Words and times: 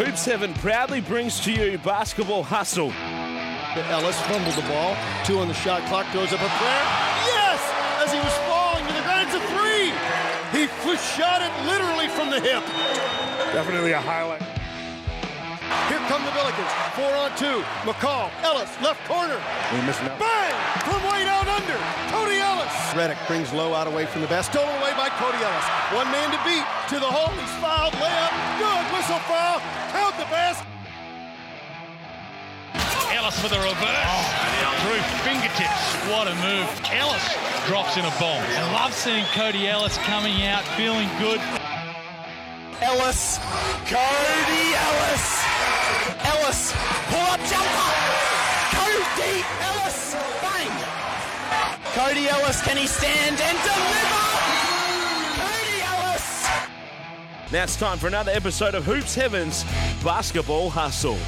Hoop 0.00 0.16
7 0.16 0.54
proudly 0.64 1.02
brings 1.02 1.40
to 1.40 1.52
you 1.52 1.76
Basketball 1.84 2.42
Hustle. 2.42 2.88
Ellis 3.92 4.16
fumbled 4.32 4.56
the 4.56 4.64
ball. 4.64 4.96
Two 5.28 5.44
on 5.44 5.46
the 5.46 5.52
shot 5.52 5.84
clock. 5.92 6.08
Goes 6.16 6.32
up 6.32 6.40
a 6.40 6.48
prayer. 6.56 6.86
Yes! 7.28 7.60
As 8.00 8.08
he 8.08 8.16
was 8.16 8.32
falling 8.48 8.80
to 8.88 8.94
the 8.96 9.04
ground, 9.04 9.28
it's 9.28 9.36
a 9.36 9.44
three. 9.52 9.92
He 10.56 10.64
shot 10.96 11.44
it 11.44 11.52
literally 11.68 12.08
from 12.16 12.32
the 12.32 12.40
hip. 12.40 12.64
Definitely 13.52 13.92
a 13.92 14.00
highlight. 14.00 14.40
Here 15.92 16.00
come 16.08 16.24
the 16.24 16.32
Billikens. 16.32 16.72
Four 16.96 17.12
on 17.20 17.36
two. 17.36 17.60
McCall. 17.84 18.32
Ellis, 18.40 18.72
left 18.80 19.04
corner. 19.04 19.36
We're 19.68 19.84
missing 19.84 20.08
out. 20.08 20.16
Bang! 20.16 20.56
From 20.80 21.04
way 21.12 21.28
down 21.28 21.44
under. 21.44 21.76
Cody 22.08 22.40
Ellis. 22.40 22.72
Reddick 22.96 23.20
brings 23.28 23.52
low 23.52 23.76
out 23.76 23.86
away 23.86 24.06
from 24.06 24.24
the 24.24 24.32
best. 24.32 24.48
Stolen 24.48 24.72
away 24.80 24.96
by 24.96 25.12
Cody 25.20 25.44
Ellis. 25.44 25.68
One 25.92 26.08
man 26.08 26.32
to 26.32 26.40
beat. 26.48 26.64
To 26.88 26.96
the 26.96 27.04
hole. 27.04 27.36
He's 27.36 27.52
fouled. 27.60 27.92
Layup. 28.00 28.29
Good. 28.90 28.96
Whistle 28.96 29.18
foul. 29.20 29.60
Count 29.92 30.16
the 30.18 30.24
best. 30.26 30.64
Ellis 33.12 33.38
for 33.40 33.48
the 33.48 33.58
reverse. 33.58 34.26
Through 34.82 35.02
fingertips. 35.22 35.94
What 36.08 36.26
a 36.26 36.34
move. 36.36 36.68
Ellis 36.90 37.36
drops 37.66 37.96
in 37.96 38.04
a 38.04 38.10
bomb. 38.18 38.42
I 38.42 38.72
love 38.72 38.94
seeing 38.94 39.24
Cody 39.34 39.68
Ellis 39.68 39.96
coming 39.98 40.42
out 40.42 40.64
feeling 40.76 41.08
good. 41.18 41.40
Ellis. 42.80 43.38
Cody 43.86 44.66
Ellis. 44.74 45.44
Ellis. 46.24 46.72
Pull 47.10 47.26
up 47.30 47.40
jumper. 47.50 47.90
Cody 48.74 49.44
Ellis. 49.60 50.14
Bang. 50.42 50.72
Cody 51.94 52.28
Ellis, 52.28 52.62
can 52.62 52.76
he 52.76 52.86
stand 52.86 53.40
and 53.40 53.58
deliver? 53.58 54.19
Now 57.52 57.64
it's 57.64 57.74
time 57.74 57.98
for 57.98 58.06
another 58.06 58.30
episode 58.30 58.76
of 58.76 58.84
Hoops 58.84 59.16
Heaven's 59.16 59.64
Basketball 60.04 60.70
Hustle. 60.70 61.18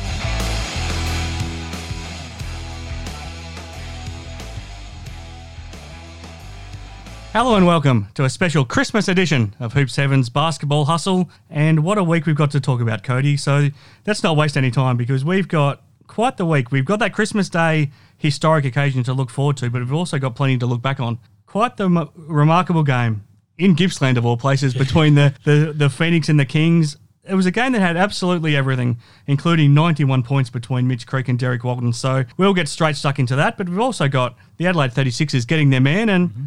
Hello 7.33 7.57
and 7.57 7.67
welcome 7.67 8.07
to 8.15 8.23
a 8.23 8.31
special 8.31 8.65
Christmas 8.65 9.09
edition 9.09 9.57
of 9.59 9.73
Hoops 9.73 9.97
Heaven's 9.97 10.29
Basketball 10.29 10.85
Hustle. 10.85 11.29
And 11.51 11.83
what 11.83 11.99
a 11.99 12.05
week 12.05 12.27
we've 12.27 12.37
got 12.37 12.53
to 12.53 12.61
talk 12.61 12.81
about, 12.81 13.03
Cody. 13.03 13.37
So 13.37 13.71
let's 14.07 14.23
not 14.23 14.37
waste 14.37 14.57
any 14.57 14.71
time 14.71 14.97
because 14.97 15.25
we've 15.25 15.49
got 15.49 15.83
quite 16.07 16.37
the 16.37 16.47
week. 16.47 16.71
We've 16.71 16.85
got 16.85 17.01
that 17.01 17.13
Christmas 17.13 17.49
Day 17.49 17.91
historic 18.17 18.65
occasion 18.65 19.03
to 19.05 19.13
look 19.13 19.29
forward 19.29 19.57
to, 19.57 19.71
but 19.71 19.81
we've 19.81 19.93
also 19.93 20.21
got 20.21 20.37
plenty 20.37 20.57
to 20.59 20.67
look 20.67 20.83
back 20.83 21.01
on. 21.01 21.19
Quite 21.47 21.79
the 21.79 21.87
m- 21.87 22.11
remarkable 22.15 22.85
game 22.85 23.25
in 23.59 23.75
Gippsland, 23.75 24.17
of 24.19 24.27
all 24.27 24.37
places, 24.37 24.75
between 24.75 25.15
the, 25.15 25.35
the, 25.45 25.73
the 25.75 25.91
Phoenix 25.91 26.29
and 26.29 26.39
the 26.39 26.45
Kings. 26.45 26.97
It 27.25 27.35
was 27.35 27.47
a 27.47 27.53
game 27.53 27.73
that 27.73 27.81
had 27.81 27.97
absolutely 27.97 28.57
everything, 28.57 28.99
including 29.27 29.75
91 29.75 30.25
points 30.25 30.51
between 30.51 30.89
Mitch 30.89 31.07
Creek 31.07 31.29
and 31.29 31.39
Derrick 31.39 31.63
Walton. 31.63 31.93
So 31.93 32.25
we'll 32.37 32.55
get 32.55 32.69
straight 32.69 32.97
stuck 32.97 33.19
into 33.19 33.37
that. 33.37 33.57
But 33.57 33.69
we've 33.69 33.79
also 33.79 34.09
got 34.09 34.37
the 34.57 34.67
Adelaide 34.67 34.91
36ers 34.91 35.47
getting 35.47 35.71
their 35.71 35.81
man 35.81 36.09
and 36.09 36.31
mm-hmm. 36.31 36.45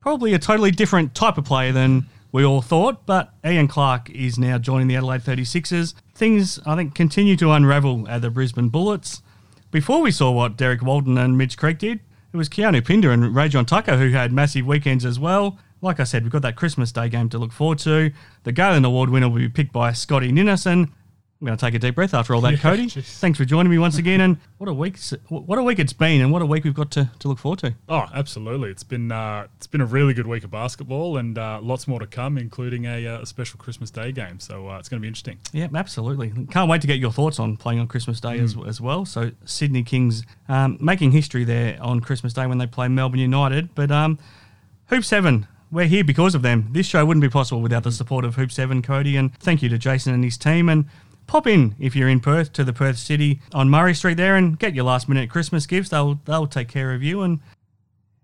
probably 0.00 0.34
a 0.34 0.38
totally 0.38 0.70
different 0.70 1.14
type 1.14 1.38
of 1.38 1.46
player 1.46 1.72
than 1.72 2.06
we 2.34 2.44
all 2.44 2.62
thought, 2.62 3.06
but 3.06 3.32
Ian 3.46 3.68
Clark 3.68 4.10
is 4.10 4.40
now 4.40 4.58
joining 4.58 4.88
the 4.88 4.96
Adelaide 4.96 5.20
36ers. 5.20 5.94
Things, 6.16 6.58
I 6.66 6.74
think, 6.74 6.92
continue 6.92 7.36
to 7.36 7.52
unravel 7.52 8.08
at 8.08 8.22
the 8.22 8.30
Brisbane 8.30 8.70
Bullets. 8.70 9.22
Before 9.70 10.00
we 10.02 10.10
saw 10.10 10.32
what 10.32 10.56
Derrick 10.56 10.82
Walton 10.82 11.16
and 11.16 11.38
Mitch 11.38 11.56
Creek 11.56 11.78
did, 11.78 12.00
it 12.32 12.36
was 12.36 12.48
Keanu 12.48 12.84
Pinder 12.84 13.12
and 13.12 13.36
Rajon 13.36 13.64
Tucker 13.66 13.98
who 13.98 14.10
had 14.10 14.32
massive 14.32 14.66
weekends 14.66 15.04
as 15.04 15.16
well. 15.16 15.60
Like 15.84 16.00
I 16.00 16.04
said, 16.04 16.22
we've 16.22 16.32
got 16.32 16.40
that 16.40 16.56
Christmas 16.56 16.92
Day 16.92 17.10
game 17.10 17.28
to 17.28 17.36
look 17.36 17.52
forward 17.52 17.78
to. 17.80 18.10
The 18.44 18.52
Galen 18.52 18.86
Award 18.86 19.10
winner 19.10 19.28
will 19.28 19.36
be 19.36 19.50
picked 19.50 19.70
by 19.74 19.92
Scotty 19.92 20.32
Ninison. 20.32 20.90
I'm 21.40 21.46
going 21.46 21.58
to 21.58 21.60
take 21.60 21.74
a 21.74 21.78
deep 21.78 21.94
breath 21.94 22.14
after 22.14 22.34
all 22.34 22.40
that, 22.40 22.58
Cody. 22.58 22.88
Thanks 22.88 23.36
for 23.36 23.44
joining 23.44 23.70
me 23.70 23.76
once 23.76 23.98
again. 23.98 24.22
And 24.22 24.38
what 24.56 24.70
a 24.70 24.72
week! 24.72 24.98
What 25.28 25.58
a 25.58 25.62
week 25.62 25.78
it's 25.78 25.92
been, 25.92 26.22
and 26.22 26.32
what 26.32 26.40
a 26.40 26.46
week 26.46 26.64
we've 26.64 26.72
got 26.72 26.90
to, 26.92 27.10
to 27.18 27.28
look 27.28 27.38
forward 27.38 27.58
to. 27.58 27.74
Oh, 27.86 28.06
absolutely! 28.14 28.70
It's 28.70 28.82
been 28.82 29.12
uh, 29.12 29.48
it's 29.58 29.66
been 29.66 29.82
a 29.82 29.84
really 29.84 30.14
good 30.14 30.26
week 30.26 30.42
of 30.42 30.50
basketball, 30.50 31.18
and 31.18 31.36
uh, 31.36 31.60
lots 31.60 31.86
more 31.86 32.00
to 32.00 32.06
come, 32.06 32.38
including 32.38 32.86
a, 32.86 33.06
uh, 33.06 33.20
a 33.20 33.26
special 33.26 33.58
Christmas 33.58 33.90
Day 33.90 34.10
game. 34.10 34.40
So 34.40 34.70
uh, 34.70 34.78
it's 34.78 34.88
going 34.88 35.00
to 35.00 35.02
be 35.02 35.08
interesting. 35.08 35.38
Yeah, 35.52 35.68
absolutely. 35.74 36.32
Can't 36.50 36.70
wait 36.70 36.80
to 36.80 36.86
get 36.86 36.98
your 36.98 37.12
thoughts 37.12 37.38
on 37.38 37.58
playing 37.58 37.80
on 37.80 37.88
Christmas 37.88 38.20
Day 38.20 38.38
as, 38.38 38.56
as 38.66 38.80
well. 38.80 39.04
So 39.04 39.32
Sydney 39.44 39.82
Kings 39.82 40.24
um, 40.48 40.78
making 40.80 41.10
history 41.10 41.44
there 41.44 41.76
on 41.82 42.00
Christmas 42.00 42.32
Day 42.32 42.46
when 42.46 42.56
they 42.56 42.66
play 42.66 42.88
Melbourne 42.88 43.20
United. 43.20 43.74
But 43.74 43.90
um, 43.90 44.18
Hoop 44.86 45.04
Seven, 45.04 45.46
we're 45.74 45.86
here 45.86 46.04
because 46.04 46.34
of 46.34 46.42
them. 46.42 46.68
This 46.70 46.86
show 46.86 47.04
wouldn't 47.04 47.22
be 47.22 47.28
possible 47.28 47.60
without 47.60 47.82
the 47.82 47.92
support 47.92 48.24
of 48.24 48.36
Hoop 48.36 48.52
Seven, 48.52 48.80
Cody, 48.80 49.16
and 49.16 49.36
thank 49.38 49.60
you 49.60 49.68
to 49.68 49.76
Jason 49.76 50.14
and 50.14 50.22
his 50.22 50.38
team. 50.38 50.68
And 50.68 50.86
pop 51.26 51.46
in 51.46 51.74
if 51.80 51.96
you're 51.96 52.08
in 52.08 52.20
Perth 52.20 52.52
to 52.52 52.64
the 52.64 52.72
Perth 52.72 52.96
City 52.96 53.40
on 53.52 53.68
Murray 53.68 53.94
Street 53.94 54.16
there 54.16 54.36
and 54.36 54.58
get 54.58 54.74
your 54.74 54.84
last 54.84 55.08
minute 55.08 55.28
Christmas 55.28 55.66
gifts. 55.66 55.90
They'll 55.90 56.20
they'll 56.24 56.46
take 56.46 56.68
care 56.68 56.94
of 56.94 57.02
you. 57.02 57.22
And 57.22 57.40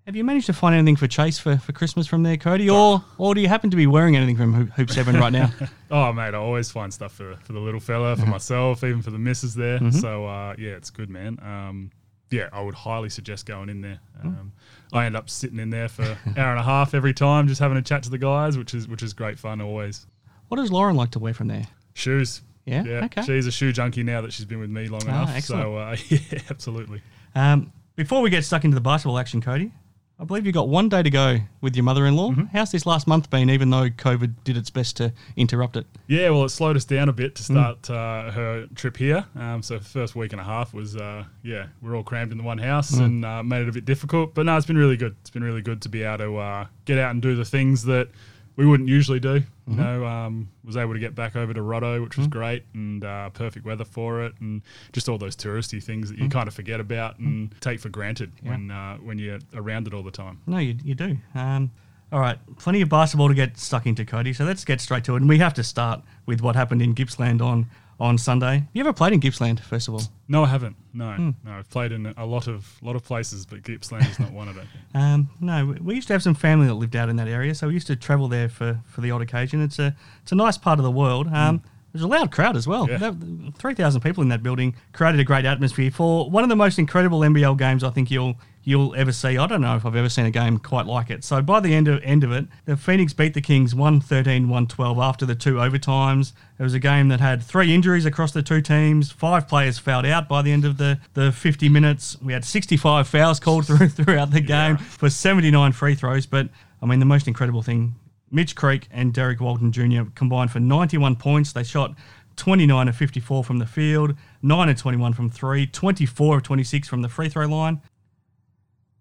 have 0.06 0.14
you 0.14 0.22
managed 0.22 0.46
to 0.46 0.52
find 0.52 0.74
anything 0.74 0.96
for 0.96 1.08
Chase 1.08 1.38
for, 1.38 1.58
for 1.58 1.72
Christmas 1.72 2.06
from 2.06 2.22
there, 2.22 2.36
Cody, 2.36 2.70
or 2.70 3.04
or 3.18 3.34
do 3.34 3.40
you 3.40 3.48
happen 3.48 3.68
to 3.70 3.76
be 3.76 3.88
wearing 3.88 4.16
anything 4.16 4.36
from 4.36 4.54
Hoop, 4.54 4.70
Hoop 4.70 4.90
Seven 4.90 5.16
right 5.16 5.32
now? 5.32 5.50
Oh, 5.92 6.12
mate, 6.12 6.34
I 6.34 6.38
always 6.38 6.70
find 6.70 6.94
stuff 6.94 7.10
for, 7.10 7.34
for 7.42 7.52
the 7.52 7.58
little 7.58 7.80
fella, 7.80 8.14
for 8.14 8.26
myself, 8.26 8.84
even 8.84 9.02
for 9.02 9.10
the 9.10 9.18
missus 9.18 9.54
there. 9.56 9.80
So 9.90 10.24
uh, 10.24 10.54
yeah, 10.56 10.70
it's 10.70 10.88
good, 10.88 11.10
man. 11.10 11.36
Um, 11.42 11.90
yeah, 12.30 12.48
I 12.52 12.62
would 12.62 12.76
highly 12.76 13.08
suggest 13.08 13.44
going 13.44 13.68
in 13.68 13.80
there. 13.80 13.98
Um, 14.22 14.52
I 14.92 15.06
end 15.06 15.16
up 15.16 15.30
sitting 15.30 15.58
in 15.58 15.70
there 15.70 15.88
for 15.88 16.02
an 16.02 16.36
hour 16.36 16.50
and 16.50 16.58
a 16.60 16.64
half 16.64 16.94
every 16.94 17.14
time, 17.14 17.46
just 17.48 17.60
having 17.60 17.76
a 17.78 17.82
chat 17.82 18.02
to 18.04 18.10
the 18.10 18.18
guys, 18.18 18.58
which 18.58 18.74
is 18.74 18.88
which 18.88 19.02
is 19.02 19.12
great 19.12 19.38
fun 19.38 19.60
always. 19.60 20.06
what 20.48 20.56
does 20.56 20.72
Lauren 20.72 20.96
like 20.96 21.10
to 21.12 21.18
wear 21.18 21.32
from 21.34 21.48
there? 21.48 21.66
Shoes. 21.94 22.42
Yeah? 22.66 22.84
Yeah. 22.84 23.04
Okay. 23.06 23.22
She's 23.22 23.46
a 23.46 23.52
shoe 23.52 23.72
junkie 23.72 24.02
now 24.02 24.20
that 24.20 24.32
she's 24.32 24.44
been 24.46 24.60
with 24.60 24.70
me 24.70 24.86
long 24.88 25.02
Ah, 25.06 25.22
enough. 25.22 25.36
excellent. 25.36 25.62
So 25.64 25.76
uh, 25.76 25.96
yeah, 26.08 26.40
absolutely. 26.50 27.02
Um, 27.34 27.72
before 27.96 28.20
we 28.22 28.30
get 28.30 28.44
stuck 28.44 28.64
into 28.64 28.74
the 28.74 28.80
basketball 28.80 29.18
action, 29.18 29.40
Cody, 29.40 29.72
I 30.20 30.25
believe 30.25 30.44
you've 30.44 30.54
got 30.54 30.69
one 30.69 30.91
day 30.91 31.03
to 31.03 31.08
go 31.08 31.38
with 31.62 31.75
your 31.75 31.84
mother-in-law. 31.84 32.34
How's 32.53 32.70
this 32.70 32.84
last 32.84 33.06
month 33.06 33.31
been, 33.31 33.48
even 33.48 33.70
though 33.70 33.88
COVID 33.88 34.34
did 34.44 34.58
its 34.58 34.69
best 34.69 34.98
to 34.98 35.14
interrupt 35.34 35.78
it? 35.78 35.86
Yeah, 36.08 36.28
well, 36.28 36.44
it 36.44 36.50
slowed 36.50 36.76
us 36.76 36.84
down 36.84 37.08
a 37.08 37.12
bit 37.12 37.34
to 37.36 37.42
start 37.42 37.88
uh, 37.88 38.30
her 38.30 38.66
trip 38.75 38.98
here. 38.98 39.25
Um, 39.34 39.62
so 39.62 39.80
first 39.80 40.14
week 40.14 40.32
and 40.32 40.41
a 40.41 40.44
half 40.44 40.75
was, 40.75 40.94
uh, 40.94 41.25
yeah, 41.42 41.69
we're 41.80 41.97
all 41.97 42.03
crammed 42.03 42.32
in 42.32 42.38
the 42.38 42.44
one 42.44 42.59
house 42.59 42.92
and 42.92 43.25
uh, 43.25 43.42
made 43.42 43.62
it 43.62 43.70
a 43.70 43.72
bit 43.72 43.86
difficult. 43.86 44.34
But 44.34 44.44
no, 44.44 44.59
it's 44.59 44.66
been 44.66 44.76
really 44.76 44.98
good. 44.98 45.16
It's 45.22 45.30
been 45.30 45.42
really 45.42 45.62
good 45.62 45.80
to 45.82 45.88
be 45.88 46.03
able 46.03 46.19
to 46.19 46.36
uh, 46.36 46.66
get 46.84 46.98
out 46.98 47.12
and 47.12 47.22
do 47.22 47.34
the 47.34 47.47
things 47.47 47.84
that 47.84 48.09
we 48.56 48.66
wouldn't 48.66 48.88
usually 48.88 49.20
do. 49.20 49.42
You 49.66 49.76
know, 49.76 50.04
um, 50.04 50.48
was 50.64 50.76
able 50.76 50.94
to 50.94 50.98
get 50.98 51.14
back 51.14 51.36
over 51.36 51.54
to 51.54 51.62
Roto, 51.62 52.02
which 52.02 52.16
was 52.16 52.26
great, 52.26 52.64
and 52.74 53.04
uh, 53.04 53.30
perfect 53.30 53.64
weather 53.64 53.84
for 53.84 54.24
it, 54.24 54.34
and 54.40 54.62
just 54.92 55.08
all 55.08 55.16
those 55.16 55.36
touristy 55.36 55.80
things 55.82 56.10
that 56.10 56.18
you 56.18 56.28
kind 56.28 56.48
of 56.48 56.54
forget 56.54 56.80
about 56.80 57.18
and 57.20 57.54
take 57.60 57.78
for 57.78 57.88
granted 57.88 58.32
when 58.42 58.70
uh, 58.72 58.96
when 58.96 59.18
you're 59.18 59.38
around 59.54 59.86
it 59.86 59.94
all 59.94 60.02
the 60.02 60.10
time. 60.10 60.40
No, 60.46 60.58
you, 60.58 60.76
you 60.82 60.96
do. 60.96 61.16
Um, 61.36 61.70
all 62.12 62.18
right, 62.18 62.38
plenty 62.58 62.80
of 62.80 62.88
basketball 62.88 63.28
to 63.28 63.34
get 63.34 63.56
stuck 63.56 63.86
into, 63.86 64.04
Cody. 64.04 64.32
So 64.32 64.44
let's 64.44 64.64
get 64.64 64.80
straight 64.80 65.04
to 65.04 65.14
it. 65.14 65.18
And 65.18 65.28
we 65.28 65.38
have 65.38 65.54
to 65.54 65.62
start 65.62 66.02
with 66.26 66.40
what 66.40 66.56
happened 66.56 66.82
in 66.82 66.92
Gippsland 66.92 67.40
on, 67.40 67.66
on 68.00 68.16
Sunday. 68.16 68.54
Have 68.60 68.66
you 68.72 68.80
ever 68.80 68.92
played 68.92 69.12
in 69.12 69.20
Gippsland, 69.20 69.60
first 69.60 69.86
of 69.88 69.94
all? 69.94 70.02
No, 70.26 70.44
I 70.44 70.48
haven't. 70.48 70.74
No, 70.94 71.16
no, 71.16 71.50
I've 71.52 71.68
played 71.70 71.92
in 71.92 72.06
a 72.16 72.24
lot 72.26 72.46
of 72.48 72.78
lot 72.82 72.96
of 72.96 73.04
places, 73.04 73.44
but 73.46 73.62
Gippsland 73.62 74.08
is 74.10 74.18
not 74.18 74.32
one 74.32 74.48
of 74.48 74.54
them. 74.54 74.66
Um, 74.94 75.28
no, 75.40 75.76
we- 75.82 75.94
used 75.94 76.08
to 76.08 76.14
have 76.14 76.22
some 76.22 76.34
family 76.34 76.66
that 76.66 76.74
lived 76.74 76.96
out 76.96 77.08
in 77.08 77.16
that 77.16 77.28
area, 77.28 77.54
so 77.54 77.68
we 77.68 77.74
used 77.74 77.86
to 77.86 77.94
travel 77.96 78.26
there 78.26 78.48
for, 78.48 78.80
for 78.86 79.02
the 79.02 79.10
odd 79.12 79.22
occasion. 79.22 79.62
It's 79.62 79.78
a 79.78 79.94
it's 80.22 80.32
a 80.32 80.34
nice 80.34 80.58
part 80.58 80.80
of 80.80 80.84
the 80.84 80.90
world. 80.90 81.28
Um, 81.32 81.62
There's 81.92 82.02
a 82.02 82.08
loud 82.08 82.30
crowd 82.32 82.56
as 82.56 82.66
well. 82.66 82.88
Yeah. 82.88 83.12
3,000 83.58 84.00
people 84.00 84.22
in 84.22 84.28
that 84.30 84.42
building 84.42 84.74
created 84.92 85.20
a 85.20 85.24
great 85.24 85.44
atmosphere 85.44 85.90
for 85.90 86.30
one 86.30 86.42
of 86.44 86.48
the 86.48 86.56
most 86.56 86.78
incredible 86.78 87.20
NBL 87.20 87.58
games 87.58 87.82
I 87.84 87.90
think 87.90 88.10
you'll 88.10 88.36
you'll 88.62 88.94
ever 88.94 89.12
see. 89.12 89.38
I 89.38 89.47
don't 89.47 89.60
know 89.60 89.76
if 89.76 89.87
I've 89.87 89.97
ever 89.97 90.09
seen 90.09 90.26
a 90.26 90.31
game 90.31 90.59
quite 90.59 90.87
like 90.87 91.10
it. 91.10 91.25
So 91.25 91.41
by 91.43 91.60
the 91.60 91.75
end 91.75 91.88
of 91.88 92.03
end 92.03 92.25
of 92.25 92.32
it, 92.32 92.47
the 92.66 92.76
Phoenix 92.76 93.12
beat 93.12 93.34
the 93.34 93.41
Kings 93.41 93.74
113-112 93.74 95.03
after 95.03 95.27
the 95.27 95.34
two 95.34 95.54
overtimes. 95.54 96.33
It 96.59 96.62
was 96.62 96.74
a 96.74 96.78
game 96.78 97.09
that 97.09 97.21
had 97.21 97.42
three 97.42 97.74
injuries 97.74 98.04
across 98.04 98.33
the 98.33 98.42
two 98.42 98.60
teams. 98.60 99.10
Five 99.10 99.48
players 99.48 99.78
fouled 99.78 100.07
out 100.07 100.28
by 100.28 100.42
the 100.42 100.53
end 100.53 100.65
of 100.65 100.77
the, 100.77 100.98
the 101.15 101.33
50 101.33 101.68
minutes. 101.68 102.21
We 102.21 102.33
had 102.33 102.45
65 102.45 103.09
fouls 103.09 103.41
called 103.41 103.66
through 103.68 103.89
throughout 103.89 104.30
the 104.30 104.41
game 104.41 104.77
for 104.77 105.09
79 105.09 105.72
free 105.72 105.95
throws. 105.95 106.27
But 106.27 106.48
I 106.83 106.86
mean, 106.86 106.98
the 106.98 107.06
most 107.06 107.27
incredible 107.27 107.63
thing 107.63 107.95
Mitch 108.30 108.54
Creek 108.54 108.86
and 108.91 109.13
Derrick 109.13 109.41
Walton 109.41 109.72
Jr. 109.72 110.03
combined 110.15 110.51
for 110.51 110.60
91 110.60 111.16
points. 111.16 111.53
They 111.53 111.65
shot 111.65 111.95
29 112.36 112.89
of 112.89 112.97
54 112.97 113.45
from 113.45 113.59
the 113.59 113.66
field, 113.66 114.15
9 114.42 114.68
of 114.68 114.78
21 114.78 115.13
from 115.13 115.28
three, 115.28 115.66
24 115.66 116.39
of 116.39 116.42
26 116.42 116.89
from 116.89 117.03
the 117.03 117.09
free 117.09 117.28
throw 117.28 117.47
line. 117.47 117.83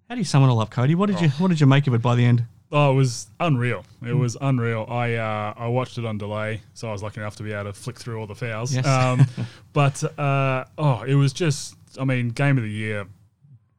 How 0.09 0.15
do 0.15 0.21
you 0.21 0.25
sum 0.25 0.43
it 0.43 0.47
all 0.47 0.59
up, 0.59 0.71
Cody? 0.71 0.95
What 0.95 1.07
did 1.07 1.21
you 1.21 1.29
What 1.29 1.49
did 1.49 1.61
you 1.61 1.67
make 1.67 1.85
of 1.85 1.93
it 1.93 2.01
by 2.01 2.15
the 2.15 2.25
end? 2.25 2.45
Oh, 2.71 2.91
it 2.91 2.95
was 2.95 3.27
unreal. 3.39 3.83
It 4.05 4.13
was 4.13 4.35
unreal. 4.41 4.85
I 4.89 5.15
uh, 5.15 5.53
I 5.55 5.67
watched 5.67 5.97
it 5.99 6.05
on 6.05 6.17
delay, 6.17 6.61
so 6.73 6.89
I 6.89 6.91
was 6.91 7.03
lucky 7.03 7.21
enough 7.21 7.35
to 7.37 7.43
be 7.43 7.53
able 7.53 7.65
to 7.65 7.73
flick 7.73 7.99
through 7.99 8.19
all 8.19 8.27
the 8.27 8.35
fouls. 8.35 8.73
Yes. 8.73 8.85
Um, 8.87 9.25
but 9.73 10.03
uh, 10.19 10.65
oh, 10.77 11.03
it 11.03 11.15
was 11.15 11.31
just. 11.31 11.75
I 11.99 12.05
mean, 12.05 12.29
game 12.29 12.57
of 12.57 12.63
the 12.63 12.69
year 12.69 13.07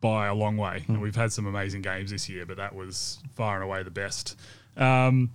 by 0.01 0.27
a 0.27 0.35
long 0.35 0.57
way. 0.57 0.85
And 0.89 1.01
we've 1.01 1.15
had 1.15 1.33
some 1.33 1.47
amazing 1.47 1.83
games 1.83 2.11
this 2.11 2.29
year, 2.29 2.47
but 2.47 2.57
that 2.57 2.75
was 2.75 3.19
far 3.35 3.57
and 3.57 3.65
away 3.65 3.83
the 3.83 3.91
best. 3.91 4.39
Um, 4.77 5.31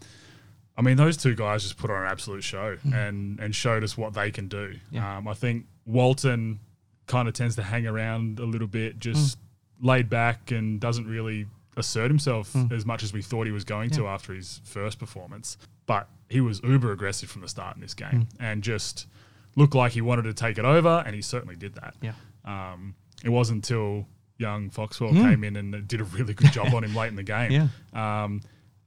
I 0.77 0.81
mean, 0.81 0.97
those 0.97 1.15
two 1.15 1.35
guys 1.35 1.63
just 1.63 1.77
put 1.77 1.89
on 1.89 2.03
an 2.03 2.11
absolute 2.11 2.43
show 2.43 2.77
and 2.93 3.39
and 3.39 3.55
showed 3.55 3.83
us 3.83 3.97
what 3.97 4.13
they 4.13 4.31
can 4.31 4.47
do. 4.47 4.75
Yeah. 4.91 5.17
Um, 5.17 5.27
I 5.27 5.33
think 5.33 5.65
Walton 5.85 6.59
kind 7.07 7.27
of 7.27 7.33
tends 7.33 7.55
to 7.55 7.63
hang 7.63 7.85
around 7.85 8.39
a 8.39 8.45
little 8.45 8.67
bit, 8.67 8.99
just 8.99 9.37
laid 9.81 10.09
back 10.09 10.51
and 10.51 10.79
doesn't 10.79 11.07
really 11.07 11.47
assert 11.77 12.09
himself 12.09 12.51
hmm. 12.53 12.73
as 12.73 12.85
much 12.85 13.03
as 13.03 13.13
we 13.13 13.21
thought 13.21 13.45
he 13.45 13.51
was 13.51 13.63
going 13.63 13.89
to 13.91 14.07
after 14.07 14.33
his 14.33 14.61
first 14.63 14.99
performance. 14.99 15.57
But 15.85 16.07
he 16.29 16.41
was 16.41 16.61
uber 16.63 16.91
aggressive 16.91 17.29
from 17.29 17.41
the 17.41 17.47
start 17.47 17.75
in 17.75 17.81
this 17.81 17.93
game 17.93 18.21
hmm. 18.21 18.43
and 18.43 18.63
just 18.63 19.07
looked 19.55 19.75
like 19.75 19.93
he 19.93 20.01
wanted 20.01 20.23
to 20.23 20.33
take 20.33 20.57
it 20.57 20.65
over, 20.65 21.03
and 21.05 21.15
he 21.15 21.21
certainly 21.21 21.55
did 21.55 21.75
that. 21.75 21.95
Yeah. 22.01 22.13
Um, 22.43 22.95
it 23.23 23.29
wasn't 23.29 23.57
until 23.57 24.07
young 24.37 24.69
Foxwell 24.69 25.11
hmm. 25.11 25.21
came 25.21 25.43
in 25.43 25.55
and 25.55 25.87
did 25.87 26.01
a 26.01 26.05
really 26.05 26.33
good 26.33 26.51
job 26.51 26.73
on 26.73 26.83
him 26.83 26.95
late 26.95 27.09
in 27.09 27.15
the 27.15 27.23
game. 27.23 27.51
Yeah. 27.51 28.23
Um, 28.23 28.41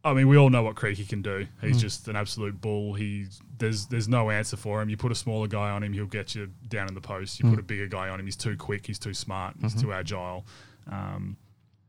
I 0.05 0.15
mean, 0.15 0.29
we 0.29 0.37
all 0.37 0.49
know 0.49 0.63
what 0.63 0.77
Creaky 0.77 1.05
can 1.05 1.23
do. 1.23 1.47
He's 1.61 1.81
just 1.81 2.07
an 2.09 2.15
absolute 2.15 2.61
bull. 2.61 2.95
He's 2.95 3.41
there's 3.59 3.87
there's 3.87 4.09
no 4.09 4.31
answer 4.31 4.57
for 4.57 4.81
him. 4.81 4.89
You 4.89 4.97
put 4.97 5.11
a 5.11 5.15
smaller 5.15 5.49
guy 5.49 5.71
on 5.71 5.83
him, 5.83 5.93
he'll 5.93 6.07
get 6.07 6.35
you 6.35 6.49
down 6.69 6.89
in 6.89 6.95
the 6.95 7.01
post. 7.01 7.41
You 7.41 7.51
put 7.51 7.59
a 7.59 7.63
bigger 7.63 7.89
guy 7.89 8.09
on 8.09 8.21
him, 8.21 8.25
he's 8.25 8.37
too 8.37 8.57
quick, 8.57 8.87
he's 8.87 8.99
too 8.99 9.13
smart, 9.13 9.57
he's 9.61 9.73
mm-hmm. 9.73 9.83
too 9.83 9.93
agile. 9.93 10.47
Um, 10.89 11.37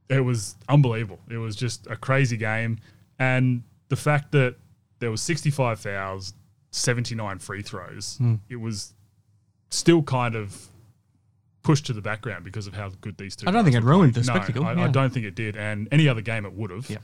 it 0.09 0.21
was 0.21 0.55
unbelievable. 0.67 1.19
It 1.29 1.37
was 1.37 1.55
just 1.55 1.87
a 1.87 1.95
crazy 1.95 2.37
game, 2.37 2.79
and 3.19 3.63
the 3.89 3.95
fact 3.95 4.31
that 4.31 4.55
there 4.99 5.11
was 5.11 5.21
65 5.21 5.79
fouls, 5.79 6.33
79 6.71 7.39
free 7.39 7.61
throws, 7.61 8.19
it 8.49 8.57
was 8.57 8.93
still 9.69 10.01
kind 10.03 10.35
of 10.35 10.67
pushed 11.61 11.85
to 11.85 11.93
the 11.93 12.01
background 12.01 12.43
because 12.43 12.67
of 12.67 12.73
how 12.73 12.89
good 13.01 13.17
these 13.17 13.35
two. 13.35 13.47
I 13.47 13.51
don't 13.51 13.63
think 13.63 13.75
it 13.75 13.83
ruined 13.83 14.13
the 14.13 14.21
No, 14.21 14.25
spectacle, 14.33 14.65
I, 14.65 14.73
yeah. 14.73 14.85
I 14.85 14.87
don't 14.87 15.13
think 15.13 15.25
it 15.25 15.35
did, 15.35 15.55
and 15.55 15.87
any 15.91 16.07
other 16.07 16.21
game 16.21 16.45
it 16.45 16.53
would 16.53 16.71
have. 16.71 16.89
Yeah. 16.89 16.97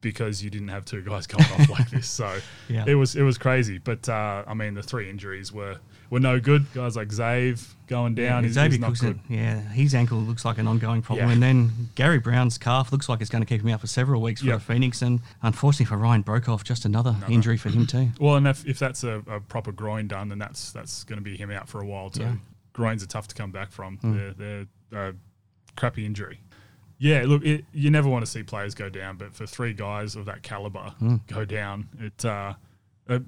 Because 0.00 0.44
you 0.44 0.48
didn't 0.48 0.68
have 0.68 0.84
two 0.84 1.02
guys 1.02 1.26
going 1.26 1.44
off 1.44 1.68
like 1.70 1.90
this, 1.96 2.06
so 2.06 2.38
Yeah. 2.68 2.84
it 2.86 2.94
was 2.94 3.16
it 3.16 3.22
was 3.22 3.36
crazy. 3.36 3.78
But 3.78 4.08
uh, 4.08 4.44
I 4.46 4.54
mean, 4.54 4.74
the 4.74 4.82
three 4.82 5.10
injuries 5.10 5.52
were 5.52 5.78
were 6.08 6.20
no 6.20 6.38
good. 6.38 6.72
Guys 6.72 6.94
like 6.94 7.08
Zave 7.08 7.66
going 7.88 8.14
down, 8.14 8.44
he's, 8.44 8.52
Xavier 8.52 8.70
he's 8.70 8.80
not 8.80 8.98
good. 9.00 9.18
yeah, 9.28 9.58
his 9.60 9.96
ankle 9.96 10.18
looks 10.18 10.44
like 10.44 10.58
an 10.58 10.68
ongoing 10.68 11.02
problem, 11.02 11.26
Yeah. 11.26 11.32
and 11.32 11.42
then 11.42 11.90
Gary 11.96 12.20
Browne's 12.20 12.58
calf 12.58 12.92
looks 12.92 13.08
like 13.08 13.20
it's 13.20 13.28
going 13.28 13.42
to 13.42 13.46
keep 13.46 13.62
him 13.62 13.68
out 13.70 13.80
for 13.80 13.88
several 13.88 14.22
weeks 14.22 14.40
for 14.40 14.46
Yep. 14.46 14.62
Phoenix, 14.62 15.02
and 15.02 15.18
unfortunately 15.42 15.86
for 15.86 15.96
Ryan 15.96 16.22
Broekhoff, 16.22 16.62
just 16.62 16.84
another, 16.84 17.16
injury 17.28 17.56
for 17.56 17.68
him 17.70 17.84
too. 17.84 18.10
Well, 18.20 18.36
and 18.36 18.46
if, 18.46 18.64
if 18.66 18.78
that's 18.78 19.02
a, 19.02 19.22
a 19.28 19.40
proper 19.40 19.72
groin 19.72 20.06
done, 20.06 20.28
then 20.28 20.38
that's 20.38 20.70
that's 20.70 21.02
going 21.02 21.18
to 21.18 21.24
be 21.24 21.36
him 21.36 21.50
out 21.50 21.68
for 21.68 21.80
a 21.80 21.86
while 21.86 22.10
too. 22.10 22.22
Yeah. 22.22 22.34
Groins 22.72 23.02
are 23.02 23.06
tough 23.08 23.26
to 23.28 23.34
come 23.34 23.50
back 23.50 23.72
from. 23.72 23.96
Hmm. 23.96 24.16
They're 24.16 24.66
they're 24.92 25.06
uh, 25.08 25.12
crappy 25.76 26.06
injury. 26.06 26.38
Yeah, 26.98 27.22
look, 27.26 27.44
it, 27.44 27.64
you 27.72 27.90
never 27.90 28.08
want 28.08 28.24
to 28.24 28.30
see 28.30 28.42
players 28.42 28.74
go 28.74 28.88
down, 28.88 29.16
but 29.16 29.34
for 29.34 29.46
three 29.46 29.72
guys 29.72 30.16
of 30.16 30.24
that 30.26 30.42
caliber 30.42 30.94
Hmm. 30.98 31.16
go 31.28 31.44
down, 31.44 31.88
it 32.00 32.24
uh, 32.24 32.54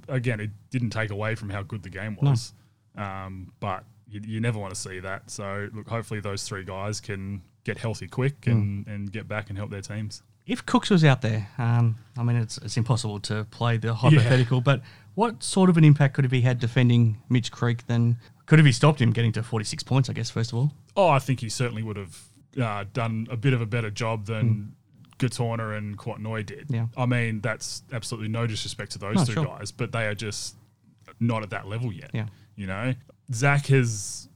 again 0.08 0.40
it 0.40 0.50
didn't 0.70 0.90
take 0.90 1.10
away 1.10 1.34
from 1.34 1.50
how 1.50 1.62
good 1.62 1.82
the 1.82 1.88
game 1.90 2.16
was. 2.20 2.52
Um, 2.96 3.52
but 3.60 3.84
you, 4.10 4.20
you 4.26 4.40
never 4.40 4.58
want 4.58 4.74
to 4.74 4.80
see 4.80 4.98
that. 5.00 5.30
So 5.30 5.68
look, 5.72 5.88
hopefully 5.88 6.20
those 6.20 6.42
three 6.46 6.64
guys 6.64 7.00
can 7.00 7.42
get 7.64 7.78
healthy 7.78 8.08
quick 8.08 8.44
Hmm. 8.44 8.50
and, 8.50 8.86
and 8.88 9.12
get 9.12 9.28
back 9.28 9.48
and 9.50 9.56
help 9.58 9.70
their 9.70 9.82
teams. 9.82 10.22
If 10.46 10.66
Cooks 10.66 10.90
was 10.90 11.04
out 11.04 11.22
there, 11.22 11.48
um, 11.58 11.96
I 12.18 12.24
mean, 12.24 12.36
it's 12.36 12.58
it's 12.58 12.76
impossible 12.76 13.20
to 13.20 13.44
play 13.52 13.76
the 13.76 13.94
hypothetical, 13.94 14.60
but 14.60 14.82
what 15.14 15.44
sort 15.44 15.70
of 15.70 15.76
an 15.76 15.84
impact 15.84 16.14
could 16.14 16.24
have 16.24 16.32
he 16.32 16.40
had 16.40 16.58
defending 16.58 17.18
Mitch 17.28 17.52
Creek? 17.52 17.86
Then 17.86 18.16
could 18.46 18.58
have 18.58 18.66
he 18.66 18.72
stopped 18.72 19.00
him 19.00 19.12
getting 19.12 19.30
to 19.32 19.44
forty 19.44 19.64
six 19.64 19.84
points? 19.84 20.10
I 20.10 20.12
guess 20.12 20.28
first 20.28 20.50
of 20.50 20.58
all, 20.58 20.72
Oh, 20.96 21.08
I 21.08 21.20
think 21.20 21.38
he 21.40 21.48
certainly 21.48 21.84
would 21.84 21.96
have 21.96 22.18
uh, 22.60 22.84
done 22.92 23.26
a 23.30 23.36
bit 23.36 23.52
of 23.52 23.60
a 23.60 23.66
better 23.66 23.90
job 23.90 24.26
than 24.26 24.74
Gatorna 25.18 25.76
and 25.76 25.98
Kouat 25.98 26.18
Noi 26.18 26.42
did. 26.42 26.66
Yeah. 26.70 26.86
I 26.96 27.06
mean, 27.06 27.40
that's 27.40 27.82
absolutely 27.92 28.28
no 28.28 28.46
disrespect 28.46 28.92
to 28.92 28.98
those 28.98 29.16
No, 29.16 29.24
two 29.24 29.32
sure. 29.32 29.44
guys, 29.44 29.70
but 29.70 29.92
they 29.92 30.06
are 30.06 30.14
just 30.14 30.56
not 31.20 31.42
at 31.42 31.50
that 31.50 31.68
level 31.68 31.92
yet. 31.92 32.10
Yeah. 32.14 32.26
You 32.56 32.66
know, 32.66 32.94
Zach 33.32 33.66
has 33.66 34.28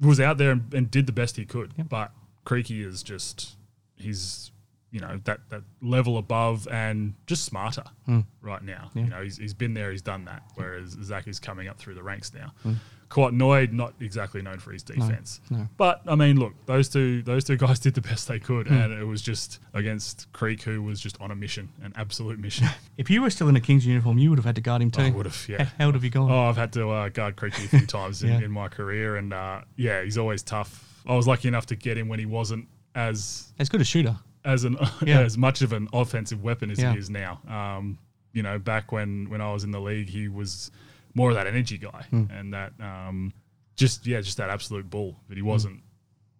was 0.00 0.20
out 0.20 0.38
there 0.38 0.50
and, 0.52 0.72
and 0.74 0.90
did 0.90 1.06
the 1.06 1.12
best 1.12 1.36
he 1.36 1.44
could, 1.44 1.72
but 1.88 2.12
Creaky 2.44 2.82
is 2.82 3.02
just 3.02 3.56
he's 3.96 4.50
you 4.94 5.00
know 5.00 5.20
that 5.24 5.40
that 5.50 5.62
level 5.82 6.16
above 6.18 6.68
and 6.70 7.14
just 7.26 7.44
smarter 7.44 7.82
Hmm. 8.06 8.20
right 8.42 8.62
now. 8.62 8.90
You 8.94 9.08
know, 9.12 9.22
he's, 9.22 9.36
he's 9.38 9.54
been 9.54 9.74
there, 9.74 9.90
he's 9.90 10.02
done 10.02 10.24
that. 10.26 10.42
Whereas 10.54 10.90
Zach 11.02 11.26
is 11.26 11.40
coming 11.40 11.66
up 11.68 11.78
through 11.78 11.94
the 11.94 12.02
ranks 12.02 12.32
now. 12.32 12.52
Hmm. 12.62 12.74
Kouat 13.10 13.32
Noi 13.32 13.68
not 13.70 13.92
exactly 14.00 14.40
known 14.42 14.58
for 14.58 14.72
his 14.72 14.82
defense, 14.82 15.40
but 15.76 16.00
I 16.06 16.14
mean, 16.14 16.38
look, 16.38 16.52
those 16.66 16.88
two 16.88 17.22
those 17.22 17.44
two 17.44 17.56
guys 17.64 17.78
did 17.80 17.94
the 17.94 18.00
best 18.00 18.28
they 18.28 18.38
could, 18.38 18.66
Hmm. 18.68 18.74
and 18.74 18.92
it 18.92 19.04
was 19.04 19.20
just 19.20 19.58
against 19.72 20.32
Creek, 20.32 20.62
who 20.62 20.80
was 20.82 21.00
just 21.00 21.20
on 21.20 21.30
a 21.32 21.34
mission, 21.36 21.68
an 21.82 21.92
absolute 21.96 22.38
mission. 22.38 22.66
if 22.96 23.10
you 23.10 23.20
were 23.22 23.30
still 23.30 23.48
in 23.48 23.56
a 23.56 23.60
Kings 23.60 23.84
uniform, 23.86 24.18
you 24.18 24.30
would 24.30 24.38
have 24.38 24.46
had 24.46 24.54
to 24.56 24.60
guard 24.62 24.80
him 24.80 24.90
too. 24.92 25.02
I 25.02 25.10
would 25.10 25.26
have, 25.26 25.46
yeah. 25.48 25.64
How, 25.78 25.86
would 25.86 25.94
have 25.96 26.04
you 26.04 26.10
gone? 26.10 26.30
Oh, 26.30 26.44
I've 26.48 26.56
had 26.56 26.72
to 26.74 26.88
uh, 26.90 27.08
guard 27.08 27.34
Creaky 27.36 27.64
a 27.64 27.68
few 27.68 27.86
times 27.98 28.22
in, 28.22 28.30
in 28.44 28.50
my 28.50 28.68
career, 28.68 29.16
and 29.16 29.32
uh, 29.32 29.60
yeah, 29.76 30.02
he's 30.02 30.18
always 30.18 30.42
tough. 30.42 31.02
I 31.06 31.14
was 31.14 31.26
lucky 31.26 31.48
enough 31.48 31.66
to 31.66 31.76
get 31.76 31.98
him 31.98 32.08
when 32.08 32.18
he 32.20 32.26
wasn't 32.26 32.66
as 32.94 33.52
As 33.58 33.68
good 33.68 33.80
a 33.80 33.84
shooter. 33.84 34.16
As 34.44 34.64
an 34.64 34.76
Yeah. 35.06 35.20
as 35.20 35.36
much 35.38 35.62
of 35.62 35.72
an 35.72 35.88
offensive 35.92 36.42
weapon 36.42 36.70
as 36.70 36.78
Yeah. 36.78 36.92
he 36.92 36.98
is 36.98 37.10
now. 37.10 37.40
Um, 37.48 37.98
you 38.32 38.42
know, 38.42 38.58
back 38.58 38.92
when 38.92 39.28
when 39.30 39.40
I 39.40 39.52
was 39.52 39.64
in 39.64 39.70
the 39.70 39.80
league, 39.80 40.08
he 40.08 40.28
was 40.28 40.70
more 41.14 41.30
of 41.30 41.36
that 41.36 41.46
energy 41.46 41.78
guy 41.78 42.04
Hmm. 42.10 42.24
and 42.30 42.52
that 42.54 42.72
um, 42.80 43.32
just 43.76 44.06
yeah, 44.06 44.20
just 44.20 44.36
that 44.38 44.50
absolute 44.50 44.90
bull. 44.90 45.16
But 45.28 45.36
he 45.36 45.42
Hmm. 45.42 45.48
wasn't 45.48 45.80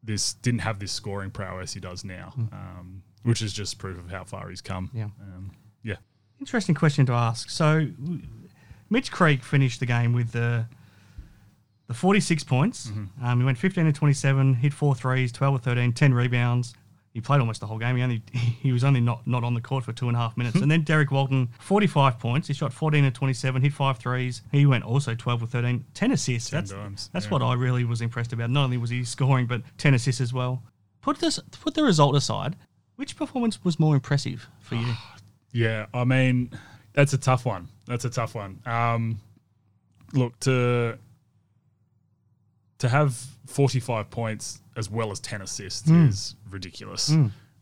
this 0.03 0.35
didn't 0.35 0.61
have 0.61 0.79
this 0.81 0.93
scoring 0.93 1.31
prowess 1.31 1.73
he 1.73 1.81
does 1.81 2.05
now, 2.05 2.35
um, 2.53 3.03
which 3.23 3.41
is 3.41 3.53
just 3.55 3.79
proof 3.79 3.99
of 3.99 4.11
how 4.11 4.25
far 4.25 4.51
he's 4.51 4.61
come. 4.61 4.91
Yeah. 4.93 5.05
um, 5.21 5.53
yeah. 5.83 5.97
Interesting 6.41 6.75
question 6.75 7.06
to 7.06 7.12
ask. 7.12 7.49
So, 7.49 7.87
Mitch 8.91 9.11
Creek 9.11 9.43
finished 9.43 9.81
the 9.81 9.87
game 9.87 10.12
with 10.12 10.33
the 10.33 10.67
the 11.87 11.95
46 11.95 12.45
points. 12.45 12.89
Mm-hmm. 12.89 13.25
Um, 13.25 13.39
he 13.41 13.45
went 13.45 13.59
15 13.59 13.85
to 13.87 13.93
27, 13.93 14.55
hit 14.55 14.73
four 14.73 14.95
threes, 14.95 15.31
12 15.33 15.56
to 15.56 15.62
13, 15.62 15.93
10 15.93 16.15
rebounds. 16.15 16.75
He 17.15 17.21
played 17.21 17.39
almost 17.39 17.61
the 17.61 17.67
whole 17.69 17.79
game. 17.79 17.97
He 17.97 18.03
only 18.03 18.23
he 18.33 18.73
was 18.73 18.83
only 18.83 19.01
not, 19.01 19.25
not 19.25 19.45
on 19.45 19.55
the 19.55 19.61
court 19.61 19.85
for 19.85 19.93
two 19.93 20.09
and 20.09 20.17
a 20.17 20.21
half 20.21 20.37
minutes. 20.37 20.61
and 20.61 20.71
then 20.71 20.83
Derrick 20.83 21.13
Walton, 21.13 21.49
45 21.61 22.19
points. 22.19 22.49
He 22.49 22.55
shot 22.55 22.73
14 22.73 23.05
to 23.05 23.11
27, 23.13 23.63
hit 23.63 23.73
five 23.73 23.99
threes. 23.99 24.43
He 24.51 24.67
went 24.67 24.85
also 24.85 25.15
12 25.15 25.45
or 25.45 25.47
13, 25.47 25.85
10 25.95 26.11
assists. 26.11 26.51
10 26.51 26.59
that's 26.59 26.71
dimes, 26.73 27.11
that's 27.13 27.27
yeah. 27.27 27.31
what 27.31 27.43
I 27.43 27.55
really 27.55 27.85
was 27.85 28.01
impressed 28.01 28.33
about. 28.33 28.51
Not 28.51 28.65
only 28.65 28.77
was 28.77 28.91
he 28.91 29.05
scoring, 29.05 29.47
but 29.47 29.63
10 29.79 29.95
assists 29.95 30.21
as 30.21 30.33
well. 30.33 30.63
Put 31.01 31.19
this 31.21 31.39
put 31.61 31.75
the 31.75 31.85
result 31.85 32.17
aside. 32.17 32.57
Which 32.97 33.17
performance 33.17 33.63
was 33.65 33.79
more 33.79 33.95
impressive 33.95 34.49
for 34.61 34.75
you? 34.75 34.93
Yeah, 35.57 35.87
I 35.95 36.03
mean, 36.03 36.51
that's 36.95 37.13
a 37.13 37.17
tough 37.17 37.47
one. 37.47 37.69
That's 37.87 38.05
a 38.05 38.11
tough 38.11 38.35
one. 38.35 38.59
Um, 38.67 39.21
look 40.13 40.37
to 40.41 40.99
to 42.79 42.89
have 42.89 43.15
forty 43.47 43.81
five 43.81 44.11
points 44.11 44.61
as 44.77 44.91
well 44.91 45.11
as 45.11 45.21
ten 45.21 45.41
assists 45.43 45.89
Hmm. 45.89 46.09
is 46.09 46.35
ridiculous. 46.51 47.13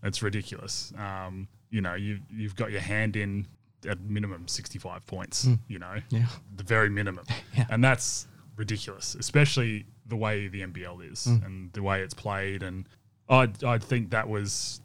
It's 0.02 0.22
ridiculous. 0.22 0.92
Um, 0.96 1.48
you 1.70 1.80
know, 1.80 1.94
you 1.94 2.20
you've 2.30 2.56
got 2.56 2.70
your 2.72 2.80
hand 2.80 3.16
in 3.16 3.46
at 3.88 4.00
minimum 4.00 4.48
sixty 4.48 4.78
five 4.78 5.06
points. 5.06 5.46
You 5.68 5.78
know, 5.78 6.00
Hmm. 6.10 6.16
Yeah. 6.16 6.26
the 6.56 6.64
very 6.64 6.88
minimum, 6.90 7.24
Yeah. 7.56 7.66
and 7.70 7.82
that's 7.84 8.26
ridiculous, 8.56 9.14
especially 9.14 9.86
the 10.06 10.16
way 10.16 10.48
the 10.48 10.62
NBL 10.62 11.00
is 11.00 11.24
Hmm. 11.24 11.44
and 11.44 11.72
the 11.72 11.82
way 11.82 12.02
it's 12.02 12.14
played. 12.14 12.62
And 12.62 12.88
I 13.28 13.48
I 13.64 13.78
think 13.78 14.10
that 14.10 14.28
was 14.28 14.80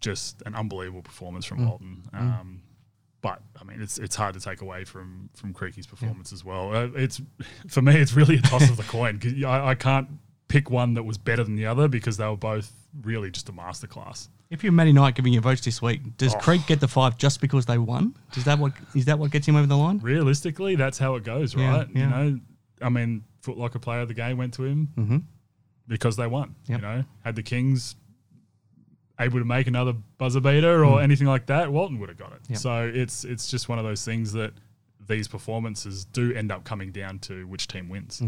just 0.00 0.42
an 0.46 0.54
unbelievable 0.54 1.02
performance 1.02 1.46
Hmm. 1.46 1.54
from 1.56 1.66
Walton. 1.66 2.02
Um, 2.12 2.62
but 3.22 3.42
I 3.60 3.64
mean, 3.64 3.80
it's 3.82 3.98
it's 3.98 4.16
hard 4.16 4.34
to 4.34 4.40
take 4.40 4.60
away 4.62 4.84
from 4.84 5.30
from 5.34 5.52
Creaky's 5.52 5.86
performance 5.86 6.32
as 6.32 6.44
well. 6.44 6.74
Uh, 6.74 6.88
it's 6.94 7.20
for 7.68 7.82
me, 7.82 7.96
it's 7.96 8.12
really 8.14 8.36
a 8.36 8.42
toss 8.42 8.68
of 8.70 8.76
the 8.76 8.82
coin 8.84 9.18
because 9.18 9.42
I, 9.44 9.68
I 9.70 9.74
can't 9.74 10.08
pick 10.48 10.70
one 10.70 10.94
that 10.94 11.02
was 11.04 11.16
better 11.18 11.44
than 11.44 11.54
the 11.56 11.66
other 11.66 11.86
because 11.88 12.16
they 12.16 12.26
were 12.26 12.36
both 12.36 12.72
really 13.02 13.30
just 13.30 13.48
a 13.48 13.52
masterclass. 13.52 14.28
If 14.50 14.64
you're 14.64 14.72
Matty 14.72 14.92
Knight 14.92 15.14
giving 15.14 15.32
your 15.32 15.42
votes 15.42 15.60
this 15.60 15.80
week, 15.80 16.16
does 16.16 16.34
Oh. 16.34 16.38
Creek 16.38 16.66
get 16.66 16.80
the 16.80 16.88
five 16.88 17.16
just 17.16 17.40
because 17.40 17.66
they 17.66 17.78
won? 17.78 18.16
Is 18.36 18.44
that 18.44 18.58
what 18.58 18.72
is 18.96 19.04
that 19.04 19.18
what 19.18 19.30
gets 19.30 19.46
him 19.46 19.54
over 19.56 19.66
the 19.66 19.76
line? 19.76 19.98
Realistically, 19.98 20.74
that's 20.74 20.98
how 20.98 21.14
it 21.14 21.22
goes, 21.22 21.54
right? 21.54 21.86
yeah. 21.94 22.00
You 22.02 22.06
know, 22.10 22.40
I 22.82 22.88
mean, 22.88 23.22
Footlocker 23.44 23.80
player 23.80 24.00
of 24.00 24.08
the 24.08 24.14
game 24.14 24.38
went 24.38 24.54
to 24.54 24.64
him 24.64 25.26
because 25.86 26.16
they 26.16 26.26
won. 26.26 26.54
Yep. 26.66 26.80
You 26.80 26.86
know, 26.86 27.04
had 27.24 27.36
the 27.36 27.42
Kings 27.42 27.94
able 29.20 29.38
to 29.38 29.44
make 29.44 29.66
another 29.66 29.92
buzzer 30.18 30.40
beater 30.40 30.84
or 30.84 31.00
anything 31.00 31.26
like 31.26 31.46
that, 31.46 31.70
Walton 31.70 32.00
would 32.00 32.08
have 32.08 32.18
got 32.18 32.32
it. 32.32 32.40
Yep. 32.48 32.58
So 32.58 32.90
it's 32.92 33.24
it's 33.24 33.48
just 33.50 33.68
one 33.68 33.78
of 33.78 33.84
those 33.84 34.04
things 34.04 34.32
that 34.32 34.52
these 35.06 35.28
performances 35.28 36.04
do 36.06 36.32
end 36.34 36.50
up 36.50 36.64
coming 36.64 36.90
down 36.92 37.18
to 37.20 37.46
which 37.46 37.68
team 37.68 37.88
wins. 37.88 38.22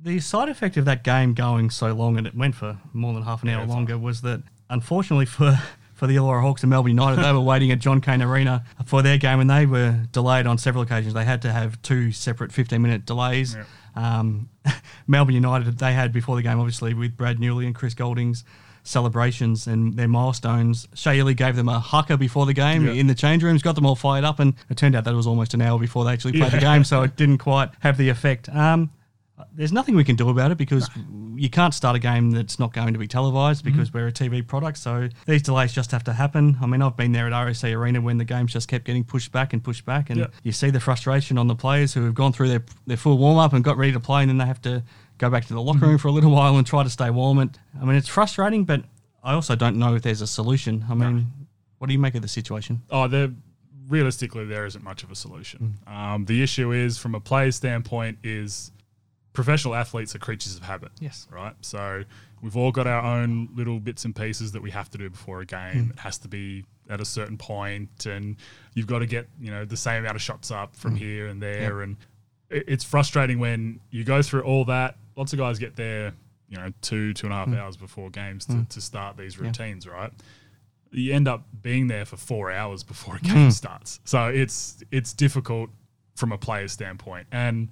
The 0.00 0.20
side 0.20 0.48
effect 0.48 0.76
of 0.76 0.84
that 0.84 1.02
game 1.04 1.34
going 1.34 1.70
so 1.70 1.92
long, 1.92 2.18
and 2.18 2.26
it 2.26 2.36
went 2.36 2.54
for 2.54 2.78
more 2.92 3.14
than 3.14 3.22
half 3.22 3.42
an 3.42 3.48
hour 3.48 3.58
Yeah, 3.58 3.64
it's 3.64 3.72
longer, 3.72 3.96
was 3.96 4.20
that 4.22 4.42
unfortunately 4.68 5.26
for 5.26 5.58
for 5.94 6.08
the 6.08 6.16
Illawarra 6.16 6.42
Hawks 6.42 6.62
and 6.62 6.70
Melbourne 6.70 6.90
United, 6.90 7.22
they 7.22 7.32
were 7.32 7.40
waiting 7.40 7.70
at 7.70 7.78
John 7.78 8.00
Cain 8.00 8.20
Arena 8.20 8.64
for 8.84 9.00
their 9.00 9.16
game, 9.16 9.40
and 9.40 9.48
they 9.48 9.64
were 9.64 10.00
delayed 10.10 10.46
on 10.46 10.58
several 10.58 10.82
occasions. 10.82 11.14
They 11.14 11.24
had 11.24 11.40
to 11.42 11.52
have 11.52 11.80
two 11.82 12.10
separate 12.10 12.52
15 12.52 12.82
minute 12.82 13.06
delays. 13.06 13.54
Yep. 13.54 13.66
Um, 13.94 14.48
Melbourne 15.06 15.36
United, 15.36 15.78
they 15.78 15.92
had 15.92 16.12
before 16.12 16.34
the 16.34 16.42
game, 16.42 16.58
obviously, 16.58 16.94
with 16.94 17.16
Brad 17.16 17.38
Newley 17.38 17.64
and 17.64 17.74
Chris 17.74 17.94
Goldings, 17.94 18.44
celebrations 18.84 19.66
and 19.66 19.94
their 19.94 20.08
milestones. 20.08 20.86
Ili 21.06 21.34
gave 21.34 21.56
them 21.56 21.68
a 21.68 21.80
haka 21.80 22.16
before 22.16 22.46
the 22.46 22.52
game 22.54 22.86
Yeah. 22.86 22.92
in 22.92 23.06
the 23.06 23.14
change 23.14 23.42
rooms, 23.42 23.62
got 23.62 23.74
them 23.74 23.86
all 23.86 23.96
fired 23.96 24.24
up, 24.24 24.38
and 24.38 24.54
it 24.70 24.76
turned 24.76 24.94
out 24.94 25.04
that 25.04 25.12
it 25.12 25.16
was 25.16 25.26
almost 25.26 25.54
an 25.54 25.62
hour 25.62 25.78
before 25.78 26.04
they 26.04 26.12
actually 26.12 26.38
played 26.38 26.52
the 26.52 26.58
game, 26.58 26.84
so 26.84 27.02
it 27.02 27.16
didn't 27.16 27.38
quite 27.38 27.70
have 27.80 27.96
the 27.96 28.08
effect. 28.08 28.48
Um, 28.50 28.90
there's 29.52 29.72
nothing 29.72 29.96
we 29.96 30.04
can 30.04 30.14
do 30.14 30.28
about 30.28 30.52
it 30.52 30.58
because 30.58 30.88
you 31.34 31.50
can't 31.50 31.74
start 31.74 31.96
a 31.96 31.98
game 31.98 32.30
that's 32.30 32.60
not 32.60 32.72
going 32.72 32.92
to 32.92 32.98
be 33.00 33.08
televised 33.08 33.64
because 33.64 33.92
we're 33.92 34.06
a 34.06 34.12
TV 34.12 34.46
product. 34.46 34.78
So 34.78 35.08
these 35.26 35.42
delays 35.42 35.72
just 35.72 35.90
have 35.90 36.04
to 36.04 36.12
happen. 36.12 36.56
I 36.62 36.66
mean, 36.66 36.80
I've 36.82 36.96
been 36.96 37.10
there 37.10 37.26
at 37.26 37.32
RAC 37.44 37.64
Arena 37.64 38.00
when 38.00 38.18
the 38.18 38.24
games 38.24 38.52
just 38.52 38.68
kept 38.68 38.84
getting 38.84 39.02
pushed 39.02 39.32
back 39.32 39.52
and 39.52 39.62
pushed 39.62 39.84
back, 39.84 40.08
and 40.10 40.20
Yeah. 40.20 40.26
you 40.44 40.52
see 40.52 40.70
the 40.70 40.78
frustration 40.78 41.36
on 41.36 41.48
the 41.48 41.56
players 41.56 41.94
who 41.94 42.04
have 42.04 42.14
gone 42.14 42.32
through 42.32 42.48
their 42.48 42.62
their 42.86 42.96
full 42.96 43.18
warm 43.18 43.38
up 43.38 43.52
and 43.52 43.64
got 43.64 43.76
ready 43.76 43.92
to 43.92 44.00
play, 44.00 44.22
and 44.22 44.30
then 44.30 44.38
they 44.38 44.46
have 44.46 44.62
to 44.62 44.84
go 45.18 45.30
back 45.30 45.46
to 45.46 45.54
the 45.54 45.62
locker 45.62 45.80
room 45.80 45.90
mm-hmm. 45.90 45.96
for 45.98 46.08
a 46.08 46.12
little 46.12 46.30
while 46.30 46.56
and 46.56 46.66
try 46.66 46.82
to 46.82 46.90
stay 46.90 47.10
warm. 47.10 47.38
And 47.38 47.58
I 47.80 47.84
mean, 47.84 47.96
it's 47.96 48.08
frustrating, 48.08 48.64
but 48.64 48.82
I 49.22 49.34
also 49.34 49.54
don't 49.56 49.76
know 49.76 49.94
if 49.94 50.02
there's 50.02 50.20
a 50.20 50.26
solution. 50.26 50.84
I 50.88 50.94
mean, 50.94 51.26
what 51.78 51.88
do 51.88 51.92
you 51.92 51.98
make 51.98 52.14
of 52.14 52.22
the 52.22 52.28
situation? 52.28 52.82
Oh, 52.90 53.08
there 53.08 53.30
realistically 53.88 54.44
there 54.46 54.66
isn't 54.66 54.82
much 54.82 55.02
of 55.02 55.10
a 55.10 55.14
solution. 55.14 55.78
Mm. 55.86 55.92
Um, 55.92 56.24
the 56.24 56.42
issue 56.42 56.72
is, 56.72 56.98
from 56.98 57.14
a 57.14 57.20
player's 57.20 57.56
standpoint, 57.56 58.18
is 58.22 58.72
professional 59.32 59.74
athletes 59.74 60.14
are 60.14 60.18
creatures 60.18 60.56
of 60.56 60.62
habit. 60.62 60.92
Yes. 61.00 61.26
Right. 61.30 61.54
So 61.60 62.04
we've 62.42 62.56
all 62.56 62.72
got 62.72 62.86
our 62.86 63.02
own 63.02 63.48
little 63.54 63.80
bits 63.80 64.04
and 64.04 64.14
pieces 64.14 64.52
that 64.52 64.62
we 64.62 64.70
have 64.70 64.90
to 64.90 64.98
do 64.98 65.10
before 65.10 65.40
a 65.40 65.46
game. 65.46 65.86
Mm. 65.86 65.90
It 65.90 65.98
has 65.98 66.18
to 66.18 66.28
be 66.28 66.64
at 66.88 67.00
a 67.00 67.04
certain 67.04 67.36
point, 67.36 68.06
and 68.06 68.36
you've 68.74 68.86
got 68.86 69.00
to 69.00 69.06
get 69.06 69.28
you 69.40 69.50
know 69.50 69.64
the 69.64 69.76
same 69.76 70.00
amount 70.00 70.16
of 70.16 70.22
shots 70.22 70.50
up 70.50 70.76
from 70.76 70.94
mm. 70.94 70.98
here 70.98 71.26
and 71.26 71.42
there, 71.42 71.82
and 71.82 71.96
it, 71.96 71.98
it's 72.50 72.84
frustrating 72.84 73.38
when 73.38 73.80
you 73.90 74.04
go 74.04 74.22
through 74.22 74.42
all 74.42 74.64
that. 74.66 74.96
Lots 75.16 75.32
of 75.32 75.38
guys 75.38 75.58
get 75.58 75.76
there, 75.76 76.12
you 76.48 76.56
know, 76.56 76.72
two 76.80 77.14
two 77.14 77.26
and 77.26 77.32
a 77.32 77.36
half 77.36 77.48
hmm. 77.48 77.54
hours 77.54 77.76
before 77.76 78.10
games 78.10 78.46
to, 78.46 78.52
hmm. 78.52 78.62
to 78.64 78.80
start 78.80 79.16
these 79.16 79.38
routines, 79.38 79.86
right? 79.86 80.12
you 80.94 81.12
end 81.12 81.26
up 81.26 81.44
being 81.60 81.88
there 81.88 82.04
for 82.04 82.16
four 82.16 82.52
hours 82.52 82.82
before 82.82 83.16
a 83.16 83.18
hmm. 83.18 83.34
game 83.34 83.50
starts. 83.50 84.00
So 84.04 84.28
it's 84.28 84.82
it's 84.90 85.12
difficult 85.12 85.70
from 86.14 86.32
a 86.32 86.38
player's 86.38 86.72
standpoint. 86.72 87.26
And 87.32 87.68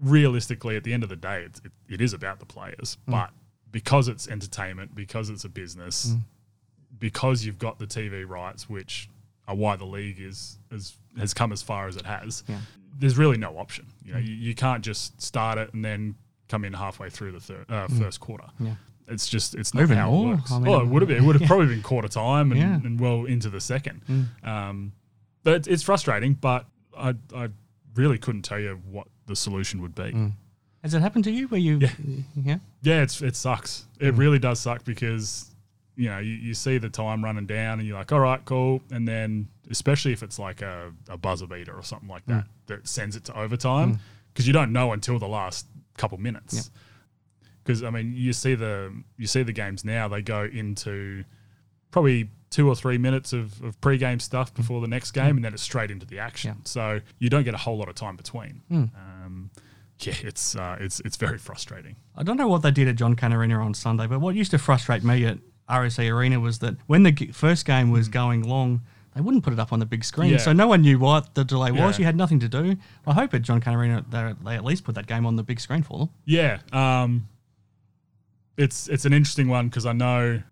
realistically, 0.00 0.76
at 0.76 0.84
the 0.84 0.92
end 0.92 1.02
of 1.02 1.08
the 1.08 1.16
day, 1.16 1.44
it's, 1.44 1.60
it, 1.64 1.72
it 1.88 2.00
is 2.00 2.12
about 2.12 2.38
the 2.38 2.46
players. 2.46 2.98
But 3.06 3.30
because 3.72 4.08
it's 4.08 4.28
entertainment, 4.28 4.94
because 4.94 5.30
it's 5.30 5.44
a 5.44 5.48
business, 5.48 6.14
because 6.98 7.44
you've 7.44 7.58
got 7.58 7.78
the 7.78 7.86
TV 7.86 8.28
rights, 8.28 8.68
which 8.68 9.08
are 9.48 9.54
why 9.54 9.76
the 9.76 9.86
league 9.86 10.20
is, 10.20 10.58
is 10.70 10.96
has 11.18 11.34
come 11.34 11.50
as 11.52 11.62
far 11.62 11.88
as 11.88 11.96
it 11.96 12.06
has, 12.06 12.44
there's 12.98 13.18
really 13.18 13.38
no 13.38 13.58
option. 13.58 13.86
You 14.04 14.14
know, 14.14 14.18
mm. 14.18 14.26
you, 14.26 14.34
you 14.34 14.54
can't 14.54 14.84
just 14.84 15.20
start 15.20 15.58
it 15.58 15.72
and 15.74 15.84
then 15.84 16.14
come 16.48 16.64
in 16.64 16.72
halfway 16.72 17.10
through 17.10 17.32
the 17.32 17.40
third, 17.40 17.66
uh, 17.68 17.86
mm. 17.86 17.98
first 17.98 18.20
quarter. 18.20 18.46
It's 19.08 19.28
just 19.28 19.54
it's 19.54 19.74
not 19.74 19.82
Even 19.82 19.96
how 19.96 20.10
more? 20.10 20.34
it 20.34 20.36
works. 20.36 20.52
I 20.52 20.58
mean, 20.58 20.70
well, 20.70 20.80
it 20.82 20.86
would 20.86 21.02
have 21.02 21.08
been. 21.08 21.24
It 21.24 21.26
would 21.26 21.40
have 21.40 21.48
probably 21.48 21.66
been 21.66 21.82
quarter 21.82 22.08
time 22.08 22.52
and, 22.52 22.60
Yeah. 22.60 22.74
and 22.74 23.00
well 23.00 23.24
into 23.24 23.50
the 23.50 23.60
second. 23.60 24.02
Mm. 24.08 24.46
Um, 24.46 24.92
but 25.42 25.54
it's, 25.54 25.68
it's 25.68 25.82
frustrating. 25.82 26.34
But 26.34 26.66
I 26.96 27.14
I 27.34 27.48
really 27.94 28.18
couldn't 28.18 28.42
tell 28.42 28.60
you 28.60 28.80
what 28.88 29.08
the 29.26 29.34
solution 29.34 29.82
would 29.82 29.94
be. 29.94 30.32
Has 30.82 30.94
it 30.94 31.00
happened 31.00 31.24
to 31.24 31.30
you 31.30 31.48
where 31.48 31.60
you? 31.60 31.78
Yeah. 31.78 31.90
yeah? 32.36 32.56
Yeah, 32.82 33.02
it's 33.02 33.20
it 33.20 33.36
sucks. 33.36 33.86
It 33.98 34.14
really 34.14 34.38
does 34.38 34.60
suck 34.60 34.84
because 34.84 35.50
you 35.96 36.08
know 36.08 36.18
you, 36.18 36.34
you 36.34 36.54
see 36.54 36.78
the 36.78 36.88
time 36.88 37.24
running 37.24 37.46
down 37.46 37.80
and 37.80 37.88
you're 37.88 37.98
like, 37.98 38.12
all 38.12 38.20
right, 38.20 38.42
cool, 38.44 38.80
and 38.90 39.06
then 39.06 39.48
especially 39.70 40.12
if 40.12 40.22
it's 40.22 40.38
like 40.38 40.62
a, 40.62 40.92
a 41.08 41.16
buzzer 41.16 41.46
beater 41.46 41.74
or 41.74 41.82
something 41.82 42.08
like 42.08 42.24
mm. 42.26 42.34
that 42.34 42.46
that 42.66 42.88
sends 42.88 43.16
it 43.16 43.24
to 43.24 43.38
overtime 43.38 43.94
mm. 43.94 43.98
because 44.32 44.46
you 44.46 44.52
don't 44.52 44.72
know 44.72 44.92
until 44.92 45.18
the 45.18 45.28
last 45.28 45.66
couple 45.96 46.18
minutes. 46.18 46.70
Because 47.62 47.82
I 47.82 47.90
mean, 47.90 48.14
you 48.14 48.32
see 48.32 48.54
the 48.54 48.92
you 49.16 49.26
see 49.26 49.42
the 49.42 49.52
games 49.52 49.84
now; 49.84 50.08
they 50.08 50.22
go 50.22 50.44
into 50.44 51.24
probably 51.90 52.30
two 52.50 52.68
or 52.68 52.74
three 52.74 52.98
minutes 52.98 53.32
of, 53.32 53.62
of 53.62 53.80
pre-game 53.80 54.18
stuff 54.18 54.52
mm. 54.52 54.56
before 54.56 54.80
the 54.80 54.88
next 54.88 55.12
game, 55.12 55.36
and 55.36 55.44
then 55.44 55.54
it's 55.54 55.62
straight 55.62 55.90
into 55.90 56.06
the 56.06 56.18
action. 56.18 56.56
Yeah. 56.58 56.62
So 56.64 57.00
you 57.18 57.28
don't 57.28 57.44
get 57.44 57.54
a 57.54 57.58
whole 57.58 57.78
lot 57.78 57.88
of 57.88 57.94
time 57.94 58.16
between. 58.16 58.62
Um, 58.70 59.50
yeah, 60.00 60.14
it's 60.22 60.56
uh, 60.56 60.76
it's 60.80 61.00
it's 61.00 61.16
very 61.16 61.38
frustrating. 61.38 61.96
I 62.16 62.22
don't 62.22 62.36
know 62.36 62.48
what 62.48 62.62
they 62.62 62.70
did 62.70 62.88
at 62.88 62.96
John 62.96 63.14
Cain 63.14 63.32
Arena 63.32 63.60
on 63.60 63.74
Sunday, 63.74 64.06
but 64.06 64.20
what 64.20 64.34
used 64.34 64.50
to 64.52 64.58
frustrate 64.58 65.04
me 65.04 65.24
at 65.26 65.38
RAC 65.68 65.98
Arena 65.98 66.40
was 66.40 66.58
that 66.60 66.76
when 66.86 67.02
the 67.02 67.12
first 67.32 67.64
game 67.66 67.90
was 67.90 68.08
going 68.08 68.42
long, 68.42 68.80
they 69.14 69.20
wouldn't 69.20 69.42
put 69.42 69.52
it 69.52 69.58
up 69.58 69.72
on 69.72 69.78
the 69.80 69.86
big 69.86 70.04
screen, 70.04 70.28
Hmm. 70.30 70.34
Yeah. 70.34 70.38
so 70.40 70.52
no 70.52 70.68
one 70.68 70.82
knew 70.82 70.98
what 70.98 71.34
the 71.34 71.44
delay 71.44 71.70
was. 71.72 71.96
Yeah. 71.96 71.98
You 71.98 72.04
had 72.04 72.16
nothing 72.16 72.38
to 72.40 72.48
do. 72.48 72.76
I 73.06 73.12
hope 73.12 73.34
at 73.34 73.42
John 73.42 73.60
Cain 73.60 73.74
Arena 73.74 74.04
they, 74.08 74.34
they 74.44 74.54
at 74.56 74.64
least 74.64 74.84
put 74.84 74.94
that 74.94 75.06
game 75.06 75.26
on 75.26 75.36
the 75.36 75.42
big 75.42 75.58
screen 75.60 75.82
for 75.82 75.98
them. 75.98 76.08
Yeah, 76.24 76.58
um, 76.72 77.28
it's 78.56 78.88
it's 78.88 79.04
an 79.04 79.12
interesting 79.12 79.48
one 79.48 79.68
because 79.68 79.86
I 79.86 79.92
know 79.92 80.42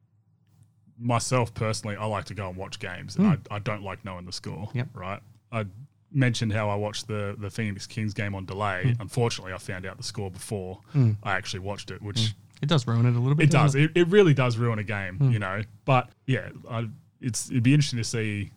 myself 0.98 1.54
personally, 1.54 1.96
I 1.96 2.04
like 2.06 2.24
to 2.26 2.34
go 2.34 2.48
and 2.48 2.56
watch 2.56 2.78
games, 2.78 3.16
and 3.16 3.26
I, 3.26 3.38
I 3.50 3.58
don't 3.60 3.82
like 3.82 4.04
knowing 4.04 4.24
the 4.26 4.32
score. 4.32 4.68
Yep. 4.74 4.88
Right. 4.94 5.20
I 5.52 5.66
mentioned 6.10 6.52
how 6.52 6.68
I 6.70 6.74
watched 6.74 7.06
the 7.06 7.36
the 7.38 7.50
Phoenix 7.50 7.86
Kings 7.86 8.14
game 8.14 8.34
on 8.34 8.44
delay. 8.46 8.96
Unfortunately, 8.98 9.52
I 9.52 9.58
found 9.58 9.86
out 9.86 9.96
the 9.96 10.02
score 10.02 10.30
before 10.30 10.80
I 11.22 11.32
actually 11.36 11.60
watched 11.60 11.90
it, 11.90 12.02
which 12.02 12.34
It 12.62 12.68
does 12.68 12.86
ruin 12.86 13.06
it 13.06 13.14
a 13.14 13.20
little 13.20 13.34
bit. 13.36 13.44
it 13.44 13.50
does. 13.50 13.74
doesn't 13.74 13.80
It, 13.82 13.90
it 13.94 14.08
really 14.08 14.34
does 14.34 14.56
ruin 14.56 14.78
a 14.78 14.84
game, 14.84 15.30
you 15.30 15.38
know. 15.38 15.62
But 15.84 16.08
yeah, 16.26 16.48
I, 16.68 16.88
it's 17.20 17.50
it'd 17.50 17.62
be 17.62 17.74
interesting 17.74 17.98
to 17.98 18.04
see 18.04 18.50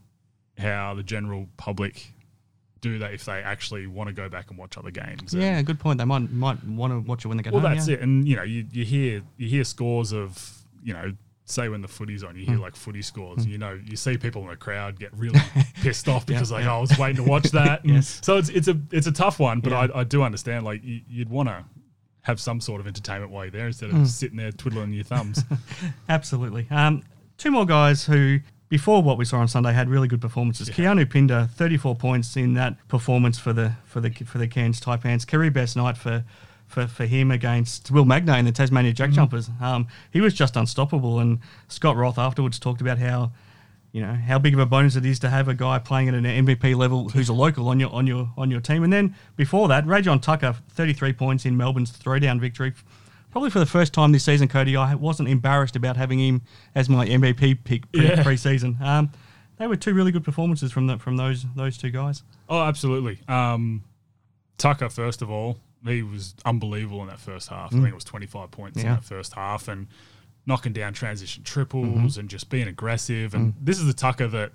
how 0.57 0.93
the 0.93 1.03
general 1.03 1.47
public 1.57 2.11
do 2.81 2.97
that 2.99 3.13
if 3.13 3.25
they 3.25 3.41
actually 3.43 3.85
want 3.87 4.07
to 4.07 4.13
go 4.13 4.27
back 4.27 4.49
and 4.49 4.57
watch 4.57 4.77
other 4.77 4.89
games. 4.91 5.33
And- 5.33 5.41
Yeah, 5.41 5.61
good 5.61 5.79
point. 5.79 5.99
They 5.99 6.05
might 6.05 6.31
might 6.31 6.63
want 6.65 6.91
to 6.93 6.99
watch 6.99 7.23
it 7.25 7.27
when 7.27 7.37
they 7.37 7.43
get 7.43 7.53
well, 7.53 7.61
home. 7.61 7.69
Well, 7.71 7.75
that's 7.75 7.87
yeah. 7.87 7.95
it. 7.97 8.01
And 8.01 8.27
you 8.27 8.35
know, 8.35 8.43
you, 8.43 8.65
you 8.71 8.83
hear 8.85 9.21
you 9.37 9.47
hear 9.47 9.63
scores 9.63 10.11
of 10.13 10.57
you 10.83 10.93
know, 10.93 11.13
say 11.45 11.69
when 11.69 11.81
the 11.81 11.87
footy's 11.87 12.23
on, 12.23 12.35
you 12.35 12.45
hear 12.45 12.57
like 12.57 12.75
footy 12.75 13.01
scores. 13.03 13.45
You 13.45 13.57
know, 13.59 13.79
you 13.85 13.95
see 13.95 14.17
people 14.17 14.41
in 14.43 14.47
the 14.49 14.55
crowd 14.55 14.99
get 14.99 15.13
really 15.15 15.39
pissed 15.81 16.07
off 16.09 16.25
because 16.25 16.51
like 16.51 16.63
yeah. 16.63 16.73
oh, 16.73 16.77
I 16.77 16.81
was 16.81 16.97
waiting 16.97 17.23
to 17.23 17.29
watch 17.29 17.43
that. 17.51 17.85
Yes. 17.85 18.19
So 18.23 18.37
it's 18.37 18.49
it's 18.49 18.67
a 18.67 18.79
it's 18.91 19.05
a 19.07 19.11
tough 19.11 19.39
one, 19.39 19.59
but 19.59 19.71
Yeah. 19.71 19.87
I, 19.93 19.99
I 19.99 20.03
do 20.03 20.23
understand 20.23 20.65
like 20.65 20.83
you, 20.83 21.01
you'd 21.07 21.29
want 21.29 21.49
to 21.49 21.63
have 22.23 22.39
some 22.39 22.59
sort 22.61 22.79
of 22.81 22.87
entertainment 22.87 23.31
while 23.31 23.45
you're 23.45 23.51
there 23.51 23.67
instead 23.67 23.89
of 23.89 23.95
Hmm. 23.95 24.05
sitting 24.05 24.37
there 24.37 24.51
twiddling 24.51 24.91
your 24.93 25.03
thumbs. 25.03 25.43
Absolutely. 26.09 26.67
Um, 26.69 27.03
two 27.41 27.51
more 27.51 27.65
guys 27.65 28.05
who, 28.05 28.39
before 28.69 29.01
what 29.01 29.17
we 29.17 29.25
saw 29.25 29.39
on 29.39 29.47
Sunday, 29.47 29.73
had 29.73 29.89
really 29.89 30.07
good 30.07 30.21
performances. 30.21 30.69
Keanu 30.69 31.09
Pinder, 31.09 31.49
34 31.55 31.95
points 31.95 32.37
in 32.37 32.53
that 32.53 32.75
performance 32.87 33.39
for 33.39 33.51
the 33.51 33.73
for 33.85 33.99
the 33.99 34.11
for 34.11 34.37
the 34.37 34.47
Cairns 34.47 34.79
Taipans. 34.79 35.27
Career 35.27 35.51
best 35.51 35.75
night 35.75 35.97
for. 35.97 36.23
For, 36.67 36.87
for 36.87 37.05
him 37.05 37.31
against 37.31 37.91
Will 37.91 38.05
Magnay 38.05 38.39
in 38.39 38.45
the 38.45 38.53
Tasmania 38.53 38.93
Jack 38.93 39.11
Jumpers, 39.11 39.49
um, 39.59 39.89
he 40.09 40.21
was 40.21 40.33
just 40.33 40.55
unstoppable. 40.55 41.19
And 41.19 41.39
Scott 41.67 41.97
Roth 41.97 42.17
afterwards 42.17 42.59
talked 42.59 42.79
about 42.79 42.97
how, 42.97 43.33
you 43.91 44.01
know, 44.01 44.13
how 44.13 44.39
big 44.39 44.53
of 44.53 44.59
a 44.61 44.65
bonus 44.65 44.95
it 44.95 45.05
is 45.05 45.19
to 45.19 45.29
have 45.29 45.49
a 45.49 45.53
guy 45.53 45.79
playing 45.79 46.07
at 46.07 46.13
an 46.13 46.23
MVP 46.23 46.73
level 46.77 47.09
who's 47.09 47.27
a 47.27 47.33
local 47.33 47.67
on 47.67 47.81
your 47.81 47.91
on 47.91 48.07
your 48.07 48.31
on 48.37 48.49
your 48.49 48.61
team. 48.61 48.83
And 48.85 48.93
then 48.93 49.17
before 49.35 49.67
that, 49.67 49.85
Rajon 49.85 50.21
Tucker, 50.21 50.55
33 50.69 51.11
points 51.11 51.45
in 51.45 51.57
Melbourne's 51.57 51.91
throwdown 51.91 52.39
victory. 52.39 52.71
Probably 53.31 53.49
for 53.49 53.59
the 53.59 53.65
first 53.65 53.93
time 53.93 54.11
this 54.11 54.23
season, 54.25 54.47
Cody, 54.47 54.75
I 54.75 54.95
wasn't 54.95 55.29
embarrassed 55.29 55.75
about 55.75 55.97
having 55.97 56.19
him 56.19 56.41
as 56.75 56.89
my 56.89 57.05
MVP 57.07 57.63
pick 57.63 57.91
pre- 57.91 58.07
Yeah. 58.07 58.23
pre-season. 58.23 58.77
Um, 58.81 59.11
they 59.57 59.67
were 59.67 59.75
two 59.77 59.93
really 59.93 60.11
good 60.11 60.23
performances 60.23 60.71
from 60.71 60.87
the, 60.87 60.97
from 60.97 61.17
those 61.17 61.45
those 61.55 61.77
two 61.77 61.91
guys. 61.91 62.23
Oh, 62.49 62.61
absolutely. 62.61 63.19
Um, 63.27 63.83
Tucker, 64.57 64.89
first 64.89 65.21
of 65.21 65.29
all, 65.31 65.57
he 65.85 66.03
was 66.03 66.35
unbelievable 66.45 67.01
in 67.01 67.07
that 67.07 67.19
first 67.19 67.47
half. 67.49 67.71
I 67.73 67.77
think 67.77 67.87
it 67.87 67.95
was 67.95 68.03
25 68.03 68.51
points 68.51 68.77
in 68.77 68.83
Mm. 68.83 68.85
Yeah. 68.85 68.95
that 68.95 69.03
first 69.03 69.33
half 69.33 69.67
and 69.67 69.87
knocking 70.45 70.73
down 70.73 70.93
transition 70.93 71.43
triples 71.43 71.87
Mm-hmm. 71.87 72.19
and 72.19 72.29
just 72.29 72.49
being 72.49 72.67
aggressive. 72.67 73.33
And 73.33 73.53
this 73.61 73.79
is 73.79 73.85
the 73.85 73.93
Tucker 73.93 74.27
that 74.27 74.51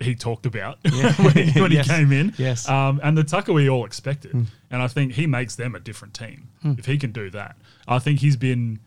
he 0.00 0.14
talked 0.14 0.46
about 0.46 0.82
Mm. 0.84 0.92
Yeah. 1.02 1.12
when, 1.24 1.48
he, 1.48 1.60
when 1.60 1.72
Yes. 1.72 1.86
he 1.86 1.92
came 1.92 2.12
in. 2.12 2.34
Yes. 2.38 2.66
Mm. 2.66 2.72
Um, 2.72 3.00
and 3.02 3.18
the 3.18 3.24
Tucker 3.24 3.52
we 3.52 3.68
all 3.68 3.84
expected. 3.84 4.32
And 4.70 4.82
I 4.82 4.86
think 4.88 5.12
he 5.12 5.26
makes 5.26 5.56
them 5.56 5.74
a 5.74 5.80
different 5.80 6.14
team 6.14 6.48
if 6.78 6.86
he 6.86 6.98
can 6.98 7.10
do 7.12 7.30
that. 7.30 7.56
I 7.86 7.98
think 7.98 8.20
he's 8.20 8.36
been 8.36 8.80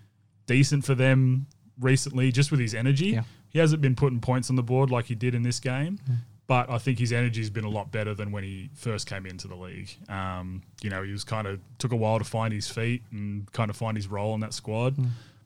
decent 0.48 0.86
for 0.86 0.96
them 0.96 1.48
recently 1.80 2.32
just 2.32 2.52
with 2.52 2.60
his 2.60 2.74
energy. 2.76 3.08
Yeah. 3.08 3.24
He 3.50 3.60
hasn't 3.60 3.82
been 3.82 3.96
putting 3.96 4.20
points 4.22 4.50
on 4.50 4.56
the 4.56 4.64
board 4.64 4.90
like 4.92 5.06
he 5.06 5.16
did 5.16 5.36
in 5.36 5.44
this 5.44 5.60
game, 5.60 6.00
but 6.48 6.70
I 6.70 6.78
think 6.78 7.00
his 7.00 7.12
energy's 7.12 7.50
been 7.50 7.66
a 7.66 7.70
lot 7.70 7.92
better 7.92 8.14
than 8.14 8.32
when 8.32 8.44
he 8.46 8.70
first 8.76 9.08
came 9.08 9.26
into 9.26 9.48
the 9.50 9.56
league. 9.56 9.90
Um, 10.08 10.62
you 10.82 10.90
know, 10.90 11.04
he 11.04 11.12
was 11.12 11.26
kind 11.26 11.46
of 11.48 11.60
took 11.78 11.92
a 11.92 11.96
while 11.98 12.20
to 12.20 12.24
find 12.26 12.54
his 12.54 12.70
feet 12.70 13.04
and 13.12 13.52
kind 13.52 13.70
of 13.70 13.76
find 13.76 13.98
his 13.98 14.08
role 14.08 14.34
in 14.36 14.40
that 14.42 14.54
squad, 14.54 14.96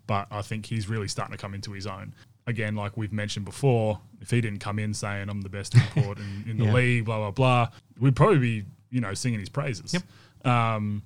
but 0.06 0.28
I 0.30 0.44
think 0.44 0.68
he's 0.68 0.88
really 0.88 1.08
starting 1.08 1.36
to 1.36 1.42
come 1.42 1.56
into 1.56 1.72
his 1.72 1.88
own. 1.88 2.14
Again, 2.48 2.76
like 2.76 2.96
we've 2.96 3.12
mentioned 3.14 3.44
before, 3.46 4.00
if 4.22 4.30
he 4.30 4.40
didn't 4.40 4.60
come 4.60 4.78
in 4.78 4.94
saying 4.94 5.30
I'm 5.30 5.42
the 5.42 5.50
best 5.50 5.74
import 5.76 6.20
in, 6.46 6.52
in 6.52 6.58
the 6.58 6.66
Yeah. 6.66 6.74
league, 6.74 7.06
blah 7.06 7.18
blah 7.18 7.32
blah, 7.32 7.70
we'd 8.00 8.16
probably 8.16 8.38
be 8.40 8.66
you 8.92 9.02
know 9.02 9.14
singing 9.16 9.40
his 9.40 9.50
praises. 9.50 9.94
Yep. 9.94 10.52
Um, 10.52 11.02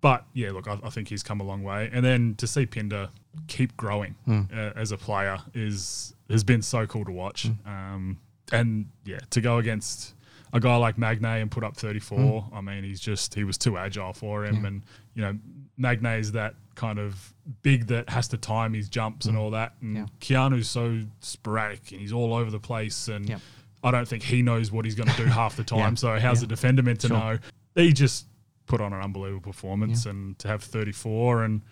but 0.00 0.24
yeah, 0.32 0.50
look, 0.52 0.66
I, 0.68 0.78
I 0.82 0.90
think 0.90 1.08
he's 1.08 1.22
come 1.22 1.40
a 1.40 1.44
long 1.44 1.62
way, 1.62 1.90
and 1.92 2.04
then 2.04 2.34
to 2.36 2.46
see 2.46 2.64
Pinder 2.64 3.10
keep 3.48 3.76
growing 3.76 4.14
Hmm. 4.24 4.42
uh, 4.52 4.70
as 4.76 4.92
a 4.92 4.96
player 4.96 5.38
is 5.52 6.14
has 6.30 6.44
been 6.44 6.62
so 6.62 6.86
cool 6.86 7.04
to 7.04 7.12
watch. 7.12 7.48
Hmm. 7.64 7.68
Um, 7.68 8.18
and 8.52 8.86
yeah, 9.04 9.18
to 9.30 9.40
go 9.40 9.58
against 9.58 10.14
a 10.52 10.60
guy 10.60 10.76
like 10.76 10.96
Magnay 10.96 11.40
and 11.42 11.50
put 11.50 11.62
up 11.64 11.76
34. 11.76 12.48
I 12.52 12.60
mean, 12.60 12.84
he's 12.84 13.00
just 13.00 13.34
he 13.34 13.44
was 13.44 13.56
too 13.58 13.76
agile 13.76 14.12
for 14.12 14.44
him, 14.44 14.64
and 14.64 14.82
you 15.14 15.22
know, 15.22 15.38
Magnay 15.78 16.18
is 16.20 16.32
that 16.32 16.54
kind 16.74 16.98
of 16.98 17.32
big 17.62 17.86
that 17.88 18.08
has 18.08 18.28
to 18.28 18.36
time 18.38 18.72
his 18.74 18.88
jumps 18.88 19.26
and 19.26 19.36
all 19.36 19.50
that, 19.50 19.74
and 19.80 19.96
Yeah. 19.96 20.06
Keanu's 20.20 20.68
so 20.68 21.00
sporadic 21.20 21.92
and 21.92 22.00
he's 22.00 22.12
all 22.12 22.34
over 22.34 22.50
the 22.50 22.60
place, 22.60 23.08
and. 23.08 23.40
I 23.82 23.90
don't 23.90 24.06
think 24.06 24.22
he 24.22 24.42
knows 24.42 24.70
what 24.70 24.84
he's 24.84 24.94
going 24.94 25.08
to 25.08 25.16
do 25.16 25.24
half 25.40 25.56
the 25.56 25.64
time. 25.64 25.78
Yeah. 25.78 25.94
So 25.94 26.18
how's 26.18 26.36
Yeah. 26.36 26.40
the 26.40 26.46
defender 26.48 26.82
meant 26.82 27.00
to 27.00 27.06
Sure. 27.08 27.16
know? 27.16 27.38
He 27.76 27.94
just 27.94 28.26
put 28.66 28.78
on 28.82 28.92
an 28.92 29.00
unbelievable 29.00 29.40
performance, 29.40 30.04
and 30.04 30.38
to 30.40 30.48
have 30.48 30.62
34 30.62 31.44
and 31.44 31.62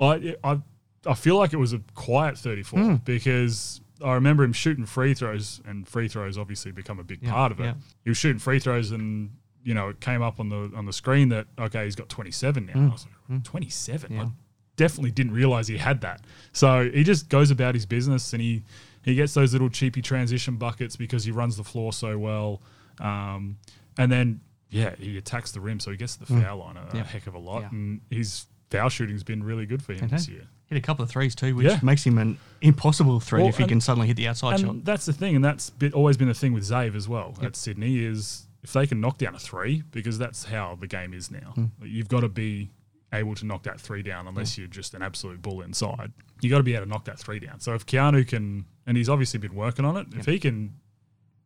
I, 0.00 0.36
I 0.44 0.60
I 1.06 1.14
feel 1.14 1.36
like 1.36 1.52
it 1.52 1.56
was 1.56 1.72
a 1.72 1.80
quiet 1.96 2.38
34 2.38 2.78
Hmm. 2.80 2.94
because 3.04 3.80
I 4.04 4.14
remember 4.14 4.44
him 4.44 4.52
shooting 4.52 4.86
free 4.86 5.14
throws, 5.14 5.60
and 5.66 5.88
free 5.88 6.08
throws 6.08 6.36
obviously 6.38 6.70
become 6.72 6.98
a 7.00 7.04
big 7.04 7.22
Yeah, 7.22 7.32
part 7.32 7.52
of 7.52 7.60
it. 7.60 7.64
yeah. 7.64 7.74
He 8.04 8.10
was 8.10 8.18
shooting 8.18 8.38
free 8.38 8.58
throws, 8.60 8.90
and 8.90 9.30
you 9.62 9.72
know 9.74 9.88
it 9.88 10.00
came 10.00 10.22
up 10.22 10.38
on 10.40 10.48
the 10.50 10.70
on 10.76 10.86
the 10.86 10.92
screen 10.92 11.30
that 11.30 11.46
okay, 11.58 11.84
he's 11.84 11.96
got 11.96 12.08
27 12.08 12.66
now. 12.66 12.72
Hmm. 12.72 12.88
I 12.88 12.92
was 12.92 13.06
like, 13.30 13.42
27. 13.44 14.18
I 14.20 14.26
definitely 14.76 15.10
didn't 15.12 15.32
realize 15.32 15.68
he 15.68 15.78
had 15.78 16.00
that. 16.02 16.20
So 16.52 16.90
he 16.90 17.02
just 17.04 17.28
goes 17.28 17.50
about 17.50 17.74
his 17.74 17.86
business, 17.86 18.32
and 18.32 18.42
he 18.42 18.62
he 19.02 19.14
gets 19.14 19.34
those 19.34 19.52
little 19.52 19.70
cheapy 19.70 20.02
transition 20.02 20.56
buckets 20.56 20.96
because 20.96 21.24
he 21.24 21.30
runs 21.30 21.56
the 21.56 21.64
floor 21.64 21.92
so 21.92 22.18
well, 22.18 22.62
um, 23.00 23.58
and 23.98 24.10
then. 24.12 24.40
Yeah, 24.70 24.96
he 24.96 25.16
attacks 25.18 25.52
the 25.52 25.60
rim, 25.60 25.78
so 25.78 25.92
he 25.92 25.96
gets 25.96 26.16
the 26.16 26.26
foul 26.26 26.58
line 26.58 26.76
a, 26.76 26.98
a. 26.98 27.04
Heck 27.04 27.28
of 27.28 27.34
a 27.34 27.38
lot, 27.38 27.62
Yeah. 27.62 27.68
and 27.70 28.00
his 28.10 28.46
foul 28.70 28.88
shooting's 28.88 29.22
been 29.22 29.44
really 29.44 29.66
good 29.66 29.84
for 29.84 29.92
him 29.92 30.08
this 30.08 30.26
year. 30.26 30.48
Hit 30.66 30.78
a 30.78 30.80
couple 30.80 31.02
of 31.02 31.10
threes 31.10 31.34
too, 31.34 31.54
which 31.56 31.66
Yeah. 31.66 31.78
makes 31.82 32.04
him 32.04 32.16
an 32.18 32.38
impossible 32.62 33.20
threat 33.20 33.40
Well, 33.42 33.48
if 33.50 33.56
he 33.58 33.64
and- 33.64 33.68
can 33.70 33.80
suddenly 33.80 34.06
hit 34.08 34.16
the 34.16 34.26
outside 34.28 34.54
and 34.60 34.64
shot. 34.68 34.84
that's 34.84 35.04
the 35.06 35.12
thing, 35.12 35.36
and 35.36 35.44
that's 35.44 35.70
bit, 35.70 35.92
always 35.92 36.16
been 36.16 36.28
the 36.28 36.34
thing 36.34 36.52
with 36.54 36.64
Zave 36.64 36.94
as 36.94 37.06
well 37.08 37.36
at 37.42 37.54
Sydney 37.56 37.98
is 37.98 38.46
if 38.62 38.72
they 38.72 38.86
can 38.86 38.98
knock 39.00 39.18
down 39.18 39.34
a 39.34 39.38
three, 39.38 39.82
because 39.90 40.18
that's 40.18 40.44
how 40.44 40.74
the 40.80 40.86
game 40.86 41.12
is 41.12 41.30
now. 41.30 41.52
Hmm. 41.54 41.64
You've 41.82 42.08
got 42.08 42.20
to 42.20 42.28
be 42.30 42.70
able 43.12 43.34
to 43.34 43.44
knock 43.46 43.62
that 43.64 43.78
three 43.80 44.02
down 44.02 44.26
unless 44.26 44.56
you're 44.56 44.66
just 44.66 44.94
an 44.94 45.02
absolute 45.02 45.42
bull 45.42 45.60
inside. 45.60 46.12
You 46.40 46.48
got 46.50 46.56
to 46.58 46.62
be 46.64 46.74
able 46.74 46.86
to 46.86 46.90
knock 46.90 47.04
that 47.04 47.18
three 47.18 47.38
down. 47.38 47.60
So 47.60 47.74
if 47.74 47.84
Keanu 47.84 48.26
can, 48.26 48.64
and 48.86 48.96
he's 48.96 49.08
obviously 49.10 49.38
been 49.38 49.54
working 49.54 49.84
on 49.84 49.96
it, 49.98 50.06
if 50.16 50.24
he 50.26 50.38
can 50.38 50.74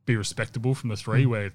be 0.07 0.17
respectable 0.17 0.75
from 0.77 0.91
the 0.91 0.97
three, 0.97 1.25
Hmm. 1.25 1.31
where 1.31 1.51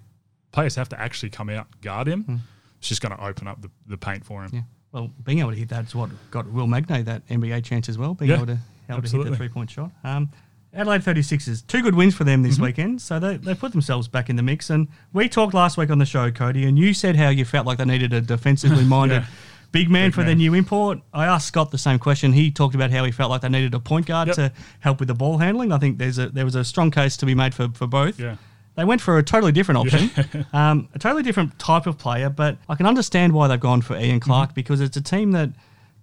players 0.52 0.76
have 0.76 0.90
to 0.90 1.00
actually 1.00 1.30
come 1.30 1.50
out 1.50 1.68
and 1.72 1.82
guard 1.82 2.08
him, 2.08 2.42
it's 2.78 2.90
just 2.90 3.02
going 3.02 3.16
to 3.16 3.24
open 3.24 3.48
up 3.48 3.62
the, 3.62 3.72
the 3.88 3.98
paint 3.98 4.26
for 4.26 4.44
him. 4.44 4.52
Yeah. 4.54 4.62
Well, 4.94 5.10
being 5.26 5.40
able 5.40 5.50
to 5.52 5.58
hit 5.58 5.68
that's 5.70 5.94
what 5.94 6.10
got 6.32 6.50
Will 6.50 6.68
Magnay 6.68 7.04
that 7.06 7.28
NBA 7.28 7.64
chance 7.66 7.90
as 7.90 7.98
well, 7.98 8.14
being 8.14 8.30
Yeah, 8.32 8.38
able 8.38 8.46
to 8.48 8.58
able 8.90 9.02
to 9.02 9.18
hit 9.18 9.26
the 9.26 9.36
three 9.36 9.50
point 9.50 9.70
shot. 9.70 9.92
Um, 10.04 10.30
Adelaide 10.76 11.02
36ers, 11.02 11.68
two 11.68 11.82
good 11.82 11.94
wins 11.96 12.16
for 12.16 12.24
them 12.24 12.42
Mm-hmm. 12.42 12.50
this 12.50 12.60
weekend, 12.60 13.02
so 13.02 13.20
they, 13.20 13.38
they 13.38 13.54
put 13.54 13.72
themselves 13.74 14.08
back 14.08 14.30
in 14.30 14.36
the 14.38 14.42
mix. 14.44 14.70
And 14.72 14.88
we 15.12 15.28
talked 15.30 15.54
last 15.54 15.78
week 15.78 15.90
on 15.92 16.00
the 16.00 16.06
show, 16.06 16.32
Cody, 16.32 16.66
and 16.66 16.80
you 16.80 16.94
said 16.96 17.16
how 17.16 17.30
you 17.30 17.44
felt 17.46 17.68
like 17.68 17.78
they 17.78 17.86
needed 17.86 18.12
a 18.14 18.22
defensively 18.22 18.84
minded 18.98 19.22
Yeah. 19.22 19.26
big 19.72 19.90
man 19.92 20.08
Big 20.10 20.16
for 20.16 20.24
their 20.24 20.34
new 20.36 20.54
import. 20.56 21.00
I 21.14 21.26
asked 21.26 21.48
Scott 21.48 21.70
the 21.72 21.78
same 21.78 22.00
question. 22.00 22.34
He 22.34 22.50
talked 22.52 22.74
about 22.74 22.90
how 22.92 23.04
he 23.04 23.12
felt 23.12 23.30
like 23.30 23.42
they 23.42 23.50
needed 23.50 23.74
a 23.76 23.80
point 23.80 24.06
guard 24.08 24.28
Yep. 24.30 24.36
to 24.38 24.52
help 24.80 25.00
with 25.00 25.08
the 25.10 25.14
ball 25.16 25.38
handling. 25.40 25.72
I 25.72 25.78
think 25.78 25.98
there's 26.00 26.18
a 26.18 26.30
there 26.30 26.46
was 26.46 26.56
a 26.56 26.64
strong 26.64 26.90
case 26.92 27.18
to 27.18 27.26
be 27.28 27.36
made 27.36 27.54
for, 27.56 27.70
for 27.70 27.86
both. 27.88 28.20
Yeah. 28.20 28.38
They 28.76 28.86
went 28.86 29.02
for 29.02 29.18
a 29.18 29.24
totally 29.24 29.52
different 29.52 29.80
option, 29.80 30.46
um, 30.54 30.90
a 30.96 31.00
totally 31.00 31.22
different 31.24 31.58
type 31.60 31.86
of 31.86 31.98
player, 31.98 32.30
but 32.30 32.58
I 32.68 32.76
can 32.76 32.86
understand 32.88 33.32
why 33.34 33.48
they've 33.48 33.60
gone 33.60 33.82
for 33.82 33.96
Ian 33.98 34.20
Clark 34.20 34.50
Mm-hmm. 34.50 34.56
because 34.56 34.82
it's 34.82 34.98
a 34.98 35.02
team 35.02 35.32
that 35.34 35.50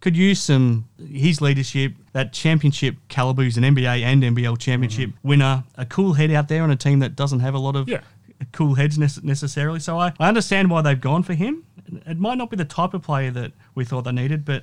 could 0.00 0.17
use 0.17 0.41
some 0.41 0.89
his 1.12 1.41
leadership, 1.41 1.93
that 2.12 2.33
championship 2.33 2.95
caliber, 3.09 3.43
who's 3.43 3.57
an 3.59 3.65
NBA 3.65 4.03
and 4.03 4.23
NBL 4.23 4.59
championship 4.59 5.11
winner, 5.23 5.65
a 5.77 5.85
cool 5.85 6.12
head 6.15 6.31
out 6.31 6.49
there 6.49 6.62
on 6.62 6.71
a 6.71 6.77
team 6.77 7.00
that 7.00 7.17
doesn't 7.17 7.41
have 7.41 7.55
a 7.55 7.59
lot 7.59 7.77
of 7.77 7.87
Mm-hmm. 7.87 7.93
Yeah. 8.41 8.47
cool 8.53 8.75
heads 8.75 8.97
nece- 8.99 9.23
necessarily. 9.25 9.81
So 9.81 9.99
I, 9.99 10.12
I 10.19 10.29
understand 10.29 10.71
why 10.71 10.81
they've 10.83 11.00
gone 11.00 11.23
for 11.23 11.35
him. 11.35 11.65
It 12.07 12.19
might 12.19 12.39
not 12.39 12.50
be 12.50 12.57
the 12.57 12.65
type 12.65 12.95
of 12.95 13.03
player 13.03 13.31
that 13.33 13.53
we 13.75 13.85
thought 13.85 14.03
they 14.05 14.12
needed, 14.12 14.45
but 14.45 14.62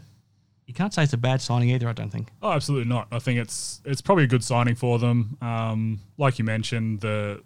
you 0.65 0.73
can't 0.73 0.93
say 0.93 1.03
it's 1.03 1.13
a 1.13 1.17
bad 1.17 1.41
signing 1.41 1.69
either. 1.69 1.87
I 1.87 1.93
don't 1.93 2.09
think. 2.09 2.29
Oh, 2.41 2.51
absolutely 2.53 2.89
not. 2.89 3.07
I 3.11 3.19
think 3.19 3.37
it's 3.39 3.81
it's 3.85 4.01
probably 4.01 4.23
a 4.23 4.27
good 4.27 4.43
signing 4.43 4.75
for 4.75 4.97
them. 4.97 5.37
Um, 5.41 5.99
like 6.17 6.39
you 6.39 6.45
mentioned, 6.45 7.01
the 7.01 7.41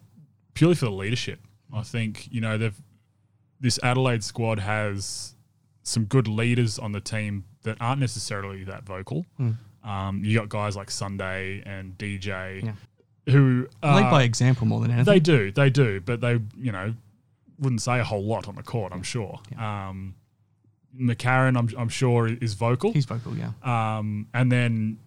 purely 0.53 0.75
for 0.75 0.85
the 0.85 0.91
leadership. 0.91 1.39
I 1.73 1.83
think 1.83 2.27
you 2.31 2.41
know 2.41 2.57
they've 2.57 2.79
this 3.59 3.79
Adelaide 3.83 4.23
squad 4.23 4.59
has 4.59 5.35
some 5.83 6.05
good 6.05 6.27
leaders 6.27 6.77
on 6.79 6.91
the 6.91 6.99
team 7.01 7.43
that 7.63 7.77
aren't 7.79 7.99
necessarily 8.01 8.63
that 8.65 8.83
vocal. 8.83 9.25
Um, 9.83 10.21
you 10.23 10.37
got 10.37 10.49
guys 10.49 10.75
like 10.75 10.91
Sunday 10.91 11.63
and 11.65 11.97
DJ 11.97 12.63
Yeah. 12.63 12.73
who 13.31 13.67
Lead 13.83 14.09
by 14.11 14.23
example 14.23 14.67
more 14.67 14.79
than 14.81 14.91
anything. 14.91 15.11
they 15.13 15.19
do, 15.19 15.51
they 15.51 15.69
do, 15.69 15.99
but 16.01 16.21
they 16.21 16.39
you 16.57 16.71
know 16.71 16.93
wouldn't 17.59 17.81
say 17.81 17.99
a 17.99 18.03
whole 18.03 18.23
lot 18.23 18.47
on 18.47 18.55
the 18.55 18.63
court. 18.63 18.91
I'm 18.93 19.03
sure. 19.03 19.39
Um, 19.57 20.15
McCarron, 20.99 21.57
I'm, 21.57 21.69
I'm 21.77 21.89
sure, 21.89 22.27
is 22.27 22.53
vocal. 22.55 22.91
He's 22.91 23.05
vocal, 23.05 23.33
yeah. 23.37 23.51
Um, 23.63 24.27
and 24.33 24.51
then 24.51 24.97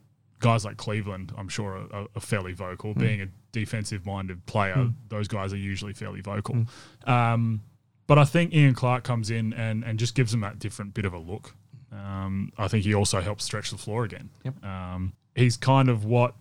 guys 0.44 0.64
like 0.64 0.76
Cleveland, 0.76 1.32
I'm 1.38 1.48
sure, 1.48 1.86
are, 1.92 2.06
are 2.14 2.20
fairly 2.20 2.52
vocal. 2.52 2.92
Hmm. 2.92 3.00
Being 3.00 3.20
a 3.22 3.28
defensive 3.52 4.04
minded 4.04 4.44
player, 4.46 4.90
those 5.08 5.26
guys 5.26 5.52
are 5.52 5.62
usually 5.72 5.94
fairly 5.94 6.20
vocal. 6.20 6.54
Hmm. 6.54 7.10
Um, 7.10 7.62
but 8.06 8.18
I 8.18 8.24
think 8.24 8.52
Ian 8.52 8.74
Clark 8.74 9.02
comes 9.04 9.30
in 9.30 9.52
and, 9.54 9.82
and 9.84 9.98
just 9.98 10.14
gives 10.14 10.30
them 10.30 10.40
that 10.42 10.58
different 10.58 10.92
bit 10.92 11.06
of 11.06 11.14
a 11.14 11.18
look. 11.18 11.54
Um, 11.90 12.52
I 12.58 12.68
think 12.68 12.84
he 12.84 12.94
also 12.94 13.20
helps 13.20 13.44
stretch 13.44 13.70
the 13.70 13.78
floor 13.78 14.04
again. 14.04 14.28
Yep. 14.44 14.64
Um, 14.64 15.12
he's 15.34 15.56
kind 15.56 15.88
of 15.88 16.04
what 16.04 16.34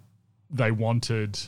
they 0.50 0.72
wanted 0.72 1.40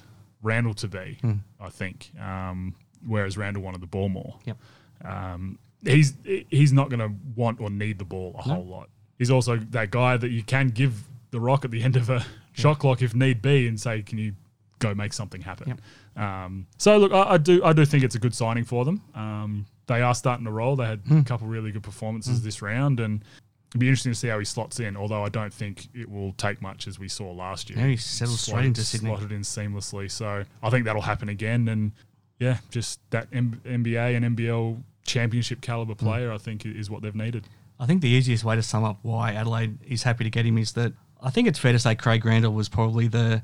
Randall 0.41 0.73
to 0.75 0.87
be, 0.87 1.17
Hmm. 1.21 1.33
I 1.59 1.69
think, 1.69 2.11
um, 2.21 2.75
whereas 3.05 3.37
Randall 3.37 3.63
wanted 3.63 3.81
the 3.81 3.87
ball 3.87 4.09
more. 4.09 4.35
Yep. 4.45 4.57
Um, 5.03 5.59
he's 5.83 6.13
he's 6.49 6.71
not 6.71 6.89
going 6.89 6.99
to 6.99 7.11
want 7.35 7.59
or 7.59 7.69
need 7.69 7.99
the 7.99 8.05
ball 8.05 8.35
a 8.37 8.41
whole 8.41 8.65
lot. 8.65 8.89
He's 9.17 9.31
also 9.31 9.57
that 9.57 9.91
guy 9.91 10.17
that 10.17 10.29
you 10.29 10.43
can 10.43 10.69
give 10.69 11.03
the 11.31 11.39
rock 11.39 11.65
at 11.65 11.71
the 11.71 11.83
end 11.83 11.95
of 11.95 12.09
a 12.09 12.25
shot 12.55 12.79
clock 12.79 13.01
if 13.01 13.13
need 13.15 13.41
be, 13.41 13.67
and 13.67 13.79
say, 13.79 14.01
"Can 14.01 14.17
you 14.17 14.33
go 14.79 14.93
make 14.95 15.13
something 15.13 15.41
happen?" 15.41 15.79
Um, 16.15 16.67
so 16.77 16.97
look, 16.97 17.11
I, 17.11 17.33
I 17.33 17.37
do 17.37 17.63
I 17.63 17.73
do 17.73 17.85
think 17.85 18.03
it's 18.03 18.15
a 18.15 18.19
good 18.19 18.33
signing 18.33 18.63
for 18.63 18.85
them. 18.85 19.01
Um, 19.13 19.65
they 19.87 20.01
are 20.01 20.15
starting 20.15 20.45
to 20.45 20.51
roll. 20.51 20.75
They 20.75 20.85
had 20.85 21.01
Hmm. 21.07 21.19
a 21.19 21.23
couple 21.23 21.47
really 21.47 21.71
good 21.71 21.83
performances 21.83 22.41
this 22.43 22.61
round, 22.61 22.99
and 22.99 23.23
it'd 23.71 23.79
be 23.79 23.87
interesting 23.87 24.13
to 24.13 24.17
see 24.17 24.29
how 24.29 24.39
he 24.39 24.45
slots 24.45 24.79
in. 24.79 24.95
Although 24.97 25.23
I 25.23 25.29
don't 25.29 25.53
think 25.53 25.87
it 25.93 26.09
will 26.09 26.31
take 26.33 26.61
much 26.61 26.87
as 26.87 26.97
we 26.97 27.07
saw 27.07 27.31
last 27.31 27.69
year. 27.69 27.79
Yeah, 27.79 27.87
he 27.87 27.97
settled 27.97 28.39
straight 28.39 28.51
Slotted- 28.53 28.65
into 28.67 28.83
Sydney. 28.83 29.09
slotted 29.09 29.31
in 29.31 29.41
seamlessly. 29.41 30.09
So 30.09 30.43
I 30.63 30.69
think 30.69 30.85
that'll 30.85 31.01
happen 31.03 31.29
again, 31.29 31.67
and 31.67 31.91
yeah, 32.39 32.57
just 32.71 32.99
that 33.11 33.27
M- 33.31 33.61
NBA 33.65 34.15
and 34.15 34.25
NBL 34.37 34.81
championship 35.05 35.61
caliber 35.61 35.93
Hmm. 35.93 36.05
player, 36.05 36.31
I 36.31 36.37
think, 36.37 36.65
is 36.65 36.89
what 36.89 37.01
they've 37.01 37.13
needed. 37.15 37.47
I 37.79 37.85
think 37.85 38.01
the 38.01 38.07
easiest 38.09 38.43
way 38.45 38.55
to 38.55 38.63
sum 38.63 38.83
up 38.85 38.99
why 39.01 39.33
Adelaide 39.33 39.77
is 39.85 40.03
happy 40.03 40.23
to 40.23 40.29
get 40.29 40.45
him 40.45 40.57
is 40.57 40.71
that 40.73 40.93
I 41.25 41.29
think 41.31 41.47
it's 41.47 41.59
fair 41.59 41.71
to 41.73 41.79
say 41.79 41.95
Craig 41.95 42.23
Randall 42.25 42.53
was 42.53 42.69
probably 42.69 43.07
the 43.07 43.41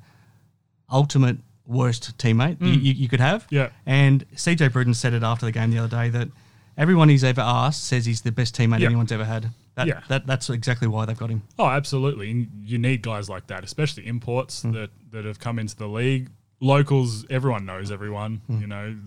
ultimate 0.92 1.38
worst 1.66 2.18
teammate 2.18 2.60
you, 2.62 2.74
you, 2.74 2.94
you 2.94 3.08
could 3.10 3.20
have. 3.20 3.48
Yeah. 3.50 3.70
And 3.86 4.28
CJ 4.36 4.74
Bruton 4.74 4.94
said 4.94 5.14
it 5.14 5.24
after 5.24 5.46
the 5.46 5.52
game 5.52 5.72
the 5.72 5.78
other 5.80 5.88
day 5.96 6.10
that 6.10 6.28
everyone 6.78 7.08
he's 7.10 7.24
ever 7.24 7.42
asked 7.42 7.86
says 7.86 8.06
he's 8.06 8.22
the 8.22 8.32
best 8.32 8.56
teammate 8.56 8.80
Yeah. 8.80 8.88
anyone's 8.88 9.12
ever 9.12 9.24
had. 9.26 9.50
That, 9.76 9.88
Yeah. 9.88 10.02
that 10.10 10.28
that's 10.28 10.50
exactly 10.50 10.88
why 10.88 11.06
they've 11.06 11.18
got 11.18 11.30
him. 11.30 11.44
Oh, 11.58 11.68
absolutely. 11.68 12.48
You 12.62 12.78
need 12.78 13.02
guys 13.02 13.30
like 13.30 13.48
that, 13.48 13.64
especially 13.64 14.06
imports 14.08 14.64
Hmm. 14.64 14.72
that, 14.74 14.90
that 15.12 15.26
have 15.26 15.40
come 15.40 15.60
into 15.60 15.76
the 15.76 15.88
league. 15.88 16.30
Locals, 16.60 17.26
everyone 17.30 17.66
knows 17.66 17.90
everyone. 17.92 18.42
Hmm. 18.48 18.62
You 18.62 18.68
know, 18.68 18.98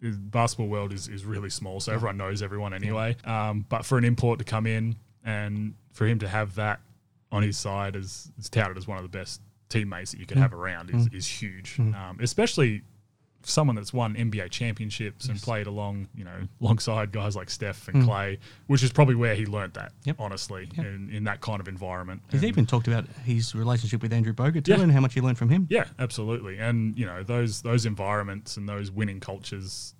the 0.00 0.10
basketball 0.12 0.68
world 0.68 0.92
is, 0.92 1.08
is 1.08 1.24
really 1.24 1.50
small, 1.50 1.80
so 1.80 1.92
everyone 1.92 2.16
knows 2.16 2.42
everyone 2.42 2.74
anyway. 2.74 3.16
Um, 3.24 3.64
but 3.68 3.84
for 3.84 3.98
an 3.98 4.04
import 4.04 4.38
to 4.38 4.44
come 4.44 4.66
in 4.66 4.96
and 5.24 5.74
for 5.92 6.06
him 6.06 6.18
to 6.20 6.28
have 6.28 6.54
that 6.56 6.80
on 7.34 7.42
his 7.42 7.58
side 7.58 7.96
as 7.96 8.30
is 8.38 8.48
touted 8.48 8.76
as 8.78 8.86
one 8.86 8.96
of 8.96 9.02
the 9.02 9.08
best 9.18 9.40
teammates 9.68 10.12
that 10.12 10.20
you 10.20 10.26
could 10.26 10.36
have 10.38 10.54
around 10.54 10.90
is, 10.90 11.08
is 11.12 11.26
huge. 11.26 11.78
Um, 11.80 12.18
especially 12.20 12.82
someone 13.46 13.76
that's 13.76 13.92
won 13.92 14.14
NBA 14.14 14.50
championships 14.50 15.26
and 15.28 15.38
played 15.42 15.66
along, 15.66 16.08
you 16.14 16.24
know, 16.24 16.48
alongside 16.62 17.12
guys 17.12 17.36
like 17.36 17.50
Steph 17.50 17.88
and 17.88 18.02
Clay, 18.04 18.38
which 18.68 18.82
is 18.82 18.90
probably 18.90 19.14
where 19.16 19.34
he 19.34 19.44
learnt 19.44 19.74
that. 19.74 19.92
Yep. 20.04 20.16
honestly, 20.18 20.68
in, 20.78 21.10
in 21.12 21.24
that 21.24 21.40
kind 21.42 21.60
of 21.60 21.68
environment. 21.68 22.22
He's 22.30 22.40
And- 22.42 22.48
even 22.48 22.64
talked 22.66 22.88
about 22.88 23.06
his 23.24 23.54
relationship 23.54 24.00
with 24.00 24.12
Andrew 24.14 24.32
Bogut 24.32 24.64
too 24.64 24.72
Yeah. 24.72 24.80
and 24.80 24.92
how 24.92 25.00
much 25.00 25.12
he 25.14 25.20
learned 25.20 25.36
from 25.36 25.50
him. 25.50 25.66
yeah, 25.68 25.84
absolutely. 25.98 26.58
And 26.58 26.96
you 26.98 27.04
know, 27.04 27.22
those 27.22 27.60
those 27.62 27.84
environments 27.84 28.56
and 28.56 28.66
those 28.68 28.90
winning 28.90 29.20
cultures 29.20 29.94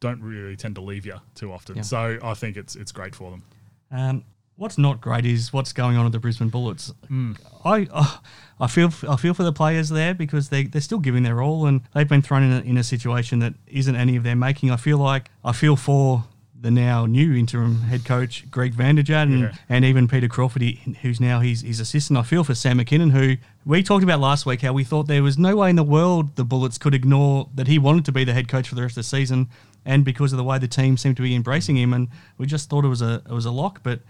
don't 0.00 0.22
really 0.22 0.56
tend 0.56 0.76
to 0.76 0.80
leave 0.80 1.04
you 1.04 1.16
too 1.34 1.52
often. 1.52 1.76
Yeah. 1.76 1.82
So 1.82 2.18
I 2.22 2.32
think 2.34 2.56
it's 2.56 2.74
it's 2.76 2.92
great 2.92 3.14
for 3.14 3.30
them. 3.32 3.42
Um, 3.90 4.24
what's 4.58 4.76
not 4.76 5.00
great 5.00 5.24
is 5.24 5.52
what's 5.52 5.72
going 5.72 5.96
on 5.96 6.04
at 6.04 6.12
the 6.12 6.18
Brisbane 6.18 6.48
Bullets. 6.50 6.92
Hmm. 7.06 7.32
I 7.64 7.86
oh, 7.94 8.20
I 8.60 8.66
feel 8.66 8.92
I 9.08 9.16
feel 9.16 9.32
for 9.34 9.44
the 9.44 9.52
players 9.52 9.88
there 9.88 10.14
because 10.14 10.50
they 10.50 10.64
they're 10.64 10.80
still 10.82 10.98
giving 10.98 11.22
their 11.22 11.40
all 11.40 11.64
and 11.66 11.80
they've 11.94 12.08
been 12.08 12.22
thrown 12.22 12.42
in 12.42 12.52
a, 12.52 12.60
in 12.60 12.76
a 12.76 12.84
situation 12.84 13.38
that 13.38 13.54
isn't 13.66 13.96
any 13.96 14.16
of 14.16 14.22
their 14.24 14.36
making. 14.36 14.70
I 14.70 14.76
feel 14.76 14.98
like 14.98 15.30
I 15.44 15.52
feel 15.52 15.76
for 15.76 16.24
the 16.60 16.70
now 16.72 17.06
new 17.06 17.34
interim 17.36 17.82
head 17.82 18.04
coach 18.04 18.50
Greg 18.50 18.74
Vanderjagt 18.74 19.22
and, 19.22 19.40
Yeah. 19.42 19.52
and 19.68 19.84
even 19.84 20.08
Peter 20.08 20.26
Crawford, 20.26 20.62
who's 21.02 21.20
now 21.20 21.38
his, 21.38 21.60
his 21.60 21.78
assistant. 21.78 22.18
I 22.18 22.24
feel 22.24 22.42
for 22.42 22.52
Sam 22.56 22.80
McKinnon, 22.80 23.12
who 23.12 23.36
we 23.64 23.80
talked 23.84 24.02
about 24.02 24.18
last 24.18 24.44
week, 24.44 24.62
how 24.62 24.72
we 24.72 24.82
thought 24.82 25.06
there 25.06 25.22
was 25.22 25.38
no 25.38 25.54
way 25.54 25.70
in 25.70 25.76
the 25.76 25.84
world 25.84 26.34
the 26.34 26.42
Bullets 26.44 26.76
could 26.76 26.94
ignore 26.94 27.48
that 27.54 27.68
he 27.68 27.78
wanted 27.78 28.04
to 28.06 28.12
be 28.12 28.24
the 28.24 28.34
head 28.34 28.48
coach 28.48 28.68
for 28.68 28.74
the 28.74 28.82
rest 28.82 28.94
of 28.96 29.04
the 29.04 29.08
season 29.08 29.48
and 29.86 30.04
because 30.04 30.32
of 30.32 30.36
the 30.36 30.42
way 30.42 30.58
the 30.58 30.66
team 30.66 30.96
seemed 30.96 31.16
to 31.18 31.22
be 31.22 31.36
embracing 31.36 31.76
him, 31.76 31.92
and 31.94 32.08
we 32.38 32.46
just 32.46 32.68
thought 32.68 32.84
it 32.84 32.88
was 32.88 33.02
a 33.02 33.22
it 33.24 33.32
was 33.32 33.46
a 33.46 33.52
lock, 33.52 33.80
but. 33.84 34.00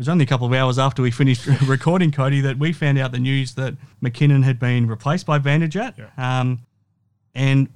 It 0.00 0.04
was 0.04 0.08
only 0.08 0.24
a 0.24 0.26
couple 0.26 0.46
of 0.46 0.54
hours 0.54 0.78
after 0.78 1.02
we 1.02 1.10
finished 1.10 1.46
recording, 1.66 2.10
Cody, 2.10 2.40
that 2.40 2.58
we 2.58 2.72
found 2.72 2.96
out 2.98 3.12
the 3.12 3.18
news 3.18 3.52
that 3.56 3.74
McKinnon 4.02 4.44
had 4.44 4.58
been 4.58 4.86
replaced 4.86 5.26
by 5.26 5.38
Vanderjagt. 5.38 5.98
Yeah. 5.98 6.40
Um, 6.40 6.60
and 7.34 7.68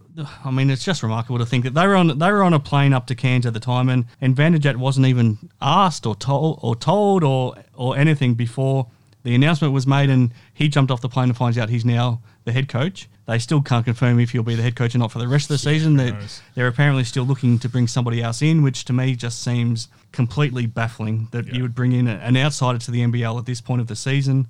I 0.43 0.51
mean, 0.51 0.71
it's 0.71 0.83
just 0.83 1.03
remarkable 1.03 1.39
to 1.39 1.45
think 1.45 1.65
that 1.65 1.75
they 1.75 1.87
were 1.87 1.95
on 1.95 2.19
they 2.19 2.33
were 2.33 2.43
on 2.43 2.55
a 2.55 2.59
plane 2.59 2.95
up 2.95 3.07
to 3.09 3.15
Cairns 3.15 3.45
at 3.45 3.53
the 3.53 3.61
time, 3.61 3.91
and 3.91 4.07
and 4.23 4.35
Vanderjagt 4.35 4.77
wasn't 4.77 5.05
even 5.05 5.51
asked 5.61 6.07
or 6.07 6.15
told 6.15 6.61
or 6.63 6.75
told 6.75 7.25
or 7.25 7.57
or 7.75 7.95
anything 7.99 8.33
before 8.33 8.87
the 9.25 9.35
announcement 9.35 9.75
was 9.75 9.87
made, 9.87 10.09
and 10.11 10.33
he 10.53 10.69
jumped 10.69 10.91
off 10.93 11.01
the 11.01 11.09
plane 11.09 11.29
and 11.31 11.37
finds 11.37 11.59
out 11.59 11.69
he's 11.71 11.85
now 11.85 12.21
the 12.45 12.53
head 12.53 12.69
coach. 12.69 13.09
They 13.27 13.39
still 13.39 13.63
can't 13.63 13.85
confirm 13.85 14.21
if 14.21 14.31
he'll 14.31 14.43
be 14.43 14.55
the 14.55 14.63
head 14.63 14.77
coach 14.77 14.95
or 14.95 14.99
not 14.99 15.11
for 15.11 15.19
the 15.19 15.27
rest 15.27 15.47
of 15.47 15.49
the 15.55 15.59
season. 15.59 15.97
They're, 15.97 16.19
they're 16.55 16.67
apparently 16.69 17.05
still 17.05 17.25
looking 17.25 17.59
to 17.61 17.69
bring 17.69 17.89
somebody 17.89 18.23
else 18.23 18.43
in, 18.43 18.63
which 18.63 18.85
to 18.85 18.93
me 18.93 19.17
just 19.17 19.43
seems 19.43 19.89
completely 20.13 20.67
baffling 20.67 21.29
that 21.33 21.47
Yeah. 21.47 21.55
you 21.55 21.63
would 21.63 21.75
bring 21.75 21.93
in 21.93 22.07
an 22.07 22.37
outsider 22.37 22.79
to 22.79 22.91
the 22.91 23.01
NBL 23.01 23.39
at 23.39 23.47
this 23.47 23.61
point 23.63 23.81
of 23.81 23.87
the 23.89 23.97
season. 23.97 24.47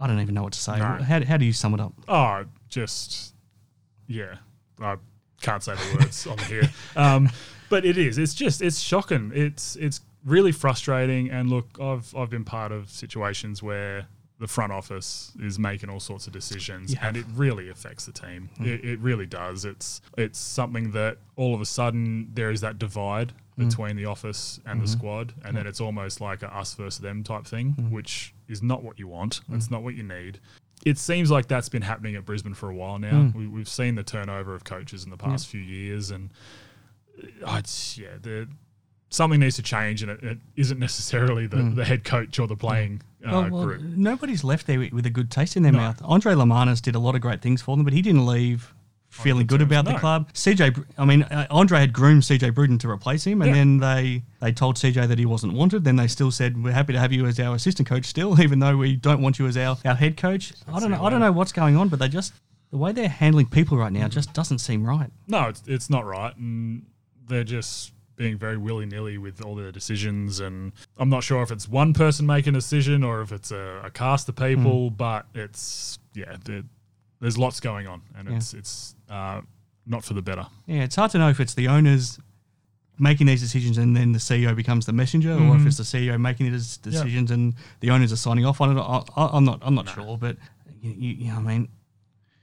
I 0.00 0.06
don't 0.06 0.20
even 0.20 0.34
know 0.34 0.42
what 0.42 0.54
to 0.54 0.58
say. 0.60 0.78
No. 0.78 0.84
How, 0.84 1.24
how 1.24 1.36
do 1.36 1.44
you 1.44 1.52
sum 1.52 1.74
it 1.74 1.80
up? 1.80 1.92
Oh, 2.08 2.44
just 2.70 3.34
yeah. 4.06 4.36
I 4.80 4.96
can't 5.42 5.62
say 5.62 5.74
the 5.74 5.98
words 5.98 6.26
on 6.26 6.38
here. 6.38 6.70
Um, 6.96 7.28
but 7.68 7.84
it 7.84 7.98
is. 7.98 8.16
It's 8.16 8.32
just 8.34 8.62
it's 8.62 8.78
shocking. 8.80 9.32
It's 9.34 9.76
it's 9.76 10.00
really 10.26 10.52
frustrating. 10.52 11.30
And 11.30 11.48
look, 11.48 11.78
I've 11.80 12.14
I've 12.14 12.30
been 12.30 12.44
part 12.44 12.72
of 12.72 12.90
situations 12.90 13.62
where 13.62 14.08
the 14.38 14.46
front 14.46 14.70
office 14.70 15.32
is 15.40 15.58
making 15.58 15.88
all 15.88 16.00
sorts 16.00 16.26
of 16.26 16.32
decisions, 16.32 16.92
Yeah. 16.92 17.08
and 17.08 17.16
it 17.16 17.24
really 17.34 17.70
affects 17.70 18.04
the 18.04 18.12
team. 18.12 18.50
Hmm. 18.58 18.66
It, 18.66 18.84
it 18.84 18.98
really 18.98 19.24
does. 19.24 19.64
It's 19.64 20.02
it's 20.18 20.38
something 20.38 20.90
that 20.90 21.18
all 21.36 21.54
of 21.54 21.60
a 21.60 21.64
sudden 21.64 22.30
there 22.34 22.50
is 22.50 22.60
that 22.60 22.78
divide 22.78 23.32
hmm. 23.54 23.68
between 23.68 23.96
the 23.96 24.04
office 24.04 24.60
and 24.66 24.80
the 24.80 24.84
hmm. 24.84 24.98
squad, 24.98 25.34
and 25.44 25.56
then 25.56 25.66
it's 25.66 25.80
almost 25.80 26.20
like 26.20 26.42
a 26.42 26.54
us 26.54 26.74
versus 26.74 27.00
them 27.00 27.22
type 27.22 27.46
thing, 27.46 27.72
which 27.90 28.34
is 28.48 28.62
not 28.62 28.82
what 28.82 28.98
you 28.98 29.08
want. 29.08 29.40
It's 29.52 29.70
not 29.70 29.82
what 29.82 29.94
you 29.94 30.02
need. 30.02 30.40
It 30.84 30.98
seems 30.98 31.30
like 31.30 31.48
that's 31.48 31.70
been 31.70 31.82
happening 31.82 32.16
at 32.16 32.26
Brisbane 32.26 32.54
for 32.54 32.68
a 32.68 32.74
while 32.74 32.98
now. 32.98 33.32
We, 33.34 33.46
we've 33.46 33.68
seen 33.68 33.94
the 33.94 34.02
turnover 34.02 34.54
of 34.54 34.64
coaches 34.64 35.04
in 35.04 35.10
the 35.10 35.16
past 35.16 35.48
few 35.48 35.60
years, 35.60 36.10
and 36.10 36.30
uh, 37.44 37.56
it's, 37.58 37.96
yeah, 37.96 38.18
the, 38.20 38.46
something 39.10 39.40
needs 39.40 39.56
to 39.56 39.62
change, 39.62 40.02
and 40.02 40.10
it, 40.10 40.22
it 40.22 40.38
isn't 40.56 40.78
necessarily 40.78 41.46
the, 41.46 41.62
the 41.74 41.84
head 41.84 42.04
coach 42.04 42.38
or 42.38 42.46
the 42.46 42.56
playing 42.56 43.02
uh, 43.24 43.30
Well, 43.30 43.50
well, 43.50 43.64
group. 43.66 43.82
nobody's 43.82 44.42
left 44.44 44.66
there 44.66 44.78
with 44.78 44.92
with 44.92 45.06
a 45.06 45.10
good 45.10 45.30
taste 45.30 45.56
in 45.56 45.62
their 45.62 45.72
No. 45.72 45.78
mouth. 45.78 46.00
Andre 46.04 46.34
Lemanis 46.34 46.80
did 46.82 46.94
a 46.94 46.98
lot 46.98 47.14
of 47.14 47.20
great 47.20 47.40
things 47.42 47.62
for 47.62 47.76
them, 47.76 47.84
but 47.84 47.92
he 47.92 48.02
didn't 48.02 48.26
leave 48.26 48.72
feeling 49.08 49.46
good 49.46 49.60
terms, 49.60 49.70
about 49.72 49.84
the 49.86 49.94
club. 49.98 50.30
CJ, 50.34 50.84
I 50.98 51.04
mean, 51.06 51.22
uh, 51.22 51.46
Andre 51.50 51.78
had 51.80 51.92
groomed 51.92 52.22
CJ 52.24 52.54
Bruton 52.54 52.76
to 52.78 52.90
replace 52.90 53.24
him, 53.24 53.40
and 53.40 53.48
Yeah. 53.50 53.54
then 53.56 53.78
they 53.78 54.22
they 54.40 54.52
told 54.52 54.76
CJ 54.76 55.06
that 55.08 55.18
he 55.18 55.24
wasn't 55.24 55.54
wanted. 55.54 55.84
Then 55.84 55.96
they 55.96 56.06
still 56.08 56.30
said 56.30 56.62
we're 56.62 56.72
happy 56.72 56.92
to 56.92 56.98
have 57.00 57.12
you 57.12 57.24
as 57.26 57.40
our 57.40 57.54
assistant 57.54 57.88
coach 57.88 58.04
still, 58.04 58.38
even 58.46 58.58
though 58.58 58.76
we 58.76 58.96
don't 58.96 59.22
want 59.22 59.38
you 59.38 59.46
as 59.46 59.56
our, 59.56 59.78
our 59.84 59.94
head 59.94 60.16
coach. 60.16 60.52
I 60.70 60.80
don't 60.80 60.90
know. 60.90 61.02
I 61.02 61.08
don't 61.10 61.20
know 61.20 61.32
what's 61.32 61.52
going 61.52 61.76
on, 61.76 61.88
but 61.88 61.98
they 61.98 62.08
just 62.08 62.34
the 62.70 62.76
way 62.76 62.92
they're 62.92 63.08
handling 63.08 63.46
people 63.46 63.78
right 63.78 63.92
now 63.92 64.08
just 64.08 64.34
doesn't 64.34 64.58
seem 64.58 64.84
right. 64.84 65.10
No, 65.28 65.44
it's, 65.48 65.62
it's 65.66 65.88
not 65.88 66.04
right. 66.04 66.36
And 66.36 66.84
they're 67.28 67.44
just 67.44 67.92
being 68.16 68.38
very 68.38 68.56
willy 68.56 68.86
nilly 68.86 69.18
with 69.18 69.44
all 69.44 69.54
their 69.54 69.70
decisions. 69.70 70.40
And 70.40 70.72
I'm 70.98 71.08
not 71.08 71.22
sure 71.22 71.42
if 71.42 71.50
it's 71.50 71.68
one 71.68 71.92
person 71.92 72.26
making 72.26 72.54
a 72.54 72.58
decision 72.58 73.04
or 73.04 73.20
if 73.20 73.30
it's 73.32 73.50
a, 73.50 73.82
a 73.84 73.90
cast 73.90 74.28
of 74.28 74.36
people, 74.36 74.90
but 74.90 75.26
it's, 75.34 75.98
yeah, 76.14 76.36
there, 76.44 76.62
there's 77.20 77.38
lots 77.38 77.60
going 77.60 77.86
on. 77.86 78.02
And 78.16 78.28
it's, 78.28 78.54
it's 78.54 78.94
uh, 79.10 79.42
not 79.86 80.04
for 80.04 80.14
the 80.14 80.22
better. 80.22 80.46
Yeah, 80.66 80.82
it's 80.82 80.96
hard 80.96 81.10
to 81.12 81.18
know 81.18 81.28
if 81.28 81.40
it's 81.40 81.54
the 81.54 81.68
owners 81.68 82.18
making 82.98 83.26
these 83.26 83.40
decisions 83.40 83.78
and 83.78 83.96
then 83.96 84.12
the 84.12 84.18
CEO 84.18 84.56
becomes 84.56 84.86
the 84.86 84.92
messenger, 84.92 85.32
or 85.34 85.56
if 85.56 85.66
it's 85.66 85.76
the 85.76 85.82
CEO 85.82 86.18
making 86.18 86.50
these 86.50 86.78
decisions 86.78 87.30
and 87.30 87.54
the 87.80 87.90
owners 87.90 88.12
are 88.12 88.16
signing 88.16 88.46
off 88.46 88.60
on 88.60 88.76
it. 88.76 88.80
I, 88.80 89.02
I, 89.16 89.36
I'm 89.36 89.44
not. 89.44 89.60
I'm 89.62 89.74
not 89.74 89.88
sure, 89.88 90.16
but 90.16 90.36
you, 90.80 90.92
you, 90.92 91.14
you 91.14 91.32
know, 91.32 91.36
I 91.36 91.40
mean, 91.40 91.68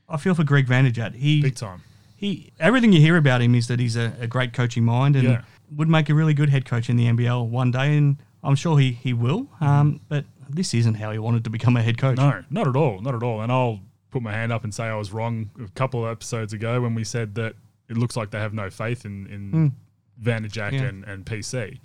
I 0.07 0.17
feel 0.17 0.35
for 0.35 0.43
Greg 0.43 0.67
Vanderjagt. 0.67 1.15
He 1.15 1.41
Big 1.41 1.55
time. 1.55 1.81
He 2.23 2.53
everything 2.59 2.93
you 2.93 3.01
hear 3.01 3.17
about 3.17 3.41
him 3.41 3.53
is 3.53 3.67
that 3.67 3.79
he's 3.79 3.97
a, 3.97 4.13
a 4.21 4.27
great 4.27 4.53
coaching 4.53 4.85
mind 4.85 5.15
and 5.17 5.25
Yeah. 5.25 5.41
would 5.75 5.89
make 5.89 6.07
a 6.09 6.13
really 6.13 6.33
good 6.33 6.49
head 6.49 6.63
coach 6.65 6.89
in 6.89 6.95
the 6.95 7.05
NBL 7.05 7.47
one 7.49 7.69
day, 7.71 7.97
and 7.97 8.15
I'm 8.43 8.55
sure 8.55 8.77
he 8.79 8.93
he 8.93 9.11
will. 9.13 9.47
Um, 9.59 9.99
but 10.07 10.23
this 10.49 10.73
isn't 10.73 10.93
how 10.95 11.11
he 11.11 11.19
wanted 11.19 11.43
to 11.43 11.49
become 11.49 11.75
a 11.75 11.81
head 11.81 11.97
coach. 11.97 12.17
No, 12.17 12.41
not 12.49 12.67
at 12.67 12.75
all. 12.77 13.01
Not 13.01 13.13
at 13.13 13.23
all. 13.23 13.41
And 13.41 13.51
I'll 13.51 13.81
put 14.09 14.21
my 14.21 14.31
hand 14.31 14.53
up 14.53 14.63
and 14.63 14.73
say 14.73 14.85
I 14.85 14.95
was 14.95 15.11
wrong 15.11 15.49
a 15.61 15.67
couple 15.71 16.05
of 16.05 16.11
episodes 16.11 16.53
ago 16.53 16.79
when 16.81 16.95
we 16.95 17.03
said 17.03 17.35
that 17.35 17.55
it 17.89 17.97
looks 17.97 18.15
like 18.15 18.31
they 18.31 18.39
have 18.39 18.53
no 18.53 18.69
faith 18.69 19.03
in, 19.05 19.27
in 19.27 19.73
Vanderjagt 20.21 20.69
Hmm. 20.69 20.75
Yeah. 20.75 20.83
and, 20.89 21.03
and 21.05 21.25
PC. 21.25 21.79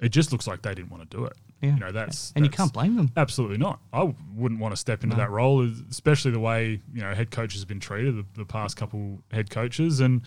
It 0.00 0.08
just 0.10 0.32
looks 0.32 0.46
like 0.46 0.62
they 0.62 0.74
didn't 0.74 0.90
want 0.90 1.10
to 1.10 1.16
do 1.16 1.24
it. 1.26 1.34
Yeah. 1.62 1.74
You 1.74 1.80
know, 1.80 1.92
that's 1.92 2.32
and 2.36 2.44
you 2.44 2.50
can't 2.50 2.72
blame 2.72 2.96
them. 2.96 3.10
Absolutely 3.16 3.56
not. 3.58 3.80
I 3.92 4.14
wouldn't 4.34 4.60
want 4.60 4.72
to 4.72 4.76
step 4.76 5.02
into 5.02 5.16
that 5.16 5.30
role, 5.30 5.66
especially 5.90 6.30
the 6.30 6.38
way 6.40 6.80
you 6.92 7.00
know 7.00 7.14
head 7.14 7.30
coaches 7.30 7.60
have 7.62 7.68
been 7.68 7.80
treated 7.80 8.16
the, 8.16 8.26
the 8.36 8.44
past 8.44 8.76
couple 8.76 9.22
head 9.32 9.48
coaches. 9.48 10.00
And 10.00 10.20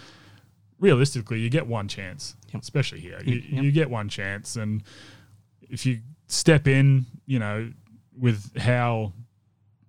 realistically, 0.80 1.40
you 1.40 1.50
get 1.50 1.68
one 1.68 1.88
chance, 1.88 2.36
Yep. 2.54 2.64
especially 2.64 3.00
here. 3.02 3.20
You, 3.24 3.36
Yep. 3.36 3.64
you 3.64 3.72
get 3.72 3.90
one 3.92 4.10
chance, 4.10 4.56
and 4.56 4.82
if 5.70 5.86
you 5.86 6.00
step 6.28 6.68
in, 6.68 7.06
you 7.28 7.38
know, 7.38 7.72
with 8.18 8.58
how 8.58 9.14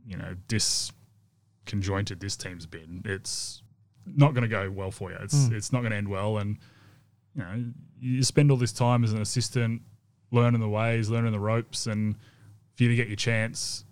you 0.06 0.16
know 0.18 0.34
disconjointed 1.66 2.20
this 2.20 2.36
team's 2.36 2.66
been, 2.66 3.02
it's 3.04 3.62
not 4.06 4.34
going 4.34 4.42
to 4.42 4.48
go 4.48 4.70
well 4.70 4.90
for 4.90 5.10
you. 5.10 5.16
It's 5.20 5.46
Hmm. 5.48 5.54
it's 5.54 5.72
not 5.72 5.80
going 5.80 5.92
to 5.92 5.96
end 5.96 6.08
well, 6.08 6.38
and 6.38 6.58
you 7.34 7.42
know 7.42 7.64
you 7.98 8.22
spend 8.22 8.50
all 8.50 8.56
this 8.56 8.72
time 8.72 9.04
as 9.04 9.12
an 9.12 9.20
assistant 9.20 9.82
learning 10.30 10.60
the 10.60 10.68
ways, 10.68 11.08
learning 11.10 11.32
the 11.32 11.40
ropes, 11.40 11.86
and 11.86 12.14
for 12.76 12.84
you 12.84 12.88
to 12.88 12.96
get 12.96 13.08
your 13.08 13.16
chance 13.16 13.84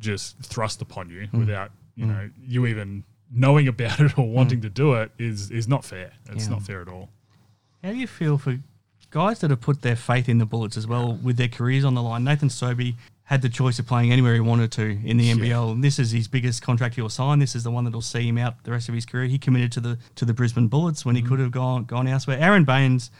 just 0.00 0.38
thrust 0.40 0.82
upon 0.82 1.08
you 1.10 1.26
Hmm. 1.28 1.38
without 1.38 1.70
you 1.94 2.06
know 2.06 2.28
you 2.46 2.66
even 2.66 3.04
knowing 3.32 3.68
about 3.68 4.00
it 4.00 4.18
or 4.18 4.28
wanting 4.28 4.60
to 4.62 4.68
do 4.68 4.94
it 4.94 5.10
is 5.18 5.50
is 5.50 5.68
not 5.68 5.84
fair. 5.84 6.12
It's 6.30 6.46
Hmm. 6.46 6.52
Yeah. 6.52 6.56
not 6.58 6.62
fair 6.66 6.82
at 6.82 6.88
all. 6.88 7.10
How 7.82 7.90
do 7.92 7.96
you 7.98 8.06
feel 8.06 8.38
for 8.38 8.58
guys 9.10 9.38
that 9.40 9.50
have 9.50 9.60
put 9.60 9.82
their 9.82 9.96
faith 9.96 10.28
in 10.28 10.38
the 10.38 10.46
Bullets 10.46 10.76
as 10.76 10.86
well 10.86 11.14
with 11.14 11.36
their 11.36 11.48
careers 11.48 11.84
on 11.84 11.94
the 11.94 12.02
line? 12.02 12.24
Nathan 12.24 12.50
Sobey 12.50 12.96
had 13.28 13.40
the 13.42 13.48
choice 13.48 13.78
of 13.78 13.86
playing 13.86 14.12
anywhere 14.12 14.34
he 14.34 14.40
wanted 14.40 14.70
to 14.72 14.82
in 15.04 15.16
the 15.16 15.30
NBL. 15.30 15.72
and 15.72 15.82
This 15.84 15.98
is 15.98 16.10
his 16.10 16.28
biggest 16.28 16.60
contract 16.62 16.94
he'll 16.96 17.08
sign. 17.08 17.38
This 17.38 17.54
is 17.56 17.62
the 17.64 17.70
one 17.70 17.84
that'll 17.84 18.02
see 18.02 18.26
him 18.28 18.36
out 18.36 18.62
the 18.64 18.70
rest 18.72 18.88
of 18.88 18.94
his 18.94 19.06
career. 19.06 19.26
He 19.26 19.38
committed 19.38 19.72
to 19.72 19.80
the 19.80 19.98
to 20.16 20.24
the 20.24 20.34
Brisbane 20.34 20.68
Bullets 20.68 21.04
when 21.06 21.16
he 21.16 21.22
could 21.22 21.38
have 21.38 21.50
gone 21.52 21.84
gone 21.84 22.06
elsewhere. 22.06 22.38
Aron 22.38 22.64
Baynes 22.64 23.10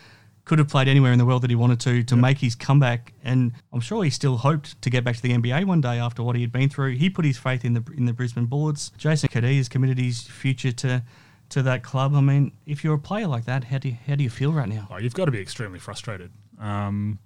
could 0.45 0.59
have 0.59 0.69
played 0.69 0.89
anywhere 0.89 1.13
in 1.13 1.19
the 1.19 1.25
world 1.25 1.43
that 1.43 1.51
he 1.51 1.57
wanted 1.57 1.81
to 1.81 2.03
to 2.05 2.17
make 2.17 2.39
his 2.39 2.55
comeback, 2.55 3.13
and 3.23 3.53
I'm 3.73 3.81
sure 3.81 4.05
he 4.05 4.11
still 4.11 4.37
hoped 4.37 4.81
to 4.83 4.91
get 4.91 5.03
back 5.05 5.17
to 5.17 5.23
the 5.23 5.31
NBA 5.33 5.65
one 5.65 5.81
day 5.81 5.99
after 5.99 6.23
what 6.23 6.37
he 6.37 6.43
had 6.43 6.53
been 6.53 6.69
through. 6.69 6.93
He 6.97 7.09
put 7.09 7.25
his 7.25 7.39
faith 7.39 7.65
in 7.65 7.73
the 7.75 7.83
in 7.97 8.05
the 8.07 8.13
Brisbane 8.13 8.47
Bullets. 8.47 8.91
Jason 8.99 9.29
Cadee 9.31 9.57
has 9.57 9.69
committed 9.69 9.99
his 9.99 10.23
future 10.23 10.73
to 10.73 11.03
to 11.51 11.63
that 11.63 11.83
club. 11.83 12.15
I 12.15 12.21
mean, 12.21 12.53
if 12.67 12.85
you're 12.85 12.95
a 12.95 12.99
player 12.99 13.27
like 13.27 13.45
that, 13.47 13.65
how 13.65 13.79
do 13.79 13.89
you, 13.89 13.97
how 14.07 14.15
do 14.17 14.25
you 14.25 14.31
feel 14.31 14.53
right 14.53 14.69
now? 14.69 14.89
Oh, 14.91 14.97
you've 14.99 15.15
got 15.15 15.27
to 15.27 15.31
be 15.31 15.41
extremely 15.41 15.79
frustrated. 15.79 16.31
Um, 16.59 17.19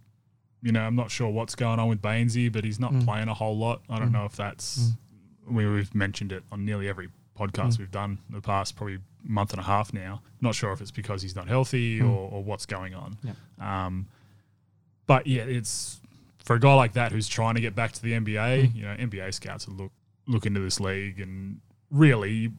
you 0.61 0.73
know, 0.73 0.81
I'm 0.81 0.97
not 0.97 1.11
sure 1.11 1.29
what's 1.31 1.55
going 1.55 1.79
on 1.79 1.89
with 1.89 2.03
Baynesy, 2.03 2.51
but 2.53 2.65
he's 2.65 2.81
not 2.81 2.93
Mm. 2.93 3.05
playing 3.05 3.29
a 3.29 3.35
whole 3.35 3.57
lot. 3.57 3.83
I 3.89 3.99
don't 3.99 4.11
know 4.13 4.25
if 4.25 4.35
that's 4.37 4.91
we, 5.49 5.67
we've 5.67 5.95
mentioned 5.95 6.33
it 6.33 6.43
on 6.53 6.65
nearly 6.65 6.89
every 6.89 7.09
podcast 7.39 7.75
Mm. 7.75 7.79
we've 7.79 7.91
done 7.93 8.19
in 8.29 8.35
the 8.35 8.41
past 8.41 8.75
probably 8.77 8.99
month 9.25 9.53
and 9.53 9.61
a 9.61 9.65
half 9.65 9.93
now. 9.93 10.23
Not 10.41 10.55
sure 10.55 10.73
if 10.73 10.81
it's 10.81 10.91
because 10.91 11.23
he's 11.23 11.37
not 11.37 11.49
healthy 11.49 12.01
or, 12.01 12.31
or 12.31 12.43
what's 12.43 12.67
going 12.67 12.95
on. 12.95 13.19
Mm. 13.25 13.35
Yeah. 13.59 13.87
Um, 13.87 14.07
but 15.07 15.27
yeah, 15.27 15.43
it's 15.43 16.01
for 16.45 16.57
a 16.57 16.61
guy 16.61 16.75
like 16.75 16.93
that 16.95 17.13
who's 17.13 17.29
trying 17.29 17.55
to 17.57 17.61
get 17.61 17.75
back 17.75 17.93
to 17.93 18.03
the 18.03 18.13
Mm. 18.13 18.25
NBA. 18.25 18.75
You 18.75 18.83
know, 18.83 18.95
NBA 18.99 19.35
scouts 19.35 19.67
will 19.67 19.75
look 19.75 19.93
look 20.27 20.45
into 20.47 20.61
this 20.61 20.79
league 20.79 21.21
and 21.21 21.61
really 21.91 22.53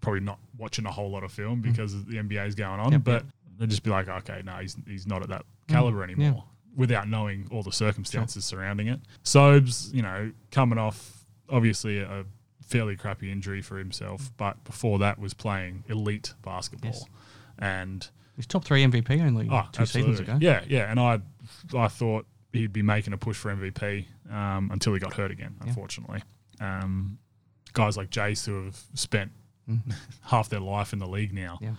probably 0.00 0.20
not 0.20 0.38
watching 0.56 0.86
a 0.86 0.90
whole 0.92 1.10
lot 1.10 1.24
of 1.24 1.32
film 1.32 1.60
because 1.60 2.04
the 2.04 2.16
NBA 2.16 2.46
is 2.46 2.54
going 2.54 2.78
on. 2.80 2.90
Mm. 2.90 2.92
Yep, 2.92 3.04
but 3.04 3.12
yep. 3.12 3.24
they'll 3.58 3.68
just 3.68 3.82
be 3.82 3.90
like, 3.90 4.08
okay, 4.08 4.42
no, 4.44 4.52
he's 4.54 4.76
he's 4.86 5.06
not 5.06 5.22
at 5.22 5.28
that 5.28 5.44
caliber 5.68 6.02
anymore. 6.02 6.44
Without 6.76 7.08
knowing 7.08 7.48
all 7.50 7.64
the 7.64 7.72
circumstances 7.72 8.44
surrounding 8.44 8.86
it, 8.86 9.00
Sobes, 9.24 9.92
you 9.92 10.00
know, 10.02 10.30
coming 10.52 10.78
off 10.78 11.24
obviously 11.50 11.98
a 11.98 12.24
fairly 12.68 12.96
crappy 12.96 13.30
injury 13.32 13.60
for 13.62 13.78
himself, 13.78 14.30
but 14.36 14.62
before 14.64 14.98
that 15.00 15.18
was 15.18 15.34
playing 15.34 15.84
elite 15.88 16.34
basketball, 16.42 16.92
Yes. 16.92 17.04
and 17.58 18.08
He's 18.36 18.46
top 18.46 18.64
three 18.64 18.84
MVP 18.84 19.20
only 19.20 19.48
Oh, 19.50 19.66
two 19.72 19.84
seasons 19.84 20.20
ago. 20.20 20.38
Yeah, 20.40 20.62
yeah. 20.68 20.88
And 20.90 21.00
I, 21.00 21.18
I 21.76 21.88
thought 21.88 22.24
he'd 22.52 22.72
be 22.72 22.82
making 22.82 23.12
a 23.12 23.16
push 23.18 23.36
for 23.36 23.52
MVP 23.52 24.04
um, 24.30 24.70
until 24.72 24.94
he 24.94 25.00
got 25.00 25.14
hurt 25.14 25.32
again. 25.32 25.56
Unfortunately, 25.60 26.22
um, 26.60 27.18
guys 27.72 27.96
like 27.96 28.10
Jace 28.10 28.46
who 28.46 28.66
have 28.66 28.78
spent 28.94 29.32
half 30.22 30.48
their 30.48 30.60
life 30.60 30.92
in 30.92 30.98
the 31.00 31.08
league 31.08 31.32
now. 31.32 31.58
Yeah. 31.60 31.72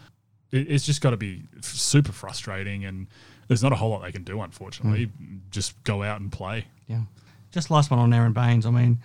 It, 0.52 0.70
it's 0.70 0.86
just 0.86 1.00
got 1.02 1.12
to 1.12 1.18
be 1.18 1.44
f- 1.58 1.64
super 1.64 2.12
frustrating, 2.12 2.84
and 2.84 3.08
there's 3.48 3.64
not 3.64 3.72
a 3.72 3.76
whole 3.76 3.90
lot 3.92 4.02
they 4.02 4.12
can 4.12 4.24
do. 4.24 4.42
Unfortunately, 4.42 5.08
Mm. 5.22 5.40
just 5.52 5.82
go 5.86 6.04
out 6.04 6.20
and 6.20 6.30
play. 6.32 6.66
Yeah. 6.88 7.04
Just 7.52 7.72
last 7.72 7.90
one 7.90 8.00
on 8.00 8.14
Aron 8.14 8.34
Baynes. 8.34 8.66
I 8.66 8.72
mean, 8.72 9.00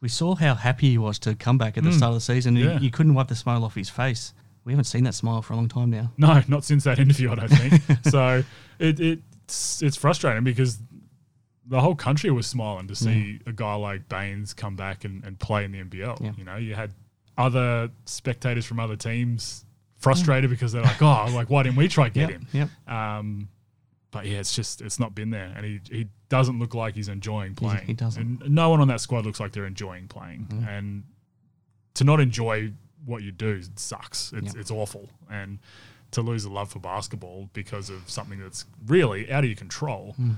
we 0.00 0.08
saw 0.08 0.34
how 0.34 0.54
happy 0.54 0.90
he 0.90 0.98
was 0.98 1.18
to 1.20 1.34
come 1.34 1.58
back 1.58 1.76
at 1.76 1.84
the 1.84 1.92
start 1.92 2.10
of 2.10 2.14
the 2.14 2.20
season. 2.20 2.56
Mm. 2.56 2.64
yeah. 2.64 2.80
You 2.80 2.90
couldn't 2.90 3.14
wipe 3.14 3.28
the 3.28 3.36
smile 3.36 3.64
off 3.64 3.74
his 3.74 3.90
face. 3.90 4.32
We 4.64 4.72
haven't 4.72 4.84
seen 4.84 5.04
that 5.04 5.14
smile 5.14 5.42
for 5.42 5.54
a 5.54 5.56
long 5.56 5.68
time 5.68 5.90
now. 5.90 6.12
No, 6.16 6.42
not 6.48 6.64
since 6.64 6.84
that 6.84 6.98
interview, 6.98 7.30
I 7.32 7.34
don't 7.34 7.48
think. 7.48 7.82
so 8.10 8.42
it, 8.78 9.00
it's 9.00 9.82
it's 9.82 9.96
frustrating 9.96 10.44
because 10.44 10.78
the 11.66 11.80
whole 11.80 11.94
country 11.94 12.30
was 12.30 12.46
smiling 12.46 12.88
to 12.88 12.96
see 12.96 13.40
a 13.46 13.52
guy 13.52 13.74
like 13.74 14.08
Baynes 14.08 14.54
come 14.54 14.74
back 14.74 15.04
and, 15.04 15.24
and 15.24 15.38
play 15.38 15.64
in 15.64 15.72
the 15.72 15.78
NBL. 15.78 16.20
Yeah. 16.20 16.32
You 16.36 16.44
know, 16.44 16.56
you 16.56 16.74
had 16.74 16.92
other 17.38 17.90
spectators 18.06 18.66
from 18.66 18.80
other 18.80 18.96
teams 18.96 19.64
frustrated 19.96 20.50
because 20.50 20.72
they're 20.72 20.82
like, 20.82 21.00
oh, 21.00 21.30
like 21.32 21.48
why 21.48 21.62
didn't 21.62 21.76
we 21.76 21.88
try 21.88 22.08
to 22.08 22.14
get 22.14 22.30
him? 22.30 22.46
yep. 22.52 22.68
Um, 22.88 23.48
but 24.10 24.26
yeah, 24.26 24.38
it's 24.38 24.54
just 24.54 24.80
it's 24.82 24.98
not 24.98 25.14
been 25.14 25.30
there, 25.30 25.52
and 25.56 25.64
he 25.64 25.80
he 25.90 26.08
doesn't 26.28 26.58
look 26.58 26.74
like 26.74 26.94
he's 26.94 27.08
enjoying 27.08 27.54
playing. 27.54 27.86
he 27.86 27.94
doesn't. 27.94 28.42
And 28.42 28.54
no 28.54 28.70
one 28.70 28.80
on 28.80 28.88
that 28.88 29.00
squad 29.00 29.24
looks 29.24 29.40
like 29.40 29.52
they're 29.52 29.66
enjoying 29.66 30.08
playing, 30.08 30.46
mm-hmm. 30.50 30.68
and 30.68 31.04
to 31.94 32.04
not 32.04 32.20
enjoy 32.20 32.72
what 33.04 33.22
you 33.22 33.32
do 33.32 33.62
sucks. 33.76 34.32
It's 34.32 34.54
Yeah. 34.54 34.60
it's 34.60 34.70
awful, 34.70 35.08
and 35.30 35.58
to 36.12 36.22
lose 36.22 36.44
a 36.44 36.50
love 36.50 36.70
for 36.70 36.80
basketball 36.80 37.48
because 37.52 37.88
of 37.88 38.08
something 38.10 38.40
that's 38.40 38.66
really 38.86 39.30
out 39.30 39.44
of 39.44 39.50
your 39.50 39.56
control 39.56 40.16
mm. 40.20 40.34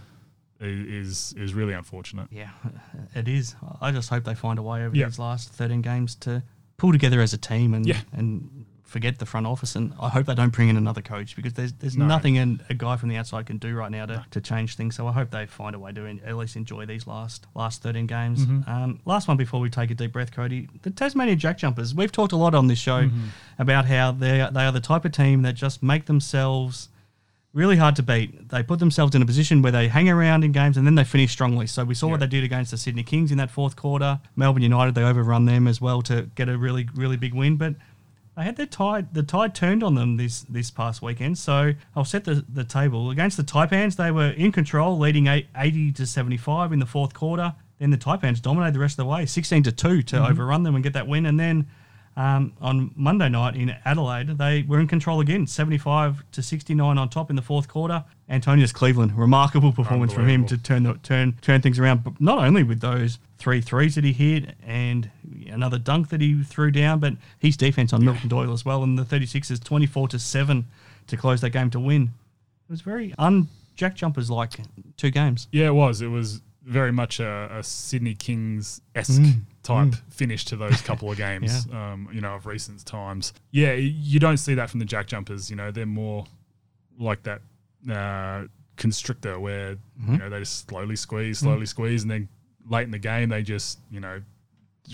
i- 0.61 0.65
is 0.65 1.33
is 1.39 1.55
really 1.55 1.73
unfortunate. 1.73 2.29
Yeah, 2.31 2.51
it 3.15 3.27
is. 3.27 3.57
I 3.81 3.91
just 3.91 4.11
hope 4.11 4.25
they 4.25 4.35
find 4.35 4.59
a 4.59 4.63
way 4.63 4.85
over 4.85 4.95
Yeah. 4.95 5.07
these 5.07 5.19
last 5.19 5.51
13 5.51 5.81
games 5.81 6.15
to 6.17 6.43
pull 6.77 6.93
together 6.93 7.21
as 7.21 7.33
a 7.33 7.39
team 7.39 7.73
and 7.75 7.87
Yeah. 7.87 8.01
and 8.13 8.67
forget 8.92 9.18
the 9.18 9.26
front 9.26 9.46
office. 9.46 9.74
And 9.74 9.92
I 10.00 10.09
hope 10.11 10.26
they 10.26 10.35
don't 10.35 10.52
bring 10.52 10.68
in 10.68 10.76
another 10.76 11.02
coach 11.02 11.35
because 11.35 11.55
there's 11.55 11.72
there's 11.72 11.96
No. 11.96 12.07
nothing 12.07 12.38
an, 12.38 12.62
a 12.70 12.74
guy 12.74 12.96
from 12.96 13.09
the 13.09 13.16
outside 13.16 13.46
can 13.46 13.59
do 13.59 13.74
right 13.74 13.90
now 13.90 14.07
to, 14.07 14.24
to 14.31 14.40
change 14.40 14.76
things. 14.76 14.94
So 14.96 15.07
I 15.09 15.12
hope 15.12 15.31
they 15.31 15.46
find 15.46 15.74
a 15.74 15.78
way 15.78 15.92
to 15.92 16.07
at 16.24 16.37
least 16.37 16.55
enjoy 16.57 16.87
these 16.87 17.07
last 17.07 17.46
last 17.55 17.83
13 17.83 18.07
games. 18.07 18.44
Mm-hmm. 18.46 18.70
Um, 18.70 19.00
last 19.05 19.26
one 19.28 19.37
before 19.37 19.61
we 19.61 19.70
take 19.70 19.90
a 19.90 19.94
deep 19.94 20.12
breath, 20.12 20.33
Cody. 20.33 20.68
The 20.83 20.90
Tasmania 20.90 21.37
Jack 21.37 21.59
Jumpers. 21.59 21.94
We've 21.94 22.12
talked 22.12 22.33
a 22.33 22.37
lot 22.37 22.55
on 22.55 22.66
this 22.68 22.78
show 22.78 23.02
Mm-hmm. 23.02 23.28
about 23.59 23.85
how 23.87 24.12
they 24.12 24.46
they 24.52 24.64
are 24.68 24.72
the 24.72 24.81
type 24.92 25.05
of 25.05 25.12
team 25.12 25.42
that 25.42 25.55
just 25.55 25.83
make 25.83 26.05
themselves 26.07 26.88
really 27.55 27.76
hard 27.76 27.94
to 27.96 28.02
beat. 28.02 28.48
They 28.48 28.62
put 28.62 28.78
themselves 28.78 29.14
in 29.14 29.20
a 29.20 29.26
position 29.26 29.61
where 29.61 29.72
they 29.72 29.88
hang 29.88 30.09
around 30.09 30.42
in 30.42 30.52
games 30.52 30.76
and 30.78 30.87
then 30.87 30.94
they 30.94 31.05
finish 31.05 31.33
strongly. 31.33 31.66
So 31.66 31.85
we 31.85 31.94
saw 31.94 32.09
what 32.09 32.20
they 32.20 32.26
did 32.26 32.44
against 32.44 32.70
the 32.70 32.78
Sydney 32.78 33.02
Kings 33.02 33.31
in 33.31 33.37
that 33.38 33.50
fourth 33.50 33.76
quarter. 33.76 34.20
Melbourne 34.37 34.62
United, 34.62 34.94
they 34.94 35.02
overrun 35.02 35.44
them 35.44 35.68
as 35.68 35.78
well 35.78 36.00
to 36.02 36.31
get 36.35 36.48
a 36.48 36.57
really, 36.57 36.88
really 36.94 37.18
big 37.18 37.35
win. 37.35 37.57
But 37.57 37.74
they 38.37 38.45
had 38.45 38.57
their 38.57 38.66
tide, 38.66 39.12
the 39.14 39.23
tide 39.23 39.55
turned 39.55 39.83
on 39.83 39.95
them 39.95 40.16
this 40.16 40.42
this 40.42 40.71
past 40.71 41.03
weekend. 41.03 41.38
So 41.38 41.73
I'll 41.95 42.05
set 42.05 42.25
the, 42.25 42.45
the 42.49 42.64
table. 42.64 43.11
Against 43.11 43.37
the 43.37 43.42
Taipans, 43.42 43.97
they 43.97 44.11
were 44.11 44.31
in 44.31 44.53
control, 44.53 44.99
leading 44.99 45.27
eight- 45.27 45.49
80 45.57 45.92
to 45.92 46.07
75 46.07 46.73
in 46.73 46.79
the 46.79 46.87
fourth 46.87 47.12
quarter. 47.14 47.55
Then 47.79 47.90
the 47.90 47.99
Taipans 47.99 48.40
dominated 48.40 48.75
the 48.75 48.79
rest 48.81 48.95
of 48.95 49.05
the 49.05 49.07
way, 49.07 49.27
16 49.27 49.64
to 49.64 49.73
2 49.73 50.03
to 50.03 50.27
overrun 50.29 50.62
them 50.62 50.75
and 50.77 50.85
get 50.85 50.92
that 50.92 51.09
win. 51.09 51.27
And 51.27 51.38
then 51.38 51.66
um, 52.16 52.53
on 52.61 52.92
Monday 52.95 53.29
night 53.29 53.57
in 53.57 53.75
Adelaide, 53.85 54.38
they 54.38 54.62
were 54.62 54.79
in 54.79 54.87
control 54.87 55.21
again, 55.21 55.47
75 55.47 56.23
to 56.33 56.42
69 56.42 56.97
on 56.99 57.09
top 57.09 57.29
in 57.31 57.37
the 57.37 57.42
fourth 57.42 57.68
quarter. 57.68 58.05
Antonius 58.29 58.71
Cleveland, 58.73 59.16
remarkable 59.18 59.73
performance 59.73 60.12
from 60.12 60.29
him 60.29 60.47
to 60.47 60.57
turn 60.57 60.85
the, 60.85 60.95
turn 61.03 61.37
turn 61.42 61.61
things 61.61 61.79
around. 61.79 62.05
But 62.05 62.21
not 62.21 62.38
only 62.38 62.62
with 62.62 62.81
those 62.81 63.18
three 63.42 63.61
threes 63.61 63.96
that 63.96 64.05
he 64.05 64.12
hit 64.12 64.55
and 64.64 65.11
another 65.50 65.78
dunk 65.78 66.09
that 66.11 66.20
he 66.20 66.42
threw 66.44 66.70
down, 66.70 67.00
but 67.00 67.14
his 67.38 67.57
defense 67.57 67.92
on 67.92 68.05
Milton 68.05 68.28
Doyle 68.28 68.52
as 68.52 68.64
well. 68.64 68.83
And 68.85 68.96
the 68.98 69.02
36ers 69.05 69.62
24 69.62 70.09
to 70.09 70.18
seven 70.18 70.66
to 71.09 71.16
close 71.16 71.40
that 71.40 71.50
game 71.50 71.68
to 71.70 71.81
win. 71.81 72.02
It 72.68 72.70
was 72.70 72.81
very 72.83 73.12
un 73.18 73.48
Jack 73.74 73.96
Jumpers 73.96 74.31
like 74.31 74.52
two 74.96 75.11
games. 75.11 75.48
Yeah, 75.50 75.66
it 75.66 75.74
was. 75.74 76.00
It 76.02 76.07
was 76.09 76.40
very 76.64 76.92
much 76.92 77.18
a, 77.18 77.48
a 77.59 77.62
Sydney 77.64 78.14
Kings 78.14 78.81
esque 78.94 79.20
Mm. 79.20 79.40
type 79.64 79.94
finish 80.11 80.44
to 80.44 80.57
those 80.57 80.81
couple 80.81 81.11
of 81.11 81.16
games. 81.28 81.66
um, 81.72 82.09
you 82.12 82.20
know, 82.20 82.35
of 82.37 82.46
recent 82.46 82.85
times. 82.87 83.33
Yeah, 83.50 83.72
you 83.72 84.20
don't 84.20 84.37
see 84.37 84.55
that 84.55 84.70
from 84.70 84.78
the 84.78 84.87
Jack 84.87 85.07
Jumpers. 85.09 85.50
You 85.50 85.57
know, 85.57 85.70
they're 85.72 85.87
more 85.87 86.26
like 86.98 87.24
that 87.24 87.40
uh, 87.90 88.46
constrictor 88.76 89.40
where 89.40 89.76
Mm-hmm. 90.00 90.12
you 90.14 90.18
know 90.18 90.31
they 90.31 90.38
just 90.40 90.68
slowly 90.68 90.96
squeeze, 90.96 91.38
slowly 91.40 91.66
squeeze, 91.66 92.02
and 92.02 92.11
then 92.11 92.28
late 92.68 92.85
in 92.85 92.90
the 92.90 92.98
game 92.98 93.29
they 93.29 93.42
just 93.42 93.79
you 93.90 94.01
know 94.01 94.20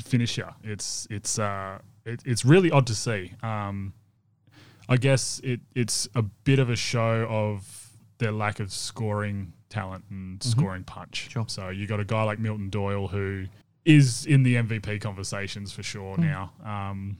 finish 0.04 0.38
you. 0.38 0.46
It's 0.64 1.06
it's 1.10 1.38
uh 1.38 1.78
it, 2.04 2.22
it's 2.24 2.44
really 2.44 2.70
odd 2.70 2.86
to 2.88 2.94
see. 2.94 3.32
Um, 3.42 3.92
I 4.88 4.96
guess 4.96 5.40
it 5.44 5.60
it's 5.74 6.08
a 6.14 6.22
bit 6.22 6.58
of 6.58 6.70
a 6.70 6.76
show 6.76 7.26
of 7.28 7.90
their 8.18 8.32
lack 8.32 8.58
of 8.60 8.72
scoring 8.72 9.52
talent 9.68 10.04
and 10.10 10.42
scoring 10.42 10.82
punch. 10.84 11.28
Sure. 11.30 11.44
So 11.48 11.68
you 11.68 11.86
got 11.86 12.00
a 12.00 12.04
guy 12.04 12.22
like 12.22 12.38
Milton 12.38 12.70
Doyle 12.70 13.06
who 13.08 13.44
is 13.84 14.26
in 14.26 14.42
the 14.42 14.54
MVP 14.56 15.00
conversations 15.00 15.72
for 15.72 15.82
sure 15.82 16.16
now. 16.18 16.52
Um, 16.64 17.18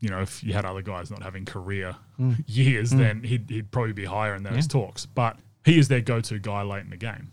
you 0.00 0.08
know, 0.08 0.20
if 0.20 0.42
you 0.42 0.52
had 0.52 0.64
other 0.64 0.82
guys 0.82 1.10
not 1.10 1.22
having 1.22 1.44
career 1.44 1.94
years, 2.46 2.90
then 2.90 3.22
he'd, 3.22 3.48
he'd 3.50 3.70
probably 3.70 3.92
be 3.92 4.04
higher 4.04 4.34
in 4.34 4.42
those 4.42 4.54
Yeah. 4.56 4.60
talks. 4.62 5.06
But 5.06 5.38
he 5.64 5.78
is 5.78 5.86
their 5.88 6.00
go-to 6.00 6.38
guy 6.40 6.62
late 6.62 6.82
in 6.82 6.90
the 6.90 6.96
game. 6.96 7.30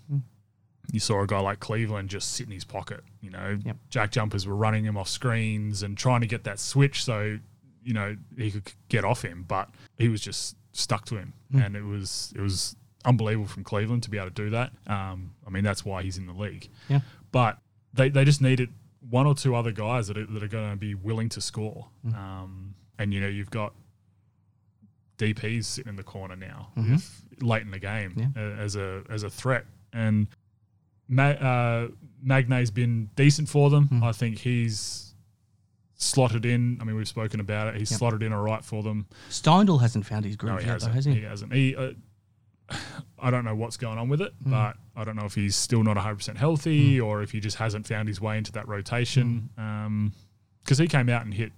You 0.91 0.99
saw 0.99 1.21
a 1.21 1.27
guy 1.27 1.39
like 1.39 1.59
Cleveland 1.59 2.09
just 2.09 2.31
sit 2.33 2.47
in 2.47 2.51
his 2.53 2.63
pocket. 2.65 3.01
You 3.21 3.29
know, 3.29 3.59
Yep. 3.63 3.77
Jack 3.89 4.11
Jumpers 4.11 4.47
were 4.47 4.55
running 4.55 4.85
him 4.85 4.97
off 4.97 5.07
screens 5.09 5.83
and 5.83 5.97
trying 5.97 6.21
to 6.21 6.27
get 6.27 6.43
that 6.45 6.59
switch 6.59 7.03
so 7.03 7.37
you 7.83 7.93
know 7.93 8.15
he 8.37 8.51
could 8.51 8.71
get 8.89 9.05
off 9.05 9.21
him, 9.23 9.45
but 9.47 9.69
he 9.97 10.09
was 10.09 10.21
just 10.21 10.55
stuck 10.73 11.05
to 11.05 11.15
him, 11.15 11.33
and 11.53 11.75
it 11.75 11.83
was 11.83 12.33
it 12.35 12.41
was 12.41 12.75
unbelievable 13.05 13.47
from 13.47 13.63
Cleveland 13.63 14.03
to 14.03 14.09
be 14.09 14.17
able 14.17 14.29
to 14.29 14.33
do 14.33 14.49
that. 14.49 14.71
Um, 14.87 15.31
I 15.47 15.49
mean, 15.49 15.63
that's 15.63 15.85
why 15.85 16.03
he's 16.03 16.17
in 16.17 16.27
the 16.27 16.33
league. 16.33 16.67
Yeah. 16.89 16.99
But 17.31 17.57
they, 17.93 18.09
they 18.09 18.25
just 18.25 18.41
needed 18.41 18.69
one 19.09 19.25
or 19.25 19.33
two 19.33 19.55
other 19.55 19.71
guys 19.71 20.07
that 20.09 20.17
are, 20.17 20.25
that 20.25 20.43
are 20.43 20.47
going 20.49 20.71
to 20.71 20.75
be 20.75 20.93
willing 20.95 21.29
to 21.29 21.39
score. 21.41 21.87
Mm. 22.05 22.15
Um, 22.15 22.75
and 22.99 23.13
you 23.13 23.21
know 23.21 23.27
you've 23.27 23.49
got 23.51 23.73
DPs 25.17 25.65
sitting 25.65 25.89
in 25.89 25.95
the 25.95 26.03
corner 26.03 26.35
now, 26.35 26.69
Mm-hmm. 26.77 26.95
if, 26.95 27.21
late 27.41 27.61
in 27.61 27.71
the 27.71 27.79
game 27.79 28.33
uh, 28.35 28.39
as 28.39 28.75
a 28.75 29.03
as 29.09 29.23
a 29.23 29.29
threat, 29.29 29.65
and 29.93 30.27
Ma- 31.09 31.23
uh, 31.23 31.87
Magnay's 32.21 32.71
been 32.71 33.09
decent 33.15 33.49
for 33.49 33.69
them. 33.69 33.89
Mm. 33.89 34.03
I 34.03 34.11
think 34.11 34.37
he's 34.37 35.13
slotted 35.95 36.45
in. 36.45 36.77
I 36.79 36.83
mean, 36.85 36.95
we've 36.95 37.07
spoken 37.07 37.39
about 37.39 37.67
it. 37.69 37.75
He's 37.79 37.91
Yep. 37.91 37.97
slotted 37.97 38.23
in 38.23 38.31
all 38.31 38.41
right 38.43 38.63
for 38.63 38.83
them. 38.83 39.07
Steindl 39.29 39.81
hasn't 39.81 40.05
found 40.05 40.23
his 40.25 40.35
groove 40.35 40.53
No, 40.53 40.59
yet, 40.59 40.79
though, 40.81 40.87
has 40.89 41.05
he? 41.05 41.15
He 41.15 41.21
hasn't. 41.21 41.53
He, 41.53 41.75
uh, 41.75 41.91
I 43.19 43.31
don't 43.31 43.43
know 43.43 43.55
what's 43.55 43.75
going 43.77 43.97
on 43.97 44.07
with 44.07 44.21
it, 44.21 44.33
but 44.45 44.77
I 44.95 45.03
don't 45.03 45.15
know 45.15 45.25
if 45.25 45.35
he's 45.35 45.55
still 45.55 45.83
not 45.83 45.97
100% 45.97 46.37
healthy 46.37 46.99
or 47.01 47.21
if 47.21 47.31
he 47.31 47.39
just 47.39 47.57
hasn't 47.57 47.87
found 47.87 48.07
his 48.07 48.21
way 48.21 48.37
into 48.37 48.51
that 48.53 48.67
rotation. 48.67 49.49
Because 50.63 50.77
he 50.77 50.87
came 50.87 51.09
out 51.09 51.25
and 51.25 51.33
hit 51.33 51.51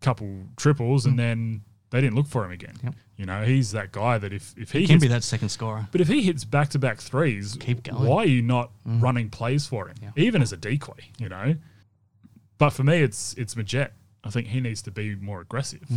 a 0.00 0.04
couple 0.04 0.44
triples 0.56 1.06
and 1.06 1.18
then 1.18 1.62
they 1.90 2.00
didn't 2.00 2.16
look 2.16 2.26
for 2.26 2.44
him 2.44 2.50
again. 2.52 2.74
Yep. 2.82 2.94
You 3.16 3.26
know, 3.26 3.42
he's 3.44 3.72
that 3.72 3.90
guy 3.92 4.18
that 4.18 4.32
if, 4.32 4.54
if 4.56 4.70
he, 4.72 4.86
Can 4.86 4.94
hits, 4.96 5.02
be 5.04 5.08
that 5.08 5.24
second 5.24 5.48
scorer. 5.48 5.88
but 5.90 6.00
if 6.00 6.08
he 6.08 6.22
hits 6.22 6.44
back 6.44 6.68
to 6.70 6.78
back 6.78 6.98
threes, 6.98 7.56
Keep 7.58 7.82
going. 7.84 8.04
why 8.08 8.22
are 8.22 8.26
you 8.26 8.42
not 8.42 8.70
running 8.84 9.28
plays 9.30 9.66
for 9.66 9.88
him, 9.88 9.96
Yeah. 10.02 10.10
even 10.16 10.40
as 10.42 10.52
a 10.52 10.56
decoy? 10.56 10.94
You 11.18 11.28
know. 11.28 11.56
But 12.58 12.70
for 12.70 12.84
me, 12.84 12.98
it's 13.02 13.34
it's 13.34 13.54
Magette. 13.54 13.90
I 14.24 14.30
think 14.30 14.48
he 14.48 14.60
needs 14.60 14.82
to 14.82 14.90
be 14.90 15.14
more 15.16 15.40
aggressive. 15.40 15.88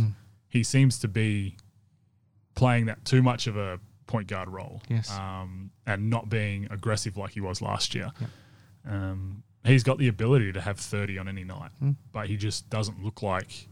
He 0.48 0.62
seems 0.62 0.98
to 1.00 1.08
be 1.08 1.56
playing 2.54 2.86
that 2.86 3.04
too 3.04 3.22
much 3.22 3.46
of 3.46 3.56
a 3.56 3.80
point 4.06 4.28
guard 4.28 4.48
role, 4.48 4.82
Yes. 4.88 5.10
um, 5.10 5.70
and 5.86 6.10
not 6.10 6.28
being 6.28 6.66
aggressive 6.70 7.16
like 7.16 7.32
he 7.32 7.40
was 7.40 7.62
last 7.62 7.94
year. 7.94 8.10
Um, 8.88 9.42
he's 9.64 9.82
got 9.82 9.98
the 9.98 10.08
ability 10.08 10.52
to 10.52 10.60
have 10.60 10.78
thirty 10.78 11.18
on 11.18 11.28
any 11.28 11.44
night, 11.44 11.70
but 12.12 12.26
he 12.28 12.36
just 12.36 12.68
doesn't 12.70 13.02
look 13.02 13.22
like 13.22 13.68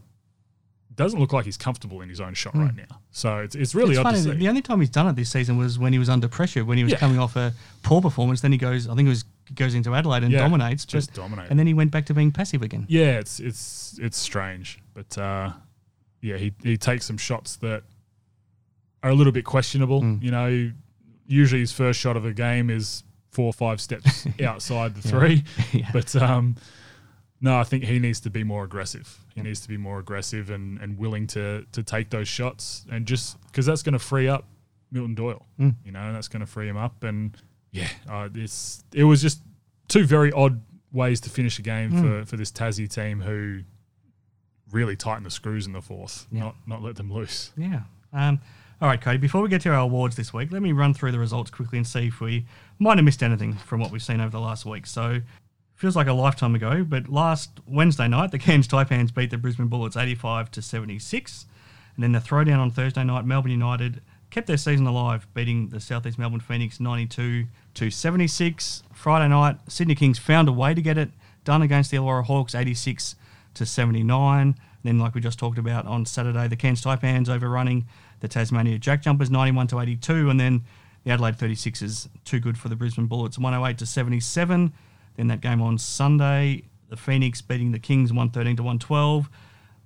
doesn't 0.95 1.19
look 1.19 1.31
like 1.33 1.45
he's 1.45 1.57
comfortable 1.57 2.01
in 2.01 2.09
his 2.09 2.19
own 2.19 2.33
shot 2.33 2.55
right 2.55 2.75
now. 2.75 2.99
So 3.11 3.39
it's 3.39 3.55
it's 3.55 3.73
really 3.73 3.91
it's 3.91 3.99
odd 3.99 4.03
funny. 4.03 4.17
to 4.17 4.23
see. 4.23 4.31
The 4.37 4.49
only 4.49 4.61
time 4.61 4.79
he's 4.81 4.89
done 4.89 5.07
it 5.07 5.15
this 5.15 5.29
season 5.29 5.57
was 5.57 5.79
when 5.79 5.93
he 5.93 5.99
was 5.99 6.09
under 6.09 6.27
pressure, 6.27 6.65
when 6.65 6.77
he 6.77 6.83
was 6.83 6.91
Yeah. 6.93 6.99
coming 6.99 7.17
off 7.19 7.35
a 7.35 7.53
poor 7.83 8.01
performance. 8.01 8.41
Then 8.41 8.51
he 8.51 8.57
goes, 8.57 8.87
I 8.89 8.95
think 8.95 9.05
it 9.07 9.09
was 9.09 9.23
goes 9.55 9.73
into 9.73 9.93
Adelaide 9.95 10.23
and 10.23 10.31
Yeah, 10.31 10.39
dominates, 10.39 10.85
just 10.85 11.11
but, 11.13 11.21
dominated. 11.21 11.49
and 11.51 11.59
then 11.59 11.67
he 11.67 11.73
went 11.73 11.91
back 11.91 12.05
to 12.07 12.13
being 12.13 12.31
passive 12.31 12.61
again. 12.61 12.85
Yeah, 12.89 13.19
it's 13.19 13.39
it's 13.39 13.97
it's 14.01 14.17
strange, 14.17 14.79
but 14.93 15.17
uh, 15.17 15.51
yeah, 16.21 16.37
he 16.37 16.53
he 16.63 16.77
takes 16.77 17.05
some 17.05 17.17
shots 17.17 17.55
that 17.57 17.83
are 19.03 19.09
a 19.11 19.15
little 19.15 19.33
bit 19.33 19.45
questionable. 19.45 20.01
Hmm. 20.01 20.17
You 20.21 20.31
know, 20.31 20.71
usually 21.25 21.61
his 21.61 21.71
first 21.71 21.99
shot 21.99 22.17
of 22.17 22.25
a 22.25 22.33
game 22.33 22.69
is 22.69 23.03
four 23.31 23.45
or 23.47 23.53
five 23.53 23.79
steps 23.79 24.25
outside 24.43 24.93
the 24.95 25.07
three, 25.07 25.43
Yeah. 25.71 25.89
but 25.93 26.13
um, 26.17 26.55
no, 27.41 27.57
I 27.59 27.63
think 27.63 27.83
he 27.83 27.97
needs 27.99 28.19
to 28.21 28.29
be 28.29 28.43
more 28.43 28.63
aggressive. 28.63 29.17
He 29.35 29.41
needs 29.41 29.59
to 29.61 29.67
be 29.67 29.77
more 29.77 29.99
aggressive 29.99 30.49
and, 30.51 30.79
and 30.79 30.97
willing 30.97 31.27
to 31.27 31.65
to 31.71 31.83
take 31.83 32.09
those 32.11 32.27
shots 32.27 32.85
and 32.91 33.05
just 33.05 33.41
because 33.47 33.65
that's 33.65 33.81
going 33.83 33.93
to 33.93 33.99
free 33.99 34.27
up 34.27 34.45
Milton 34.91 35.15
Doyle. 35.15 35.45
Hmm. 35.57 35.69
You 35.85 35.91
know, 35.91 36.13
that's 36.13 36.27
going 36.27 36.41
to 36.41 36.45
free 36.45 36.67
him 36.69 36.77
up. 36.77 37.03
And 37.03 37.35
yeah, 37.71 37.87
uh, 38.09 38.29
it's 38.35 38.83
it 38.93 39.03
was 39.05 39.21
just 39.21 39.41
two 39.87 40.05
very 40.05 40.31
odd 40.31 40.61
ways 40.93 41.19
to 41.21 41.29
finish 41.29 41.57
a 41.59 41.61
game 41.61 41.89
Hmm. 41.91 42.01
for, 42.01 42.25
for 42.25 42.37
this 42.37 42.51
Tassie 42.51 42.89
team 42.89 43.21
who 43.21 43.61
really 44.71 44.95
tightened 44.95 45.25
the 45.25 45.31
screws 45.31 45.67
in 45.67 45.73
the 45.73 45.81
fourth, 45.81 46.27
Yeah. 46.31 46.41
not 46.41 46.55
not 46.67 46.81
let 46.83 46.95
them 46.95 47.11
loose. 47.11 47.51
Yeah. 47.57 47.81
Um, 48.13 48.39
all 48.81 48.87
right, 48.87 48.99
Cody. 48.99 49.17
Before 49.17 49.41
we 49.41 49.49
get 49.49 49.61
to 49.61 49.69
our 49.69 49.81
awards 49.81 50.15
this 50.15 50.33
week, 50.33 50.51
let 50.51 50.61
me 50.61 50.71
run 50.71 50.93
through 50.93 51.11
the 51.11 51.19
results 51.19 51.51
quickly 51.51 51.77
and 51.77 51.85
see 51.87 52.07
if 52.07 52.19
we 52.19 52.45
might 52.79 52.97
have 52.97 53.05
missed 53.05 53.21
anything 53.21 53.53
from 53.53 53.79
what 53.79 53.91
we've 53.91 54.01
seen 54.01 54.19
over 54.19 54.31
the 54.31 54.39
last 54.39 54.65
week. 54.65 54.87
So, 54.87 55.21
feels 55.81 55.95
like 55.95 56.05
a 56.05 56.13
lifetime 56.13 56.53
ago, 56.53 56.85
but 56.87 57.09
last 57.09 57.59
Wednesday 57.65 58.07
night, 58.07 58.29
the 58.29 58.37
Cairns 58.37 58.67
Taipans 58.67 59.11
beat 59.11 59.31
the 59.31 59.37
Brisbane 59.39 59.65
Bullets 59.65 59.97
85 59.97 60.51
to 60.51 60.61
76. 60.61 61.47
And 61.95 62.03
then 62.03 62.11
the 62.11 62.19
throwdown 62.19 62.59
on 62.59 62.69
Thursday 62.69 63.03
night, 63.03 63.25
Melbourne 63.25 63.51
United 63.51 63.99
kept 64.29 64.45
their 64.45 64.57
season 64.57 64.85
alive, 64.85 65.25
beating 65.33 65.69
the 65.69 65.79
Southeast 65.79 66.19
Melbourne 66.19 66.39
Phoenix 66.39 66.79
92 66.79 67.47
to 67.73 67.89
76. 67.89 68.83
Friday 68.93 69.27
night, 69.27 69.57
Sydney 69.67 69.95
Kings 69.95 70.19
found 70.19 70.47
a 70.47 70.51
way 70.51 70.75
to 70.75 70.83
get 70.83 70.99
it 70.99 71.09
done 71.45 71.63
against 71.63 71.89
the 71.89 71.97
Illawarra 71.97 72.25
Hawks 72.25 72.53
86 72.53 73.15
to 73.55 73.65
79. 73.65 74.55
Then, 74.83 74.99
like 74.99 75.15
we 75.15 75.21
just 75.21 75.39
talked 75.39 75.57
about 75.57 75.87
on 75.87 76.05
Saturday, 76.05 76.47
the 76.47 76.55
Cairns 76.55 76.83
Taipans 76.83 77.27
overrunning 77.27 77.87
the 78.19 78.27
Tasmania 78.27 78.77
Jack 78.77 79.01
Jumpers 79.01 79.31
91 79.31 79.65
to 79.69 79.79
82, 79.79 80.29
and 80.29 80.39
then 80.39 80.63
the 81.05 81.09
Adelaide 81.09 81.39
36ers 81.39 82.07
too 82.23 82.39
good 82.39 82.59
for 82.59 82.69
the 82.69 82.75
Brisbane 82.75 83.07
Bullets 83.07 83.39
108 83.39 83.79
to 83.79 83.87
77. 83.87 84.73
Then 85.17 85.27
that 85.27 85.41
game 85.41 85.61
on 85.61 85.77
Sunday, 85.77 86.63
the 86.89 86.97
Phoenix 86.97 87.41
beating 87.41 87.71
the 87.71 87.79
Kings 87.79 88.11
113 88.11 88.55
to 88.57 88.63
112, 88.63 89.29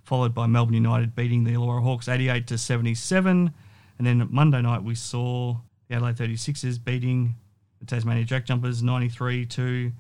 followed 0.04 0.34
by 0.34 0.48
Melbourne 0.48 0.76
United 0.76 1.16
beating 1.16 1.44
the 1.44 1.52
Illawarra 1.54 1.82
Hawks 1.84 2.08
88 2.08 2.48
to 2.48 2.58
77. 2.58 3.52
And 3.98 4.08
then 4.08 4.28
Monday 4.32 4.62
night 4.62 4.84
we 4.84 4.96
saw 4.96 5.58
the 5.88 5.96
Adelaide 5.96 6.18
36ers 6.18 6.84
beating 6.84 7.36
the 7.80 7.86
Tasmania 7.86 8.24
Jack 8.24 8.46
Jumpers 8.46 8.84
93 8.84 9.46
to 9.48 9.92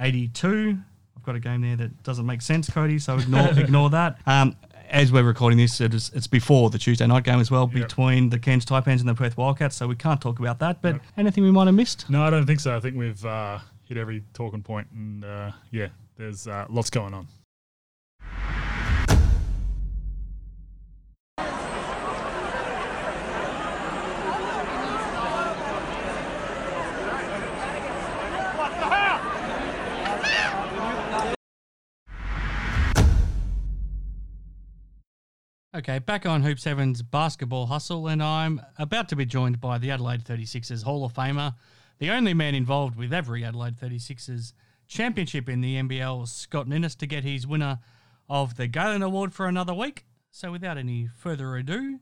82. 0.00 0.78
I've 1.16 1.22
got 1.22 1.36
a 1.36 1.40
game 1.40 1.60
there 1.62 1.76
that 1.76 2.02
doesn't 2.02 2.26
make 2.26 2.42
sense, 2.42 2.68
Cody, 2.68 2.98
so 2.98 3.18
ignore 3.18 3.48
ignore 3.58 3.90
that. 3.90 4.18
Um, 4.26 4.56
as 4.90 5.10
we're 5.10 5.22
recording 5.22 5.56
this, 5.58 5.80
it 5.80 5.94
is, 5.94 6.10
it's 6.14 6.26
before 6.26 6.68
the 6.68 6.78
Tuesday 6.78 7.06
night 7.06 7.24
game 7.24 7.38
as 7.40 7.50
well 7.50 7.70
Yep. 7.72 7.88
between 7.88 8.28
the 8.28 8.38
Cairns 8.38 8.66
Taipans 8.66 9.00
and 9.00 9.08
the 9.08 9.14
Perth 9.14 9.36
Wildcats, 9.38 9.76
so 9.76 9.86
we 9.86 9.94
can't 9.96 10.20
talk 10.20 10.38
about 10.38 10.58
that. 10.58 10.82
But 10.82 11.00
anything 11.16 11.44
we 11.44 11.50
might 11.50 11.66
have 11.66 11.74
missed? 11.74 12.10
No, 12.10 12.22
I 12.22 12.30
don't 12.30 12.44
think 12.46 12.60
so. 12.60 12.76
I 12.76 12.80
think 12.80 12.96
we've 12.96 13.24
uh, 13.24 13.60
hit 13.92 14.00
every 14.00 14.22
talking 14.32 14.62
point, 14.62 14.88
and 14.92 15.22
uh, 15.24 15.52
yeah, 15.70 15.88
there's 16.16 16.46
uh, 16.46 16.64
lots 16.70 16.88
going 16.88 17.12
on. 17.12 17.26
Okay, 35.74 35.98
back 35.98 36.26
on 36.26 36.42
Hoop 36.42 36.58
7's 36.58 37.02
basketball 37.02 37.66
hustle, 37.66 38.06
and 38.06 38.22
I'm 38.22 38.60
about 38.78 39.08
to 39.08 39.16
be 39.16 39.24
joined 39.24 39.58
by 39.58 39.78
the 39.78 39.90
Adelaide 39.90 40.22
36ers 40.22 40.82
Hall 40.82 41.04
of 41.04 41.14
Famer, 41.14 41.54
the 41.98 42.10
only 42.10 42.34
man 42.34 42.54
involved 42.54 42.96
with 42.96 43.12
every 43.12 43.44
Adelaide 43.44 43.76
36ers 43.76 44.52
championship 44.86 45.48
in 45.48 45.60
the 45.60 45.76
NBL, 45.76 46.28
Scott 46.28 46.68
Ninnis, 46.68 46.94
to 46.96 47.06
get 47.06 47.24
his 47.24 47.46
winner 47.46 47.78
of 48.28 48.56
the 48.56 48.66
Galen 48.66 49.02
Award 49.02 49.32
for 49.32 49.46
another 49.46 49.74
week. 49.74 50.04
So, 50.30 50.50
without 50.50 50.78
any 50.78 51.08
further 51.18 51.56
ado, 51.56 52.00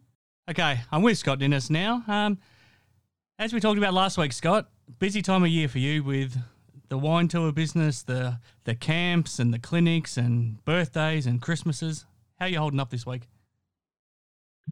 okay, 0.49 0.81
I'm 0.93 1.03
with 1.03 1.19
Scott 1.19 1.41
Ninnis 1.41 1.71
now. 1.71 2.05
Um, 2.07 2.39
as 3.39 3.53
we 3.53 3.61
talked 3.61 3.79
about 3.79 3.95
last 3.95 4.19
week, 4.19 4.33
Scott, 4.33 4.69
busy 4.99 5.23
time 5.23 5.43
of 5.43 5.49
year 5.49 5.69
for 5.69 5.79
you 5.79 6.05
with 6.05 6.37
the 6.89 6.99
wine 6.99 7.29
tour 7.29 7.53
business, 7.53 8.03
the 8.03 8.39
the 8.65 8.75
camps 8.75 9.39
and 9.39 9.55
the 9.55 9.59
clinics 9.59 10.17
and 10.17 10.65
birthdays 10.65 11.27
and 11.27 11.41
Christmases. 11.41 12.05
How 12.39 12.47
are 12.47 12.49
you 12.49 12.59
holding 12.59 12.81
up 12.81 12.91
this 12.91 13.07
week? 13.07 13.29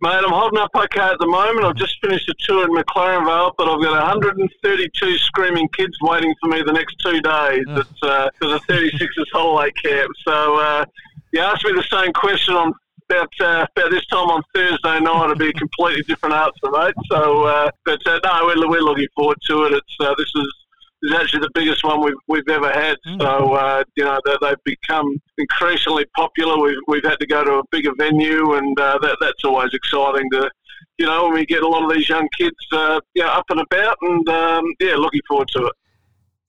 Mate, 0.01 0.23
I'm 0.25 0.31
holding 0.31 0.61
up 0.61 0.71
okay 0.77 1.01
at 1.01 1.19
the 1.19 1.27
moment. 1.27 1.67
I've 1.67 1.75
just 1.75 1.99
finished 2.01 2.29
a 2.29 2.35
tour 2.39 2.65
in 2.65 2.71
McLaren 2.71 3.27
Vale, 3.27 3.53
but 3.59 3.69
I've 3.69 3.83
got 3.83 3.99
132 4.17 5.19
screaming 5.19 5.69
kids 5.77 5.97
waiting 6.01 6.33
for 6.41 6.49
me 6.49 6.63
the 6.63 6.73
next 6.73 6.97
two 7.01 7.21
days. 7.21 7.65
Ugh. 7.69 7.79
It's 7.79 8.03
uh, 8.03 8.31
the 8.41 8.61
36ers 8.69 9.27
holiday 9.33 9.73
camp. 9.73 10.11
So 10.25 10.59
uh, 10.61 10.85
you 11.33 11.41
asked 11.41 11.65
me 11.65 11.73
the 11.73 11.87
same 11.91 12.13
question 12.13 12.55
on 12.55 12.73
about 13.11 13.33
uh, 13.41 13.67
about 13.77 13.91
this 13.91 14.07
time 14.07 14.29
on 14.29 14.43
Thursday 14.55 15.01
night. 15.01 15.25
It'll 15.25 15.35
be 15.35 15.49
a 15.49 15.53
completely 15.53 16.03
different 16.03 16.35
answer, 16.35 16.71
mate. 16.71 16.95
So, 17.11 17.45
uh, 17.45 17.71
but 17.85 18.07
uh, 18.07 18.21
no, 18.23 18.45
we're, 18.47 18.69
we're 18.69 18.83
looking 18.83 19.09
forward 19.17 19.39
to 19.49 19.65
it. 19.65 19.73
It's 19.73 19.97
uh, 20.01 20.15
this 20.17 20.31
is 20.37 20.55
is 21.03 21.13
actually 21.15 21.41
the 21.41 21.51
biggest 21.55 21.85
one 21.85 22.03
we've 22.03 22.15
we've 22.27 22.49
ever 22.49 22.71
had. 22.73 22.97
So 23.21 23.55
uh, 23.55 23.85
you 23.97 24.05
know 24.05 24.21
they, 24.25 24.37
they've 24.41 24.65
become 24.65 25.21
increasingly 25.37 26.05
popular. 26.17 26.59
We've 26.59 26.79
we've 26.87 27.05
had 27.05 27.19
to 27.21 27.27
go 27.27 27.45
to 27.45 27.53
a 27.55 27.63
bigger 27.71 27.93
venue, 27.97 28.55
and 28.55 28.79
uh, 28.79 28.99
that 29.03 29.17
that's 29.21 29.45
always 29.45 29.73
exciting 29.75 30.29
to. 30.33 30.51
You 30.99 31.07
know, 31.07 31.25
when 31.25 31.35
we 31.35 31.47
get 31.47 31.63
a 31.63 31.69
lot 31.69 31.85
of 31.85 31.97
these 31.97 32.09
young 32.09 32.29
kids, 32.37 32.57
uh, 32.73 33.01
you 33.15 33.23
know, 33.23 33.29
up 33.29 33.45
and 33.51 33.61
about, 33.61 33.97
and 34.03 34.29
um, 34.29 34.65
yeah, 34.81 34.95
looking 34.97 35.21
forward 35.29 35.49
to 35.57 35.67
it. 35.67 35.73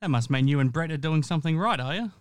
That 0.02 0.10
must 0.10 0.30
mean 0.30 0.48
you 0.48 0.60
and 0.60 0.72
Brett 0.72 0.92
are 0.92 0.98
doing 0.98 1.24
something 1.24 1.58
right, 1.58 1.80
are 1.80 1.94
you? 1.94 2.12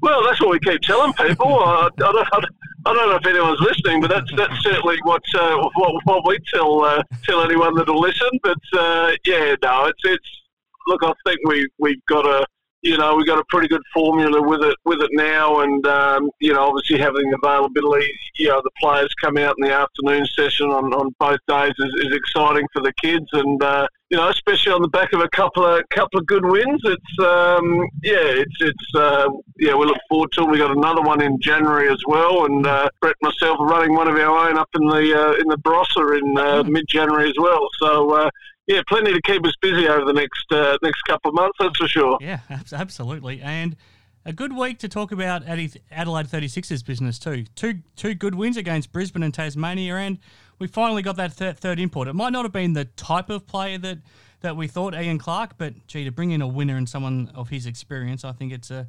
Well, 0.00 0.22
that's 0.24 0.40
what 0.40 0.50
we 0.50 0.58
keep 0.60 0.82
telling 0.82 1.12
people. 1.14 1.46
I, 1.64 1.88
don't, 1.96 2.16
I, 2.16 2.40
don't, 2.40 2.44
I 2.84 2.92
don't 2.92 3.08
know 3.08 3.16
if 3.16 3.26
anyone's 3.26 3.60
listening, 3.60 4.02
but 4.02 4.10
that's 4.10 4.30
that's 4.36 4.62
certainly 4.62 4.98
what 5.04 5.22
uh, 5.34 5.68
what, 5.74 6.04
what 6.04 6.26
we 6.26 6.38
tell 6.52 6.84
uh, 6.84 7.02
tell 7.24 7.42
anyone 7.42 7.74
that'll 7.74 8.00
listen. 8.00 8.28
But 8.42 8.58
uh, 8.78 9.12
yeah, 9.24 9.54
no, 9.62 9.86
it's 9.86 10.04
it's 10.04 10.42
look. 10.86 11.02
I 11.02 11.12
think 11.24 11.40
we 11.44 11.68
we've 11.78 12.04
got 12.06 12.26
a 12.26 12.46
you 12.86 12.96
know 12.96 13.16
we've 13.16 13.26
got 13.26 13.38
a 13.38 13.44
pretty 13.48 13.68
good 13.68 13.82
formula 13.92 14.40
with 14.40 14.62
it 14.62 14.76
with 14.84 15.00
it 15.02 15.10
now, 15.12 15.60
and 15.60 15.84
um, 15.86 16.30
you 16.40 16.52
know 16.52 16.68
obviously 16.68 16.98
having 16.98 17.28
the 17.30 17.38
availability, 17.42 18.08
you 18.36 18.48
know 18.48 18.60
the 18.62 18.70
players 18.80 19.12
come 19.20 19.36
out 19.36 19.56
in 19.58 19.68
the 19.68 19.74
afternoon 19.74 20.24
session 20.26 20.70
on, 20.70 20.92
on 20.94 21.12
both 21.18 21.40
days 21.48 21.72
is, 21.78 22.06
is 22.06 22.14
exciting 22.14 22.66
for 22.72 22.82
the 22.82 22.92
kids, 23.02 23.26
and 23.32 23.62
uh, 23.62 23.88
you 24.10 24.16
know 24.16 24.28
especially 24.28 24.72
on 24.72 24.82
the 24.82 24.88
back 24.88 25.12
of 25.12 25.20
a 25.20 25.28
couple 25.30 25.64
of 25.64 25.82
couple 25.90 26.20
of 26.20 26.26
good 26.26 26.44
wins, 26.44 26.80
it's 26.84 27.18
um, 27.18 27.84
yeah 28.04 28.42
it's 28.44 28.56
it's 28.60 28.94
uh, 28.94 29.28
yeah 29.58 29.74
we 29.74 29.86
look 29.86 29.98
forward 30.08 30.30
to. 30.32 30.42
it. 30.42 30.50
We 30.50 30.58
got 30.58 30.76
another 30.76 31.02
one 31.02 31.20
in 31.22 31.40
January 31.40 31.88
as 31.90 32.02
well, 32.06 32.44
and 32.44 32.64
uh, 32.66 32.88
Brett 33.00 33.16
and 33.20 33.32
myself 33.32 33.58
are 33.58 33.66
running 33.66 33.94
one 33.94 34.06
of 34.06 34.14
our 34.14 34.48
own 34.48 34.58
up 34.58 34.68
in 34.74 34.86
the 34.86 35.12
uh, 35.12 35.32
in 35.40 35.48
the 35.48 35.58
Barossa 35.58 36.18
in 36.18 36.38
uh, 36.38 36.62
mid 36.62 36.84
January 36.88 37.28
as 37.28 37.36
well. 37.38 37.66
So. 37.80 38.30
Yeah, 38.66 38.82
plenty 38.88 39.12
to 39.12 39.20
keep 39.22 39.44
us 39.46 39.54
busy 39.62 39.86
over 39.88 40.04
the 40.04 40.12
next 40.12 40.44
uh, 40.50 40.76
next 40.82 41.02
couple 41.02 41.28
of 41.28 41.34
months, 41.36 41.56
that's 41.60 41.76
for 41.78 41.86
sure. 41.88 42.18
Yeah, 42.20 42.40
absolutely. 42.72 43.40
And 43.40 43.76
a 44.24 44.32
good 44.32 44.56
week 44.56 44.80
to 44.80 44.88
talk 44.88 45.12
about 45.12 45.44
Adelaide 45.46 46.26
36ers 46.26 46.84
business 46.84 47.18
too. 47.18 47.44
Two 47.54 47.74
two 47.94 48.14
good 48.14 48.34
wins 48.34 48.56
against 48.56 48.92
Brisbane 48.92 49.22
and 49.22 49.32
Tasmania, 49.32 49.94
and 49.96 50.18
we 50.58 50.66
finally 50.66 51.02
got 51.02 51.16
that 51.16 51.32
thir- 51.32 51.52
third 51.52 51.78
import. 51.78 52.08
It 52.08 52.14
might 52.14 52.32
not 52.32 52.44
have 52.44 52.52
been 52.52 52.72
the 52.72 52.86
type 52.86 53.30
of 53.30 53.46
player 53.46 53.78
that, 53.78 53.98
that 54.40 54.56
we 54.56 54.66
thought, 54.66 54.94
Ian 54.94 55.18
Clark, 55.18 55.56
but 55.58 55.74
gee, 55.86 56.02
to 56.04 56.10
bring 56.10 56.32
in 56.32 56.42
a 56.42 56.46
winner 56.48 56.76
and 56.76 56.88
someone 56.88 57.30
of 57.36 57.50
his 57.50 57.66
experience, 57.66 58.24
I 58.24 58.32
think 58.32 58.52
it's 58.52 58.70
a 58.72 58.88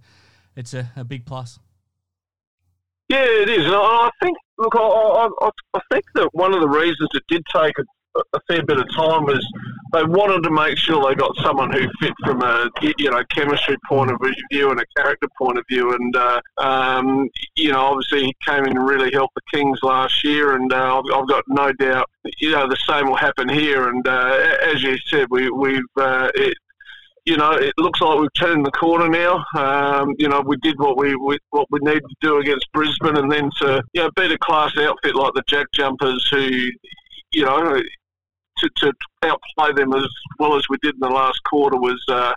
it's 0.56 0.74
a, 0.74 0.90
a 0.96 1.04
big 1.04 1.26
plus. 1.28 1.60
Yeah, 3.10 3.24
it 3.24 3.50
is. 3.50 3.66
And 3.66 3.76
I 3.76 4.10
think, 4.22 4.36
look, 4.58 4.76
I, 4.76 4.80
I, 4.80 5.30
I- 5.42 5.50
I 5.76 5.80
think 5.92 6.06
that 6.16 6.30
one 6.34 6.54
of 6.56 6.62
the 6.62 6.68
reasons 6.68 7.10
it 7.14 7.24
did 7.28 7.44
take 7.56 7.76
a, 8.34 8.40
fair 8.48 8.64
bit 8.64 8.80
of 8.80 8.86
time 8.96 9.26
was 9.26 9.46
they 9.94 10.04
wanted 10.04 10.44
to 10.44 10.52
make 10.52 10.78
sure 10.78 11.08
they 11.08 11.16
got 11.16 11.36
someone 11.44 11.72
who 11.72 11.88
fit 12.02 12.14
from 12.24 12.42
a 12.42 12.70
you 12.98 13.10
know 13.10 13.24
chemistry 13.30 13.78
point 13.88 14.12
of 14.12 14.20
view 14.52 14.72
and 14.72 14.80
a 14.80 14.86
character 14.96 15.28
point 15.38 15.58
of 15.58 15.66
view. 15.70 15.94
And 15.94 16.16
uh, 16.16 16.42
um, 16.58 17.30
you 17.56 17.72
know, 17.72 17.82
obviously 17.82 18.26
he 18.26 18.36
came 18.46 18.66
in 18.66 18.78
and 18.78 18.88
really 18.88 19.12
helped 19.12 19.36
the 19.36 19.58
Kings 19.58 19.80
last 19.84 20.24
year, 20.24 20.56
and 20.56 20.72
uh, 20.72 21.00
I've, 21.00 21.14
I've 21.14 21.28
got 21.28 21.44
no 21.48 21.72
doubt 21.74 22.10
you 22.40 22.52
know 22.52 22.68
the 22.68 22.78
same 22.88 23.08
will 23.08 23.16
happen 23.16 23.50
here. 23.50 23.90
And 23.90 24.08
uh, 24.08 24.56
as 24.64 24.84
you 24.84 24.98
said, 25.08 25.28
we, 25.30 25.50
we've 25.50 25.82
uh, 25.98 26.30
it, 26.36 26.58
you 27.28 27.36
know, 27.36 27.52
it 27.52 27.74
looks 27.78 28.00
like 28.00 28.20
we've 28.20 28.34
turned 28.36 28.66
the 28.66 28.72
corner 28.72 29.10
now. 29.10 29.44
Um, 29.58 30.16
you 30.18 30.30
know, 30.30 30.42
we 30.46 30.56
did 30.58 30.80
what 30.80 30.98
we, 30.98 31.14
we 31.18 31.38
what 31.50 31.68
we 31.70 31.80
needed 31.82 32.04
to 32.04 32.16
do 32.22 32.40
against 32.40 32.72
Brisbane, 32.72 33.18
and 33.18 33.30
then 33.30 33.50
to 33.60 33.84
you 33.94 34.04
know 34.04 34.10
beat 34.16 34.32
a 34.32 34.38
class 34.38 34.72
outfit 34.78 35.14
like 35.14 35.34
the 35.34 35.44
Jack 35.48 35.68
Jumpers, 35.74 36.26
who 36.32 36.48
you 37.34 37.44
know 37.44 37.82
to, 38.60 38.70
to 38.78 38.94
outplay 39.24 39.74
them 39.74 39.94
as 39.94 40.08
well 40.40 40.56
as 40.56 40.64
we 40.70 40.78
did 40.82 40.96
in 40.96 41.00
the 41.00 41.10
last 41.10 41.44
quarter 41.44 41.78
was. 41.78 42.04
Uh, 42.08 42.34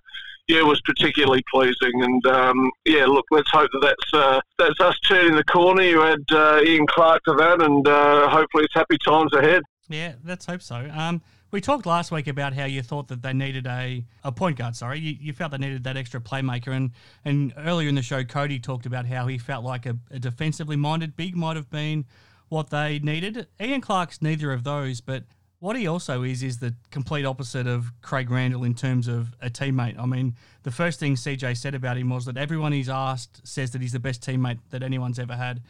yeah, 0.49 0.63
was 0.63 0.81
particularly 0.81 1.45
pleasing, 1.49 2.03
and 2.03 2.27
um, 2.27 2.71
yeah, 2.85 3.07
look, 3.07 3.25
let's 3.31 3.49
hope 3.53 3.71
that 3.73 3.81
that's 3.83 4.13
uh, 4.13 4.41
that's 4.59 4.81
us 4.81 4.99
turning 5.07 5.37
the 5.37 5.45
corner. 5.45 5.83
You 5.83 6.03
add 6.03 6.25
uh, 6.33 6.61
Ian 6.65 6.89
Clark 6.89 7.23
to 7.29 7.35
that, 7.35 7.63
and 7.63 7.87
uh, 7.87 8.29
hopefully 8.29 8.65
it's 8.65 8.75
happy 8.75 8.99
times 9.05 9.33
ahead. 9.33 9.63
Yeah, 9.89 10.15
let's 10.25 10.47
hope 10.47 10.61
so. 10.61 10.91
Um, 10.93 11.23
we 11.53 11.61
talked 11.61 11.87
last 11.87 12.13
week 12.13 12.27
about 12.27 12.53
how 12.53 12.65
you 12.65 12.83
thought 12.83 13.09
that 13.09 13.23
they 13.23 13.33
needed 13.33 13.67
a, 13.67 14.05
a 14.23 14.31
point 14.33 14.57
guard. 14.57 14.77
Sorry, 14.77 14.99
you, 14.99 15.17
you 15.21 15.33
felt 15.33 15.51
they 15.53 15.59
needed 15.59 15.85
that 15.85 15.97
extra 15.97 16.21
playmaker, 16.21 16.69
and 16.69 16.91
and 17.25 17.53
earlier 17.57 17.89
in 17.89 17.95
the 17.95 18.03
show, 18.03 18.25
Cody 18.25 18.59
talked 18.59 18.87
about 18.87 19.07
how 19.07 19.27
he 19.27 19.39
felt 19.39 19.65
like 19.65 19.87
a, 19.87 19.97
a 20.11 20.19
defensively 20.19 20.77
minded 20.77 21.17
big 21.17 21.37
might 21.37 21.57
have 21.57 21.71
been 21.71 22.07
what 22.49 22.71
they 22.71 22.99
needed. 22.99 23.47
Ian 23.61 23.81
Clark's 23.81 24.21
neither 24.21 24.53
of 24.53 24.65
those, 24.65 25.01
but 25.01 25.25
what 25.61 25.77
he 25.77 25.87
also 25.87 26.23
is 26.23 26.43
is 26.43 26.59
the 26.59 26.75
complete 26.91 27.25
opposite 27.25 27.67
of 27.67 27.93
Craig 28.01 28.31
Randall 28.31 28.65
in 28.65 28.75
terms 28.75 29.07
of 29.07 29.35
a 29.41 29.51
teammate. 29.51 29.99
I 29.99 30.07
mean, 30.07 30.35
the 30.63 30.71
first 30.71 30.99
thing 30.99 31.15
CJ 31.15 31.57
said 31.57 31.75
about 31.75 31.99
him 31.99 32.09
was 32.09 32.25
that 32.25 32.39
everyone 32.39 32.73
he's 32.73 32.89
asked 32.89 33.47
says 33.47 33.71
that 33.73 33.83
he's 33.83 33.93
the 33.93 34.01
best 34.01 34.23
teammate 34.23 34.59
that 34.71 34.83
anyone's 34.83 35.19
ever 35.19 35.37
had. 35.37 35.63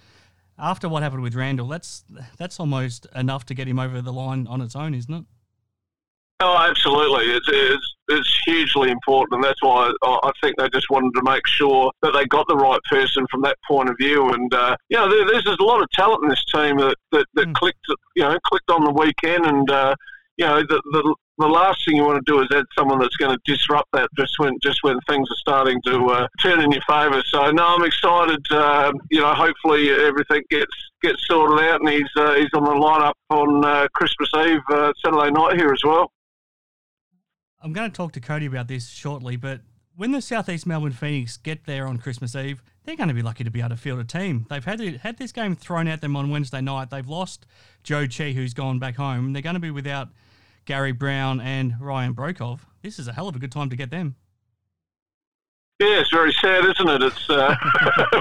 After 0.57 0.89
what 0.89 1.03
happened 1.03 1.23
with 1.23 1.35
Randall, 1.35 1.67
that's 1.67 2.05
that's 2.39 2.61
almost 2.61 3.07
enough 3.15 3.45
to 3.47 3.55
get 3.55 3.67
him 3.67 3.79
over 3.79 4.01
the 4.01 4.13
line 4.13 4.47
on 4.47 4.61
its 4.61 4.77
own, 4.77 4.95
isn't 4.95 5.13
it? 5.13 5.25
Oh, 6.41 6.57
absolutely. 6.57 7.25
It's, 7.27 7.49
it's 7.51 7.95
it's 8.11 8.41
hugely 8.45 8.91
important, 8.91 9.37
and 9.37 9.45
that's 9.45 9.63
why 9.63 9.93
I, 10.03 10.19
I 10.25 10.31
think 10.43 10.57
they 10.59 10.69
just 10.71 10.91
wanted 10.91 11.13
to 11.15 11.23
make 11.23 11.47
sure 11.47 11.91
that 12.03 12.13
they 12.13 12.27
got 12.27 12.47
the 12.49 12.57
right 12.57 12.81
person 12.91 13.27
from 13.31 13.43
that 13.43 13.57
point 13.67 13.89
of 13.89 13.97
view. 13.99 14.31
And 14.31 14.53
uh, 14.53 14.77
you 14.89 14.97
know, 14.97 15.09
there, 15.09 15.27
there's, 15.27 15.45
there's 15.45 15.59
a 15.61 15.65
lot 15.65 15.83
of 15.83 15.91
talent 15.91 16.25
in 16.25 16.29
this 16.29 16.45
team 16.53 16.79
that 16.79 16.97
that, 17.13 17.27
that 17.35 17.49
mm. 17.49 17.55
clicked, 17.55 17.87
you 18.17 18.23
know, 18.23 18.39
clicked 18.47 18.71
on 18.71 18.85
the 18.85 18.93
weekend, 18.93 19.47
and 19.47 19.71
uh, 19.71 19.95
you 20.37 20.47
know, 20.47 20.61
the, 20.61 20.83
the 20.93 21.15
the 21.39 21.49
last 21.49 21.85
thing 21.85 21.97
you 21.97 22.05
want 22.05 22.25
to 22.25 22.31
do 22.31 22.43
is 22.43 22.49
add 22.55 22.67
someone 22.77 22.99
that's 22.99 23.17
going 23.17 23.35
to 23.35 23.41
disrupt 23.51 23.89
that 23.93 24.09
just 24.17 24.35
when 24.39 24.53
just 24.63 24.83
when 24.83 24.99
things 25.09 25.27
are 25.31 25.37
starting 25.37 25.81
to 25.87 26.05
uh, 26.07 26.29
turn 26.43 26.61
in 26.61 26.71
your 26.71 26.83
favour. 26.87 27.23
So 27.27 27.51
no, 27.51 27.65
I'm 27.67 27.85
excited. 27.85 28.45
Uh, 28.51 28.93
you 29.11 29.21
know, 29.21 29.33
hopefully 29.33 29.91
everything 29.91 30.43
gets 30.51 30.73
gets 31.03 31.27
sorted 31.27 31.65
out, 31.67 31.81
and 31.81 31.89
he's 31.89 32.11
uh, 32.17 32.35
he's 32.35 32.51
on 32.55 32.65
the 32.65 32.71
lineup 32.71 33.15
on 33.31 33.65
uh, 33.65 33.89
Christmas 33.95 34.31
Eve, 34.37 34.61
uh, 34.71 34.93
Saturday 35.03 35.31
night 35.31 35.57
here 35.57 35.73
as 35.73 35.83
well. 35.83 36.13
I'm 37.63 37.73
going 37.73 37.91
to 37.91 37.97
talk 37.97 38.13
to 38.13 38.21
Cody 38.21 38.47
about 38.47 38.69
this 38.69 38.89
shortly, 38.89 39.37
but 39.37 39.61
when 39.97 40.13
the 40.13 40.23
Southeast 40.23 40.67
Melbourne 40.67 40.93
Phoenix 40.93 41.37
get 41.37 41.67
there 41.67 41.87
on 41.87 41.99
Christmas 41.99 42.35
Eve, 42.35 42.63
they're 42.85 42.97
going 42.97 43.09
to 43.09 43.15
be 43.15 43.23
lucky 43.23 43.45
to 43.45 43.51
be 43.51 43.61
able 43.61 43.71
to 43.71 43.77
field 43.77 43.99
a 43.99 44.05
team. 44.05 44.47
They've 44.49 44.65
had 44.65 44.81
had 44.81 45.19
this 45.19 45.31
game 45.31 45.55
thrown 45.55 45.87
at 45.87 46.01
them 46.01 46.17
on 46.17 46.31
Wednesday 46.31 46.63
night. 46.63 46.89
They've 46.89 47.07
lost 47.07 47.45
Zhou 47.85 48.07
Qi, 48.07 48.33
who's 48.33 48.55
gone 48.55 48.79
back 48.79 48.97
home. 48.97 49.35
They're 49.35 49.43
going 49.43 49.55
to 49.55 49.61
be 49.61 49.71
without 49.71 50.09
Gary 50.65 50.93
Browne 50.93 51.41
and 51.41 51.75
Ryan 51.79 52.15
Broekhoff. 52.15 52.61
This 52.83 52.99
is 52.99 53.09
a 53.09 53.13
hell 53.13 53.29
of 53.29 53.37
a 53.37 53.39
good 53.39 53.53
time 53.53 53.69
to 53.69 53.77
get 53.77 53.91
them. 53.91 54.17
Yeah, 55.81 56.01
it's 56.01 56.11
very 56.11 56.33
sad, 56.33 56.65
isn't 56.65 56.89
it? 56.89 57.03
It's 57.03 57.31
uh, 57.31 57.57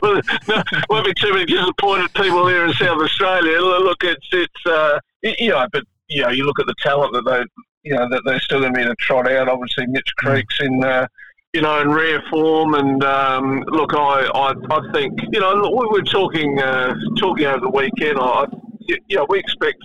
won't 0.89 1.05
be 1.05 1.13
too 1.13 1.33
many 1.33 1.45
disappointed 1.45 2.13
people 2.13 2.47
here 2.47 2.65
in 2.65 2.73
South 2.73 3.01
Australia. 3.01 3.59
Look, 3.59 4.03
it's 4.03 4.27
it's 4.31 4.65
uh, 4.65 4.99
you 5.21 5.49
know, 5.49 5.67
but 5.71 5.83
you 6.07 6.23
know, 6.23 6.29
you 6.29 6.45
look 6.45 6.59
at 6.59 6.67
the 6.67 6.75
talent 6.81 7.13
that 7.13 7.25
they 7.25 7.43
you 7.83 7.95
know 7.95 8.07
that 8.09 8.21
they're 8.25 8.39
still 8.39 8.59
going 8.59 8.73
to 8.73 8.79
be 8.79 8.85
to 8.85 8.95
trot 8.95 9.29
out. 9.31 9.49
Obviously, 9.49 9.87
Mitch 9.87 10.11
mm. 10.19 10.25
Creek's 10.25 10.59
in. 10.61 10.83
Uh, 10.83 11.07
you 11.53 11.61
know, 11.61 11.81
in 11.81 11.89
rare 11.89 12.21
form. 12.29 12.75
And 12.75 13.03
um, 13.03 13.63
look, 13.69 13.95
I, 13.95 14.29
I, 14.35 14.53
I 14.69 14.91
think 14.93 15.19
you 15.31 15.39
know 15.39 15.55
we 15.55 15.87
were 15.87 16.03
talking 16.03 16.61
uh, 16.61 16.93
talking 17.17 17.47
over 17.47 17.61
the 17.61 17.69
weekend. 17.69 18.19
I, 18.19 18.45
you 18.87 19.17
know, 19.17 19.25
we 19.29 19.39
expect 19.39 19.81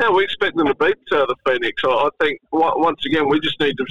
yeah, 0.00 0.10
we 0.10 0.24
expect 0.24 0.56
them 0.56 0.66
to 0.66 0.74
beat 0.74 0.96
uh, 1.12 1.26
the 1.26 1.36
Phoenix. 1.46 1.82
I 1.84 2.08
think 2.20 2.40
once 2.52 3.04
again 3.06 3.28
we 3.28 3.40
just 3.40 3.58
need 3.60 3.76
to 3.76 3.86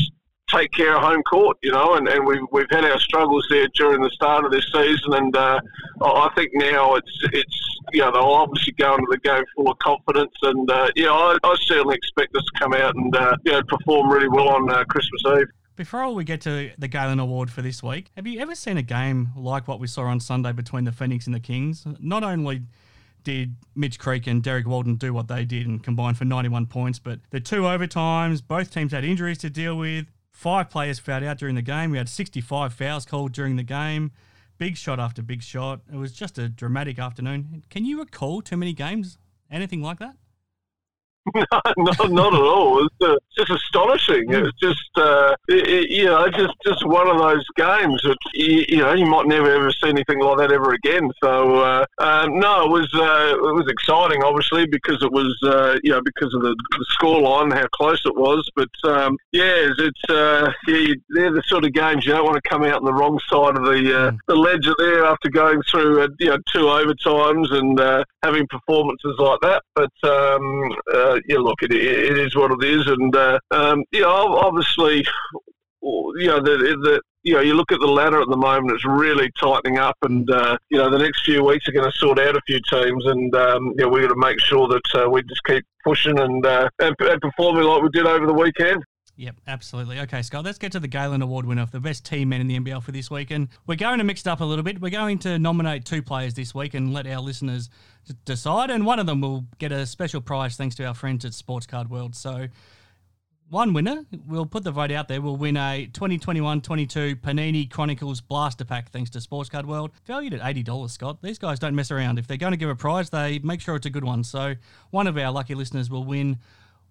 take 0.49 0.71
care 0.71 0.95
of 0.95 1.01
home 1.01 1.23
court, 1.23 1.57
you 1.63 1.71
know, 1.71 1.95
and, 1.95 2.07
and 2.07 2.25
we've, 2.25 2.41
we've 2.51 2.69
had 2.69 2.85
our 2.85 2.99
struggles 2.99 3.45
there 3.49 3.67
during 3.75 4.01
the 4.01 4.09
start 4.11 4.45
of 4.45 4.51
this 4.51 4.65
season, 4.73 5.13
and 5.13 5.35
uh, 5.35 5.59
I 6.01 6.29
think 6.35 6.51
now 6.53 6.95
it's 6.95 7.19
it's 7.33 7.77
you 7.93 8.01
know 8.01 8.11
they'll 8.11 8.23
obviously 8.23 8.73
go 8.73 8.95
into 8.95 9.07
the 9.09 9.17
game 9.19 9.43
full 9.55 9.71
of 9.71 9.79
confidence, 9.79 10.33
and 10.43 10.69
uh, 10.69 10.89
yeah, 10.95 11.11
I, 11.11 11.37
I, 11.43 11.55
certainly 11.61 11.95
expect 11.95 12.35
us 12.35 12.43
to 12.43 12.59
come 12.59 12.73
out 12.73 12.95
and 12.95 13.15
uh, 13.15 13.35
you 13.45 13.51
know 13.51 13.63
perform 13.63 14.09
really 14.09 14.29
well 14.29 14.49
on 14.49 14.69
uh, 14.71 14.83
Christmas 14.85 15.21
Eve. 15.39 15.47
Before 15.75 16.13
we 16.13 16.23
get 16.23 16.39
to 16.41 16.71
the 16.77 16.87
Galen 16.87 17.19
Award 17.19 17.51
for 17.51 17.61
this 17.61 17.83
week, 17.83 18.09
have 18.15 18.25
you 18.25 18.39
ever 18.39 18.55
seen 18.55 18.77
a 18.77 18.81
game 18.81 19.29
like 19.35 19.67
what 19.67 19.79
we 19.79 19.87
saw 19.87 20.03
on 20.03 20.19
Sunday 20.21 20.53
between 20.53 20.85
the 20.85 20.91
Phoenix 20.91 21.25
and 21.25 21.35
the 21.35 21.39
Kings? 21.39 21.85
Not 21.99 22.23
only 22.23 22.61
did 23.25 23.55
Mitch 23.75 23.99
Creek 23.99 24.27
and 24.27 24.41
Derrick 24.41 24.65
Walton 24.65 24.95
do 24.95 25.13
what 25.13 25.27
they 25.27 25.43
did 25.43 25.67
and 25.67 25.83
combine 25.83 26.13
for 26.13 26.23
91 26.23 26.67
points. 26.67 26.99
But 26.99 27.19
the 27.31 27.41
two 27.41 27.63
overtimes, 27.63 28.41
both 28.47 28.71
teams 28.71 28.93
had 28.93 29.03
injuries 29.03 29.39
to 29.39 29.49
deal 29.49 29.75
with. 29.75 30.05
Five 30.35 30.69
players 30.69 30.99
fouled 30.99 31.23
out 31.23 31.37
during 31.37 31.55
the 31.55 31.61
game. 31.61 31.91
We 31.91 31.97
had 31.97 32.09
65 32.09 32.73
fouls 32.73 33.05
called 33.05 33.31
during 33.31 33.55
the 33.55 33.63
game. 33.63 34.11
Big 34.57 34.75
shot 34.75 34.99
after 34.99 35.23
big 35.23 35.41
shot. 35.41 35.79
It 35.91 35.95
was 35.95 36.11
just 36.11 36.37
a 36.37 36.49
dramatic 36.49 36.99
afternoon. 36.99 37.63
Can 37.69 37.85
you 37.85 37.99
recall 37.99 38.41
too 38.41 38.57
many 38.57 38.73
games, 38.73 39.17
anything 39.49 39.81
like 39.81 39.97
that? 39.99 40.17
No, 41.35 41.43
not, 41.77 42.11
not 42.11 42.33
at 42.33 42.39
all. 42.39 42.85
It's 42.85 42.95
uh, 43.01 43.15
just 43.35 43.49
astonishing. 43.49 44.31
It's 44.31 44.57
just, 44.59 44.89
uh, 44.95 45.35
it, 45.47 45.89
you 45.89 46.05
know, 46.05 46.29
just 46.29 46.53
just 46.63 46.85
one 46.85 47.07
of 47.07 47.17
those 47.17 47.43
games 47.55 48.01
that 48.03 48.17
you, 48.33 48.65
you, 48.69 48.77
know 48.77 48.93
you 48.93 49.05
might 49.05 49.25
never 49.25 49.51
ever 49.51 49.71
see 49.71 49.89
anything 49.89 50.19
like 50.19 50.37
that 50.37 50.51
ever 50.51 50.73
again. 50.73 51.11
So 51.23 51.59
uh, 51.59 51.85
um, 51.97 52.39
no, 52.39 52.65
it 52.65 52.69
was 52.69 52.93
uh, 52.93 53.35
it 53.37 53.55
was 53.55 53.67
exciting, 53.67 54.23
obviously, 54.23 54.67
because 54.67 55.01
it 55.01 55.11
was 55.11 55.35
uh, 55.43 55.77
you 55.83 55.91
know 55.91 56.01
because 56.01 56.33
of 56.33 56.41
the, 56.41 56.55
the 56.77 56.85
score 56.89 57.21
line, 57.21 57.51
how 57.51 57.67
close 57.73 58.01
it 58.05 58.15
was. 58.15 58.49
But 58.55 58.69
um, 58.83 59.17
yeah, 59.31 59.71
it's 59.77 60.09
uh, 60.09 60.51
yeah, 60.67 60.93
they're 61.09 61.33
the 61.33 61.43
sort 61.47 61.65
of 61.65 61.73
games 61.73 62.05
you 62.05 62.13
don't 62.13 62.25
want 62.25 62.41
to 62.41 62.49
come 62.49 62.63
out 62.63 62.77
on 62.77 62.85
the 62.85 62.93
wrong 62.93 63.19
side 63.29 63.57
of 63.57 63.65
the 63.65 64.11
mm. 64.11 64.17
the 64.27 64.35
ledger 64.35 64.75
there 64.77 65.05
after 65.05 65.29
going 65.29 65.61
through 65.69 66.07
you 66.19 66.27
know 66.27 66.37
two 66.53 66.65
overtimes 66.65 67.51
and 67.51 68.05
having 68.23 68.47
performances 68.47 69.15
like 69.17 69.39
that. 69.41 69.63
But 69.75 69.91
um, 70.03 71.14
uh, 71.15 71.21
yeah, 71.27 71.37
look, 71.37 71.61
it, 71.61 71.71
it 71.71 72.17
is 72.17 72.35
what 72.35 72.51
it 72.51 72.63
is, 72.63 72.87
and 72.87 73.15
uh, 73.15 73.39
um, 73.51 73.83
you 73.91 74.01
know, 74.01 74.37
obviously, 74.37 75.05
you 75.81 76.27
know, 76.27 76.39
the, 76.39 76.57
the 76.57 77.01
you 77.23 77.33
know, 77.33 77.41
you 77.41 77.55
look 77.55 77.71
at 77.71 77.79
the 77.79 77.87
ladder 77.87 78.21
at 78.21 78.29
the 78.29 78.37
moment; 78.37 78.71
it's 78.71 78.85
really 78.85 79.31
tightening 79.39 79.77
up, 79.77 79.97
and 80.03 80.29
uh, 80.29 80.57
you 80.69 80.77
know, 80.77 80.89
the 80.89 80.99
next 80.99 81.25
few 81.25 81.43
weeks 81.43 81.67
are 81.67 81.71
going 81.71 81.89
to 81.89 81.97
sort 81.97 82.19
out 82.19 82.35
a 82.35 82.41
few 82.45 82.59
teams, 82.69 83.05
and 83.05 83.35
um, 83.35 83.73
you 83.77 83.85
know, 83.85 83.89
we're 83.89 84.07
going 84.07 84.09
to 84.09 84.27
make 84.27 84.39
sure 84.39 84.67
that 84.67 85.03
uh, 85.03 85.09
we 85.09 85.23
just 85.23 85.43
keep 85.43 85.65
pushing 85.83 86.19
and, 86.19 86.45
uh, 86.45 86.69
and, 86.79 86.95
and 86.99 87.21
performing 87.21 87.63
like 87.63 87.81
we 87.81 87.89
did 87.89 88.05
over 88.05 88.25
the 88.25 88.33
weekend. 88.33 88.83
Yep, 89.17 89.35
absolutely. 89.47 89.99
Okay, 90.01 90.21
Scott, 90.21 90.43
let's 90.43 90.57
get 90.57 90.73
to 90.73 90.79
the 90.79 90.89
Galen 90.89 91.21
Award 91.21 91.45
winner 91.45 91.65
for 91.65 91.71
the 91.71 91.79
best 91.79 92.03
team 92.05 92.29
men 92.29 92.41
in 92.41 92.47
the 92.47 92.59
NBL 92.59 92.83
for 92.83 92.91
this 92.91 93.09
week. 93.09 93.31
And 93.31 93.47
we're 93.65 93.75
going 93.75 93.99
to 93.99 94.03
mix 94.03 94.21
it 94.21 94.27
up 94.27 94.41
a 94.41 94.45
little 94.45 94.63
bit. 94.63 94.81
We're 94.81 94.89
going 94.89 95.19
to 95.19 95.39
nominate 95.39 95.85
two 95.85 96.01
players 96.01 96.33
this 96.33 96.53
week 96.53 96.73
and 96.73 96.93
let 96.93 97.07
our 97.07 97.21
listeners 97.21 97.69
decide. 98.25 98.69
And 98.69 98.85
one 98.85 98.99
of 98.99 99.05
them 99.05 99.21
will 99.21 99.45
get 99.57 99.71
a 99.71 99.85
special 99.85 100.19
prize 100.19 100.57
thanks 100.57 100.75
to 100.75 100.85
our 100.85 100.93
friends 100.93 101.23
at 101.23 101.33
Sports 101.33 101.65
Card 101.65 101.89
World. 101.89 102.13
So, 102.13 102.49
one 103.49 103.73
winner, 103.73 104.05
we'll 104.27 104.47
put 104.47 104.65
the 104.65 104.71
vote 104.71 104.91
out 104.91 105.07
there, 105.07 105.21
will 105.21 105.37
win 105.37 105.55
a 105.55 105.85
2021 105.93 106.61
22 106.61 107.15
Panini 107.17 107.69
Chronicles 107.69 108.19
Blaster 108.19 108.65
Pack 108.65 108.89
thanks 108.89 109.11
to 109.11 109.21
Sports 109.21 109.49
Card 109.49 109.65
World. 109.65 109.91
Valued 110.05 110.33
at 110.33 110.41
$80, 110.41 110.89
Scott. 110.89 111.21
These 111.21 111.37
guys 111.37 111.59
don't 111.59 111.75
mess 111.75 111.89
around. 111.89 112.19
If 112.19 112.27
they're 112.27 112.37
going 112.37 112.51
to 112.51 112.57
give 112.57 112.69
a 112.69 112.75
prize, 112.75 113.11
they 113.11 113.39
make 113.39 113.61
sure 113.61 113.77
it's 113.77 113.85
a 113.85 113.91
good 113.91 114.03
one. 114.03 114.25
So, 114.25 114.55
one 114.89 115.07
of 115.07 115.17
our 115.17 115.31
lucky 115.31 115.55
listeners 115.55 115.89
will 115.89 116.03
win 116.03 116.39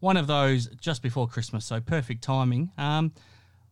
one 0.00 0.16
of 0.16 0.26
those 0.26 0.66
just 0.80 1.02
before 1.02 1.26
Christmas, 1.28 1.64
so 1.64 1.80
perfect 1.80 2.22
timing. 2.22 2.70
Um, 2.76 3.12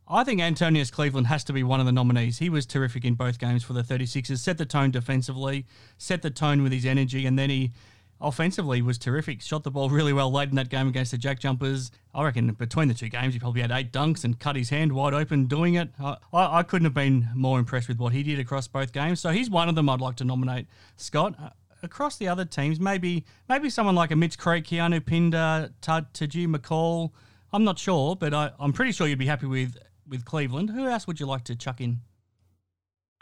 I 0.09 0.25
think 0.25 0.41
Antonius 0.41 0.91
Cleveland 0.91 1.29
has 1.29 1.45
to 1.45 1.53
be 1.53 1.63
one 1.63 1.81
of 1.81 1.87
the 1.87 1.93
nominees. 1.93 2.39
He 2.39 2.51
was 2.51 2.67
terrific 2.67 3.05
in 3.05 3.15
both 3.15 3.39
games 3.39 3.63
for 3.65 3.73
the 3.73 3.83
36ers, 3.83 4.39
set 4.39 4.59
the 4.59 4.67
tone 4.67 4.91
defensively, 4.91 5.65
set 5.97 6.23
the 6.23 6.31
tone 6.31 6.63
with 6.63 6.73
his 6.73 6.85
energy, 6.85 7.25
and 7.25 7.39
then 7.39 7.51
he 7.51 7.73
offensively 8.21 8.83
was 8.83 8.99
terrific. 8.99 9.43
Shot 9.43 9.65
the 9.65 9.71
ball 9.71 9.91
really 9.91 10.13
well 10.13 10.31
late 10.31 10.49
in 10.49 10.57
that 10.57 10.69
game 10.69 10.89
against 10.89 11.11
the 11.11 11.19
Jack 11.19 11.41
Jumpers. 11.41 11.91
I 12.15 12.25
reckon 12.25 12.53
between 12.53 12.89
the 12.89 12.95
two 12.95 13.09
games, 13.09 13.35
he 13.35 13.41
probably 13.41 13.63
had 13.63 13.71
eight 13.71 13.93
dunks 13.93 14.25
and 14.25 14.39
cut 14.39 14.57
his 14.57 14.71
hand 14.71 14.93
wide 14.93 15.15
open 15.15 15.47
doing 15.47 15.75
it. 15.75 15.91
I, 16.01 16.17
I 16.33 16.63
couldn't 16.63 16.85
have 16.85 16.95
been 16.95 17.29
more 17.35 17.59
impressed 17.59 17.89
with 17.89 17.99
what 17.99 18.13
he 18.13 18.23
did 18.23 18.39
across 18.39 18.69
both 18.69 18.93
games. 18.93 19.21
So 19.21 19.31
he's 19.31 19.51
one 19.51 19.69
of 19.69 19.75
them 19.75 19.89
I'd 19.89 20.01
like 20.01 20.17
to 20.17 20.25
nominate. 20.25 20.67
Scott, 20.97 21.57
across 21.83 22.17
the 22.17 22.29
other 22.29 22.45
teams, 22.45 22.81
maybe 22.81 23.25
maybe 23.49 23.71
someone 23.71 23.95
like 23.95 24.11
a 24.11 24.17
Mitch 24.17 24.39
Creek, 24.39 24.65
Keanu 24.65 25.05
Pinder, 25.05 25.71
Tahjere 25.83 26.55
McCall. 26.55 27.11
I'm 27.53 27.65
not 27.65 27.79
sure, 27.79 28.17
but 28.17 28.33
I, 28.33 28.51
I'm 28.59 28.73
pretty 28.73 28.93
sure 28.93 29.07
you'd 29.07 29.19
be 29.19 29.27
happy 29.27 29.47
with 29.47 29.77
with 30.09 30.25
Cleveland. 30.25 30.71
Who 30.71 30.87
else 30.87 31.07
would 31.07 31.21
you 31.21 31.27
like 31.27 31.45
to 31.45 31.57
chuck 31.57 31.81
in? 31.81 32.01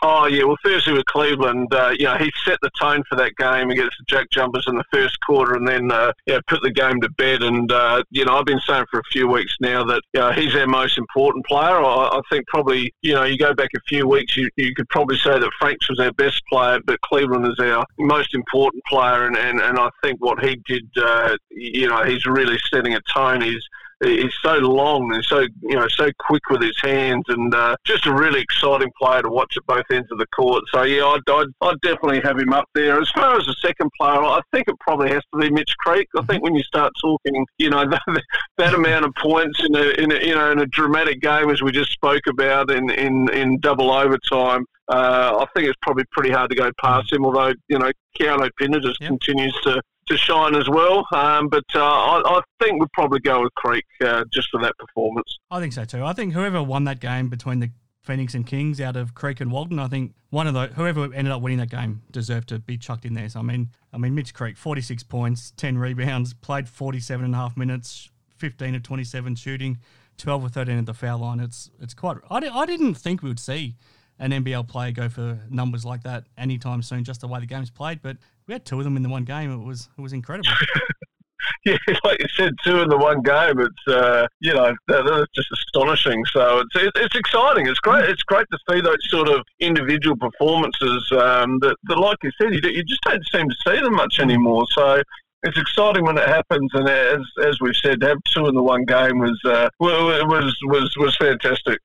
Oh 0.03 0.27
yeah, 0.27 0.45
well 0.45 0.57
Thursday 0.65 0.93
with 0.93 1.05
Cleveland, 1.07 1.73
uh, 1.75 1.95
you 1.99 2.07
know 2.07 2.17
he 2.17 2.31
set 2.45 2.59
the 2.63 2.71
tone 2.81 3.03
for 3.09 3.17
that 3.17 3.37
game 3.37 3.71
against 3.71 3.97
the 3.99 4.05
Jack 4.09 4.31
Jumpers 4.31 4.65
in 4.67 4.77
the 4.77 4.85
first 4.93 5.19
quarter, 5.21 5.55
and 5.55 5.69
then 5.69 5.91
uh, 5.93 6.13
put 6.47 6.63
the 6.63 6.71
game 6.71 7.01
to 7.03 7.11
bed. 7.11 7.43
And 7.43 7.71
uh, 7.71 8.03
you 8.11 8.25
know 8.25 8.39
I've 8.39 8.47
been 8.47 8.61
saying 8.61 8.87
for 8.91 9.01
a 9.01 9.05
few 9.13 9.29
weeks 9.29 9.55
now 9.61 9.85
that 9.85 10.03
you 10.15 10.21
know, 10.21 10.33
he's 10.33 10.55
our 10.57 10.67
most 10.67 10.97
important 10.97 11.45
player. 11.45 11.77
I, 11.77 12.09
I, 12.13 12.21
think 12.31 12.47
probably 12.47 12.95
you 13.03 13.15
know 13.15 13.25
you 13.25 13.37
go 13.37 13.53
back 13.53 13.71
a 13.77 13.81
few 13.89 14.07
weeks, 14.09 14.37
you, 14.37 14.49
you 14.57 14.75
could 14.75 14.89
probably 14.89 15.19
say 15.19 15.39
that 15.39 15.51
Franks 15.59 15.89
was 15.91 16.01
our 16.01 16.13
best 16.13 16.43
player, 16.47 16.81
but 16.85 17.01
Cleveland 17.03 17.47
is 17.47 17.59
our 17.59 17.85
most 17.99 18.35
important 18.35 18.83
player. 18.85 19.27
And, 19.27 19.37
and, 19.37 19.61
and 19.61 19.79
I 19.79 19.91
think 20.03 20.21
what 20.21 20.43
he 20.43 20.57
did, 20.67 20.89
uh, 20.97 21.37
you 21.51 21.89
know, 21.89 22.05
he's 22.05 22.27
really 22.27 22.59
setting 22.73 22.95
a 22.95 23.01
tone. 23.13 23.41
He's 23.41 23.65
he's 24.03 24.33
so 24.43 24.55
long 24.55 25.13
and 25.15 25.25
so 25.25 25.41
you 25.63 25.77
know 25.77 25.87
so 25.89 26.11
quick 26.19 26.43
with 26.51 26.63
his 26.63 26.79
hands 26.83 27.25
and 27.29 27.55
uh, 27.55 27.77
just 27.85 28.07
a 28.07 28.13
really 28.13 28.41
exciting 28.41 28.91
player 29.01 29.23
to 29.23 29.29
watch 29.29 29.57
at 29.57 29.67
both 29.67 29.85
ends 29.93 30.09
of 30.11 30.19
the 30.19 30.27
court. 30.29 30.65
So 30.73 30.83
yeah, 30.83 31.05
I'd, 31.05 31.29
I'd, 31.29 31.47
I'd, 31.61 31.81
definitely 31.83 32.21
have 32.21 32.39
him 32.39 32.53
up 32.53 32.69
there. 32.75 33.01
As 33.01 33.11
far 33.11 33.37
as 33.37 33.47
the 33.47 33.55
second 33.61 33.91
player, 33.99 34.23
I 34.23 34.41
think 34.53 34.69
it 34.69 34.79
probably 34.81 35.11
has 35.11 35.23
to 35.33 35.41
be 35.41 35.51
Mitch 35.51 35.75
Creek. 35.79 36.09
I 36.17 36.23
think 36.25 36.43
when 36.43 36.55
you 36.55 36.63
start 36.63 36.93
talking, 37.01 37.45
you 37.59 37.71
know 37.71 37.87
that, 37.91 38.23
that 38.59 38.75
amount 38.75 39.05
of 39.05 39.15
points 39.17 39.61
in 39.65 39.75
a, 39.75 39.91
in 40.03 40.13
a 40.13 40.27
you 40.27 40.35
know 40.35 40.51
in 40.51 40.61
a 40.61 40.67
dramatic 40.67 41.21
game 41.21 41.51
as 41.51 41.63
we 41.63 41.73
just 41.73 41.93
spoke 41.93 42.27
about 42.29 42.71
in 42.71 42.91
in, 42.91 43.31
in 43.33 43.59
double 43.61 43.91
overtime. 43.91 44.65
Uh, 44.89 45.39
I 45.41 45.47
think 45.55 45.69
it's 45.69 45.79
probably 45.83 46.05
pretty 46.11 46.31
hard 46.31 46.51
to 46.51 46.57
go 46.57 46.71
past 46.81 47.13
him. 47.13 47.25
Although 47.25 47.53
you 47.69 47.79
know 47.79 47.91
Keanu 48.19 48.51
Pinder 48.59 48.81
just 48.81 49.01
yep. 49.01 49.09
continues 49.09 49.57
to 49.65 49.81
to 50.11 50.19
shine 50.19 50.55
as 50.55 50.69
well. 50.69 51.07
Um, 51.13 51.49
but 51.49 51.65
uh, 51.75 51.81
I, 51.81 52.23
I, 52.25 52.41
think 52.61 52.81
we'd 52.81 52.93
probably 52.93 53.21
go 53.21 53.43
with 53.43 53.55
Creek 53.55 53.85
uh, 54.05 54.25
just 54.33 54.49
for 54.51 54.61
that 54.63 54.77
performance. 54.79 55.39
I 55.51 55.61
think 55.61 55.73
so 55.73 55.85
too. 55.85 56.05
I 56.05 56.13
think 56.13 56.35
whoever 56.35 56.63
won 56.63 56.85
that 56.85 57.01
game 57.01 57.29
between 57.29 57.61
the 57.61 57.71
Phoenix 58.03 58.35
and 58.35 58.47
Kings 58.47 58.81
out 58.81 58.97
of 58.97 59.15
Creek 59.15 59.41
and 59.41 59.53
Walton, 59.53 59.79
I 59.79 59.89
think 59.89 60.15
one 60.31 60.47
of 60.47 60.55
the 60.55 60.69
whoever 60.69 61.05
ended 61.05 61.33
up 61.33 61.43
winning 61.43 61.59
that 61.59 61.71
game 61.71 62.03
deserved 62.11 62.49
to 62.49 62.59
be 62.59 62.77
chucked 62.77 63.05
in 63.05 63.15
there. 63.15 63.29
So 63.29 63.41
I 63.41 63.43
mean, 63.43 63.71
I 63.93 63.99
mean 63.99 64.15
Mitch 64.15 64.35
Creek, 64.35 64.57
forty 64.57 64.81
six 64.81 65.03
points, 65.03 65.53
ten 65.57 65.79
rebounds, 65.79 66.35
played 66.35 66.69
forty 66.69 67.01
seven 67.01 67.25
and 67.25 67.35
a 67.35 67.39
half 67.39 67.57
minutes, 67.57 68.11
fifteen 68.37 68.75
of 68.75 68.83
twenty 68.83 69.05
seven 69.05 69.35
shooting. 69.35 69.79
12 70.19 70.45
or 70.45 70.49
13 70.51 70.77
at 70.77 70.85
the 70.85 70.93
foul 70.93 71.21
line. 71.21 71.41
It's 71.41 71.71
it's 71.81 71.95
quite. 71.95 72.19
I, 72.31 72.37
I 72.37 72.67
didn't 72.67 72.95
think 72.97 73.23
we 73.23 73.31
would 73.31 73.41
see 73.41 73.77
an 74.19 74.33
NBL 74.33 74.69
player 74.69 74.93
go 74.93 75.09
for 75.09 75.41
numbers 75.49 75.85
like 75.85 76.03
that 76.03 76.25
anytime 76.37 76.83
soon, 76.83 77.05
just 77.05 77.23
the 77.23 77.29
way 77.29 77.41
the 77.41 77.47
game's 77.47 77.71
played. 77.71 78.03
But 78.03 78.19
we 78.51 78.55
had 78.55 78.65
two 78.65 78.79
of 78.79 78.85
them 78.85 78.97
in 78.97 79.05
the 79.05 79.09
one 79.09 79.23
game. 79.23 79.53
It 79.53 79.65
was 79.65 79.89
it 79.97 80.01
was 80.01 80.13
incredible. 80.13 80.51
yeah, 81.65 81.77
like 82.05 82.19
you 82.19 82.27
said, 82.37 82.53
two 82.65 82.81
in 82.81 82.89
the 82.89 82.97
one 82.97 83.23
game. 83.23 83.61
It's 83.61 83.87
uh, 83.87 84.27
you 84.41 84.53
know 84.53 84.75
that, 84.89 85.07
that's 85.07 85.31
just 85.33 85.53
astonishing. 85.53 86.25
So 86.33 86.59
it's, 86.59 86.75
it's 86.75 86.99
it's 86.99 87.15
exciting. 87.15 87.69
It's 87.69 87.79
great. 87.79 88.11
It's 88.11 88.25
great 88.25 88.47
to 88.51 88.59
see 88.69 88.81
those 88.81 88.99
sort 89.09 89.29
of 89.29 89.43
individual 89.61 90.17
performances 90.17 91.13
um, 91.13 91.61
that, 91.61 91.77
that, 91.85 91.97
like 91.97 92.17
you 92.25 92.33
said, 92.43 92.53
you, 92.53 92.61
you 92.69 92.83
just 92.83 93.03
don't 93.03 93.25
seem 93.33 93.49
to 93.49 93.57
see 93.65 93.81
them 93.81 93.95
much 93.95 94.19
anymore. 94.19 94.67
So 94.73 95.01
it's 95.45 95.57
exciting 95.57 96.05
when 96.05 96.19
it 96.19 96.27
happens, 96.27 96.71
and 96.75 96.89
as 96.89 97.21
as 97.47 97.61
we've 97.61 97.77
said, 97.77 98.01
to 98.01 98.09
have 98.09 98.19
two 98.35 98.47
in 98.47 98.57
the 98.57 98.65
one 98.65 98.85
game 98.85 99.21
was 99.21 99.41
uh, 99.45 99.69
was 99.79 100.57
was 100.65 100.93
was 100.97 101.17
fantastic. 101.19 101.79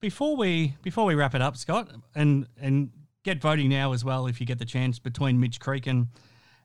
Before 0.00 0.36
we 0.36 0.74
before 0.82 1.04
we 1.04 1.14
wrap 1.14 1.36
it 1.36 1.40
up, 1.40 1.56
Scott, 1.56 1.88
and 2.16 2.48
and 2.60 2.90
get 3.28 3.42
voting 3.42 3.68
now 3.68 3.92
as 3.92 4.04
well 4.04 4.26
if 4.26 4.40
you 4.40 4.46
get 4.46 4.58
the 4.58 4.64
chance 4.64 4.98
between 4.98 5.38
Mitch 5.38 5.60
Creek 5.60 5.86
and 5.86 6.08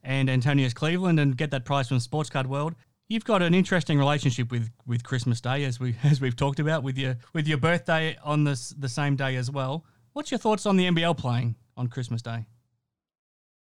and 0.02 0.30
Antonius 0.30 0.74
Cleveland 0.74 1.20
and 1.20 1.36
get 1.36 1.52
that 1.52 1.66
prize 1.66 1.88
from 1.88 2.00
Sports 2.00 2.30
Card 2.30 2.48
World. 2.48 2.76
You've 3.08 3.26
got 3.26 3.42
an 3.42 3.54
interesting 3.54 3.98
relationship 3.98 4.52
with, 4.52 4.70
with 4.86 5.04
Christmas 5.04 5.40
Day, 5.42 5.64
as 5.66 5.80
we 5.80 5.96
as 6.04 6.22
we've 6.22 6.36
talked 6.36 6.60
about, 6.60 6.84
with 6.84 6.98
your 6.98 7.18
with 7.34 7.48
your 7.48 7.58
birthday 7.58 8.18
on 8.24 8.46
this 8.46 8.70
the 8.70 8.88
same 8.88 9.16
day 9.18 9.36
as 9.36 9.52
well. 9.52 9.84
What's 10.14 10.32
your 10.32 10.38
thoughts 10.38 10.66
on 10.66 10.78
the 10.78 10.86
NBL 10.90 11.18
playing 11.18 11.56
on 11.76 11.88
Christmas 11.88 12.22
Day? 12.22 12.46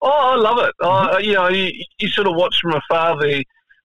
Oh, 0.01 0.09
I 0.09 0.35
love 0.35 0.59
it. 0.59 0.73
Mm-hmm. 0.81 1.15
Uh, 1.15 1.17
you 1.19 1.33
know, 1.33 1.49
you, 1.49 1.71
you, 1.99 2.07
sort 2.09 2.27
of 2.27 2.35
watch 2.35 2.55
from 2.61 2.73
afar 2.73 3.17
the 3.17 3.43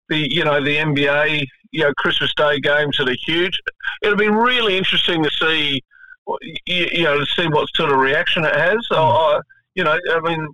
the 0.08 0.32
you 0.32 0.44
know 0.44 0.62
the 0.62 0.76
NBA 0.76 1.44
you 1.72 1.82
know 1.82 1.92
Christmas 1.98 2.32
Day 2.36 2.60
games 2.60 2.96
that 2.98 3.08
are 3.08 3.16
huge. 3.26 3.58
It'll 4.02 4.16
be 4.16 4.28
really 4.28 4.76
interesting 4.76 5.24
to 5.24 5.30
see 5.30 5.82
you, 6.66 6.86
you 6.92 7.04
know 7.04 7.18
to 7.18 7.26
see 7.26 7.46
what 7.48 7.68
sort 7.74 7.92
of 7.92 7.98
reaction 7.98 8.44
it 8.44 8.54
has. 8.54 8.78
Mm. 8.90 8.96
I, 8.96 9.40
you 9.74 9.84
know, 9.84 9.96
I 10.10 10.20
mean, 10.20 10.48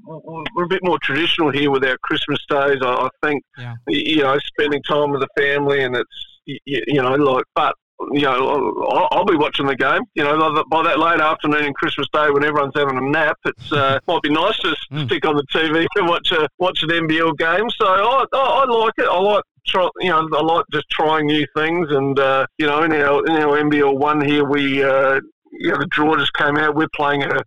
we're 0.54 0.64
a 0.64 0.68
bit 0.68 0.84
more 0.84 0.98
traditional 0.98 1.50
here 1.50 1.70
with 1.70 1.82
our 1.82 1.96
Christmas 2.02 2.38
days. 2.50 2.76
I, 2.82 3.08
I 3.08 3.08
think, 3.22 3.42
yeah. 3.56 3.74
you 3.88 4.18
know, 4.18 4.36
spending 4.38 4.82
time 4.82 5.12
with 5.12 5.22
the 5.22 5.28
family 5.34 5.82
and 5.82 5.96
it's, 5.96 6.26
you, 6.44 6.58
you 6.66 7.00
know, 7.00 7.14
like, 7.14 7.44
but 7.54 7.74
you 8.12 8.22
know, 8.22 8.86
I'll, 8.90 9.08
I'll, 9.12 9.24
be 9.24 9.36
watching 9.36 9.66
the 9.66 9.76
game. 9.76 10.02
You 10.14 10.24
know, 10.24 10.64
by 10.68 10.82
that 10.82 10.98
late 10.98 11.20
afternoon 11.20 11.64
in 11.64 11.72
Christmas 11.72 12.06
Day 12.12 12.28
when 12.30 12.44
everyone's 12.44 12.74
having 12.74 12.98
a 12.98 13.00
nap, 13.00 13.38
it's 13.44 13.72
uh, 13.72 13.98
might 14.08 14.22
be 14.22 14.30
nice 14.30 14.58
to 14.58 14.76
mm. 14.92 15.06
stick 15.06 15.24
on 15.24 15.36
the 15.36 15.46
TV 15.54 15.86
and 15.96 16.08
watch 16.08 16.32
a 16.32 16.46
watch 16.58 16.82
an 16.82 16.90
NBL 16.90 17.38
game. 17.38 17.70
So 17.70 17.86
I, 17.86 18.24
I, 18.32 18.38
I 18.38 18.64
like 18.66 18.94
it. 18.98 19.06
I 19.08 19.18
like 19.20 19.44
try, 19.66 19.88
you 20.00 20.10
know, 20.10 20.28
I 20.36 20.42
like 20.42 20.64
just 20.72 20.90
trying 20.90 21.26
new 21.26 21.46
things. 21.56 21.86
And 21.90 22.18
uh, 22.18 22.46
you 22.58 22.66
know, 22.66 22.82
in 22.82 22.92
our 22.92 23.24
in 23.26 23.36
our 23.36 23.62
NBL 23.62 23.96
one 23.96 24.22
here, 24.22 24.44
we 24.44 24.82
uh, 24.82 25.20
you 25.64 25.70
know 25.70 25.78
the 25.78 25.86
draw 25.86 26.14
just 26.16 26.34
came 26.34 26.56
out. 26.58 26.76
We're 26.76 26.88
playing 26.94 27.22
a 27.22 27.42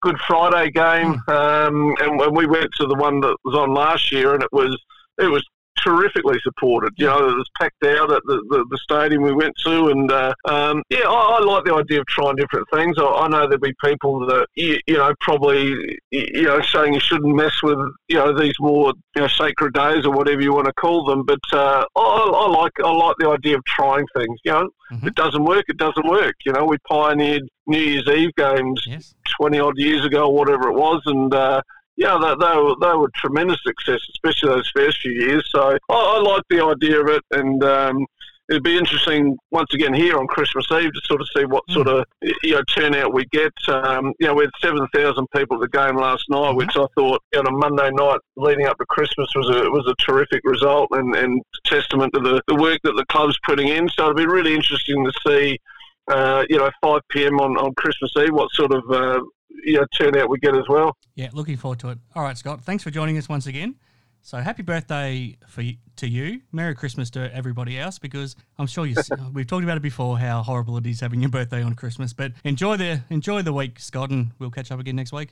Good 0.00 0.18
Friday 0.26 0.70
game, 0.70 1.14
hmm. 1.14 1.30
um, 1.30 1.94
and 2.00 2.18
when 2.18 2.34
we 2.34 2.46
went 2.46 2.70
to 2.78 2.86
the 2.86 2.94
one 2.94 3.20
that 3.20 3.36
was 3.44 3.54
on 3.54 3.74
last 3.74 4.10
year, 4.10 4.34
and 4.34 4.42
it 4.42 4.52
was 4.52 4.76
it 5.18 5.26
was 5.26 5.46
terrifically 5.82 6.38
supported. 6.42 6.92
You 6.96 7.06
know, 7.06 7.28
it 7.28 7.36
was 7.36 7.48
packed 7.58 7.84
out 7.84 8.12
at 8.12 8.22
the, 8.24 8.42
the, 8.48 8.64
the 8.70 8.78
stadium 8.78 9.22
we 9.22 9.32
went 9.32 9.54
to, 9.64 9.88
and 9.88 10.10
uh, 10.10 10.34
um, 10.44 10.82
yeah, 10.90 11.06
I, 11.06 11.38
I, 11.38 11.44
like 11.44 11.64
the 11.64 11.74
idea 11.74 12.00
of 12.00 12.06
trying 12.06 12.36
different 12.36 12.66
things. 12.72 12.96
I, 12.98 13.04
I, 13.04 13.28
know 13.28 13.48
there'll 13.48 13.58
be 13.58 13.74
people 13.84 14.26
that 14.26 14.46
you, 14.54 14.78
you, 14.86 14.96
know 14.96 15.14
probably 15.20 15.98
you 16.10 16.42
know 16.42 16.60
saying 16.62 16.94
you 16.94 17.00
shouldn't 17.00 17.34
mess 17.34 17.62
with 17.62 17.78
you 18.08 18.16
know 18.16 18.38
these 18.38 18.54
more 18.60 18.92
you 19.14 19.22
know 19.22 19.28
sacred 19.28 19.74
days 19.74 20.04
or 20.04 20.12
whatever 20.12 20.40
you 20.40 20.52
want 20.52 20.66
to 20.66 20.72
call 20.74 21.04
them, 21.04 21.24
but 21.24 21.40
uh, 21.52 21.84
I, 21.96 22.00
I, 22.00 22.48
like 22.48 22.72
I 22.82 22.90
like 22.90 23.16
the 23.18 23.28
idea 23.30 23.56
of 23.56 23.64
trying 23.64 24.06
things. 24.16 24.38
You 24.44 24.52
know, 24.52 24.70
mm-hmm. 24.92 24.96
if 24.96 25.04
it 25.08 25.14
doesn't 25.14 25.44
work, 25.44 25.64
it 25.68 25.76
doesn't 25.76 26.08
work. 26.08 26.36
You 26.44 26.52
know, 26.52 26.64
we 26.64 26.78
pioneered 26.88 27.48
New 27.66 27.80
Year's 27.80 28.08
Eve 28.08 28.34
games 28.36 28.84
yes. 28.86 29.14
twenty 29.36 29.58
odd 29.58 29.78
years 29.78 30.04
ago, 30.04 30.26
or 30.26 30.34
whatever 30.34 30.68
it 30.68 30.74
was, 30.74 31.02
and 31.06 31.32
uh, 31.32 31.62
yeah, 31.98 32.16
they, 32.22 32.46
they, 32.46 32.56
were, 32.56 32.76
they 32.80 32.96
were 32.96 33.10
tremendous 33.16 33.58
success, 33.66 34.00
especially 34.10 34.50
those 34.50 34.70
first 34.74 35.00
few 35.00 35.10
years. 35.10 35.44
So 35.50 35.72
I, 35.72 35.78
I 35.90 36.20
like 36.20 36.44
the 36.48 36.64
idea 36.64 37.00
of 37.00 37.08
it, 37.08 37.24
and 37.32 37.62
um, 37.64 38.06
it'd 38.48 38.62
be 38.62 38.78
interesting 38.78 39.36
once 39.50 39.74
again 39.74 39.92
here 39.92 40.16
on 40.16 40.28
Christmas 40.28 40.70
Eve 40.70 40.92
to 40.92 41.00
sort 41.06 41.20
of 41.20 41.28
see 41.36 41.44
what 41.44 41.64
mm. 41.68 41.74
sort 41.74 41.88
of 41.88 42.04
you 42.44 42.54
know 42.54 42.62
turnout 42.72 43.12
we 43.12 43.24
get. 43.32 43.52
Um, 43.66 44.12
you 44.20 44.28
know, 44.28 44.34
we 44.34 44.44
had 44.44 44.52
seven 44.60 44.86
thousand 44.94 45.26
people 45.34 45.56
at 45.56 45.68
the 45.68 45.76
game 45.76 45.96
last 45.96 46.24
night, 46.30 46.50
mm-hmm. 46.50 46.58
which 46.58 46.76
I 46.76 46.86
thought 46.94 47.20
on 47.36 47.48
a 47.48 47.50
Monday 47.50 47.90
night 47.90 48.20
leading 48.36 48.66
up 48.66 48.78
to 48.78 48.86
Christmas 48.86 49.28
was 49.34 49.50
a 49.50 49.68
was 49.68 49.88
a 49.88 50.00
terrific 50.00 50.42
result 50.44 50.90
and, 50.92 51.16
and 51.16 51.42
testament 51.64 52.14
to 52.14 52.20
the, 52.20 52.40
the 52.46 52.54
work 52.54 52.78
that 52.84 52.94
the 52.96 53.06
club's 53.06 53.36
putting 53.44 53.66
in. 53.66 53.88
So 53.88 54.04
it'd 54.04 54.16
be 54.16 54.26
really 54.26 54.54
interesting 54.54 55.04
to 55.04 55.12
see. 55.26 55.58
Uh, 56.06 56.42
you 56.48 56.56
know, 56.56 56.70
5 56.80 57.02
p.m. 57.10 57.38
on, 57.38 57.58
on 57.58 57.74
Christmas 57.74 58.10
Eve, 58.16 58.32
what 58.32 58.50
sort 58.52 58.72
of 58.72 58.90
uh, 58.90 59.20
you 59.50 59.74
know, 59.74 59.86
turnout 59.96 60.28
we 60.28 60.38
get 60.38 60.56
as 60.56 60.68
well. 60.68 60.96
Yeah, 61.14 61.28
looking 61.32 61.56
forward 61.56 61.80
to 61.80 61.90
it. 61.90 61.98
All 62.14 62.22
right, 62.22 62.36
Scott, 62.36 62.64
thanks 62.64 62.84
for 62.84 62.90
joining 62.90 63.18
us 63.18 63.28
once 63.28 63.46
again. 63.46 63.76
So 64.22 64.38
happy 64.38 64.62
birthday 64.62 65.36
for 65.46 65.62
to 65.96 66.08
you. 66.08 66.42
Merry 66.52 66.74
Christmas 66.74 67.08
to 67.10 67.34
everybody 67.34 67.78
else 67.78 67.98
because 67.98 68.36
I'm 68.58 68.66
sure 68.66 68.84
you 68.84 68.96
we've 69.32 69.46
talked 69.46 69.64
about 69.64 69.76
it 69.76 69.82
before 69.82 70.18
how 70.18 70.42
horrible 70.42 70.76
it 70.76 70.86
is 70.86 71.00
having 71.00 71.20
your 71.20 71.30
birthday 71.30 71.62
on 71.62 71.74
Christmas. 71.74 72.12
But 72.12 72.32
enjoy 72.44 72.76
the 72.76 73.02
enjoy 73.10 73.42
the 73.42 73.52
week, 73.52 73.78
Scott, 73.78 74.10
and 74.10 74.32
we'll 74.38 74.50
catch 74.50 74.70
up 74.70 74.80
again 74.80 74.96
next 74.96 75.12
week. 75.12 75.30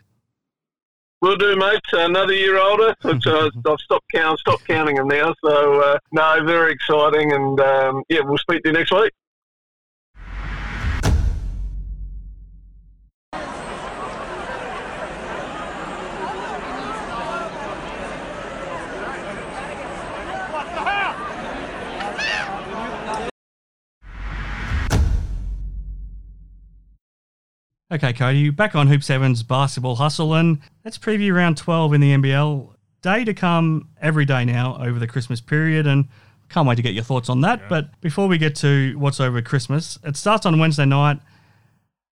We'll 1.22 1.36
do, 1.36 1.56
mate. 1.56 1.80
Another 1.92 2.34
year 2.34 2.58
older, 2.58 2.94
which 3.02 3.26
uh, 3.26 3.50
I've 3.66 3.80
stopped 3.80 4.06
count, 4.14 4.38
stopped 4.38 4.66
counting 4.66 4.96
them 4.96 5.08
now. 5.08 5.34
So 5.44 5.80
uh, 5.80 5.98
no, 6.12 6.44
very 6.44 6.72
exciting, 6.72 7.32
and 7.32 7.60
um, 7.60 8.02
yeah, 8.08 8.20
we'll 8.20 8.38
speak 8.38 8.62
to 8.62 8.68
you 8.68 8.72
next 8.74 8.92
week. 8.92 9.12
Okay, 27.92 28.12
Cody, 28.12 28.50
back 28.50 28.74
on 28.74 28.88
Hoop 28.88 29.02
7's 29.02 29.44
basketball 29.44 29.94
hustle, 29.94 30.34
and 30.34 30.58
let's 30.84 30.98
preview 30.98 31.32
round 31.32 31.56
12 31.56 31.94
in 31.94 32.00
the 32.00 32.12
NBL. 32.14 32.74
Day 33.00 33.24
to 33.24 33.32
come 33.32 33.90
every 34.00 34.24
day 34.24 34.44
now 34.44 34.76
over 34.80 34.98
the 34.98 35.06
Christmas 35.06 35.40
period, 35.40 35.86
and 35.86 36.08
can't 36.48 36.66
wait 36.66 36.74
to 36.76 36.82
get 36.82 36.94
your 36.94 37.04
thoughts 37.04 37.28
on 37.28 37.42
that. 37.42 37.60
Yeah. 37.60 37.66
But 37.68 38.00
before 38.00 38.26
we 38.26 38.38
get 38.38 38.56
to 38.56 38.98
what's 38.98 39.20
over 39.20 39.40
Christmas, 39.40 40.00
it 40.02 40.16
starts 40.16 40.44
on 40.46 40.58
Wednesday 40.58 40.84
night 40.84 41.20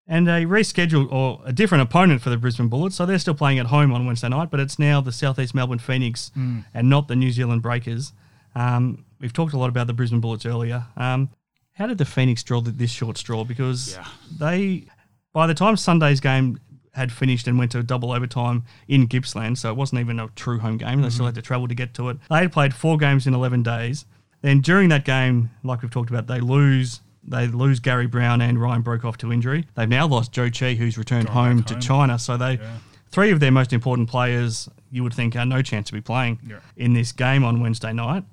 and 0.06 0.28
a 0.28 0.44
rescheduled 0.44 1.10
or 1.10 1.40
a 1.44 1.52
different 1.52 1.82
opponent 1.82 2.22
for 2.22 2.30
the 2.30 2.36
Brisbane 2.36 2.68
Bullets. 2.68 2.94
So 2.94 3.04
they're 3.04 3.18
still 3.18 3.34
playing 3.34 3.58
at 3.58 3.66
home 3.66 3.92
on 3.92 4.06
Wednesday 4.06 4.28
night, 4.28 4.50
but 4.52 4.60
it's 4.60 4.78
now 4.78 5.00
the 5.00 5.12
Southeast 5.12 5.56
Melbourne 5.56 5.80
Phoenix 5.80 6.30
mm. 6.36 6.64
and 6.72 6.88
not 6.88 7.08
the 7.08 7.16
New 7.16 7.32
Zealand 7.32 7.62
Breakers. 7.62 8.12
Um, 8.54 9.06
we've 9.18 9.32
talked 9.32 9.54
a 9.54 9.58
lot 9.58 9.70
about 9.70 9.88
the 9.88 9.92
Brisbane 9.92 10.20
Bullets 10.20 10.46
earlier. 10.46 10.86
Um, 10.96 11.30
how 11.72 11.88
did 11.88 11.98
the 11.98 12.04
Phoenix 12.04 12.44
draw 12.44 12.60
this 12.60 12.92
short 12.92 13.18
straw? 13.18 13.42
Because 13.42 13.96
yeah. 13.96 14.06
they 14.38 14.86
by 15.34 15.46
the 15.46 15.52
time 15.52 15.76
Sunday's 15.76 16.20
game 16.20 16.58
had 16.92 17.12
finished 17.12 17.46
and 17.46 17.58
went 17.58 17.72
to 17.72 17.82
double 17.82 18.12
overtime 18.12 18.64
in 18.88 19.06
Gippsland, 19.06 19.58
so 19.58 19.68
it 19.68 19.76
wasn't 19.76 20.00
even 20.00 20.18
a 20.18 20.28
true 20.28 20.60
home 20.60 20.78
game. 20.78 21.02
They 21.02 21.08
mm-hmm. 21.08 21.10
still 21.10 21.26
had 21.26 21.34
to 21.34 21.42
travel 21.42 21.68
to 21.68 21.74
get 21.74 21.92
to 21.94 22.08
it. 22.08 22.18
They 22.30 22.36
had 22.36 22.52
played 22.52 22.72
four 22.72 22.96
games 22.96 23.26
in 23.26 23.34
11 23.34 23.64
days. 23.64 24.06
Then 24.40 24.60
during 24.60 24.88
that 24.90 25.04
game, 25.04 25.50
like 25.62 25.82
we've 25.82 25.90
talked 25.90 26.10
about, 26.10 26.26
they 26.26 26.40
lose 26.40 27.00
they 27.26 27.46
lose 27.46 27.80
Gary 27.80 28.06
Browne 28.06 28.42
and 28.42 28.60
Ryan 28.60 28.82
Broekhoff 28.82 29.16
to 29.18 29.32
injury. 29.32 29.66
They've 29.74 29.88
now 29.88 30.06
lost 30.06 30.32
Zhou 30.32 30.50
Qi, 30.50 30.76
who's 30.76 30.98
returned 30.98 31.30
home, 31.30 31.56
home, 31.56 31.62
to 31.64 31.78
China. 31.80 32.18
So 32.18 32.36
they 32.36 32.58
yeah. 32.58 32.76
three 33.10 33.30
of 33.30 33.40
their 33.40 33.50
most 33.50 33.72
important 33.72 34.10
players, 34.10 34.68
you 34.90 35.02
would 35.02 35.14
think, 35.14 35.34
are 35.34 35.46
no 35.46 35.62
chance 35.62 35.86
to 35.88 35.94
be 35.94 36.02
playing 36.02 36.38
yeah. 36.46 36.58
in 36.76 36.92
this 36.92 37.12
game 37.12 37.42
on 37.42 37.60
Wednesday 37.60 37.92
night. 37.94 38.24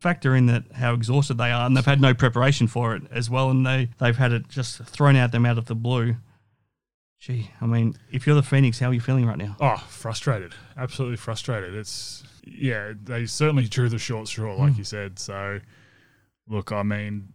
Factor 0.00 0.34
in 0.34 0.46
that 0.46 0.64
how 0.74 0.94
exhausted 0.94 1.38
they 1.38 1.52
are, 1.52 1.66
and 1.66 1.76
they've 1.76 1.84
had 1.84 2.00
no 2.00 2.14
preparation 2.14 2.66
for 2.66 2.96
it 2.96 3.02
as 3.12 3.30
well, 3.30 3.50
and 3.50 3.64
they 3.64 3.90
they've 3.98 4.16
had 4.16 4.32
it 4.32 4.48
just 4.48 4.82
thrown 4.84 5.14
at 5.14 5.30
them 5.30 5.46
out 5.46 5.58
of 5.58 5.66
the 5.66 5.74
blue. 5.74 6.16
Gee, 7.20 7.50
I 7.60 7.66
mean, 7.66 7.96
if 8.10 8.26
you're 8.26 8.34
the 8.34 8.42
Phoenix, 8.42 8.78
how 8.78 8.88
are 8.88 8.94
you 8.94 9.00
feeling 9.00 9.26
right 9.26 9.36
now? 9.36 9.54
Oh, 9.60 9.76
frustrated. 9.88 10.54
Absolutely 10.78 11.18
frustrated. 11.18 11.74
It's 11.74 12.24
yeah, 12.44 12.94
they 13.02 13.26
certainly 13.26 13.64
drew 13.68 13.90
the 13.90 13.98
short 13.98 14.26
straw, 14.26 14.56
like 14.56 14.72
mm. 14.72 14.78
you 14.78 14.84
said. 14.84 15.18
So, 15.18 15.60
look, 16.48 16.72
I 16.72 16.82
mean, 16.82 17.28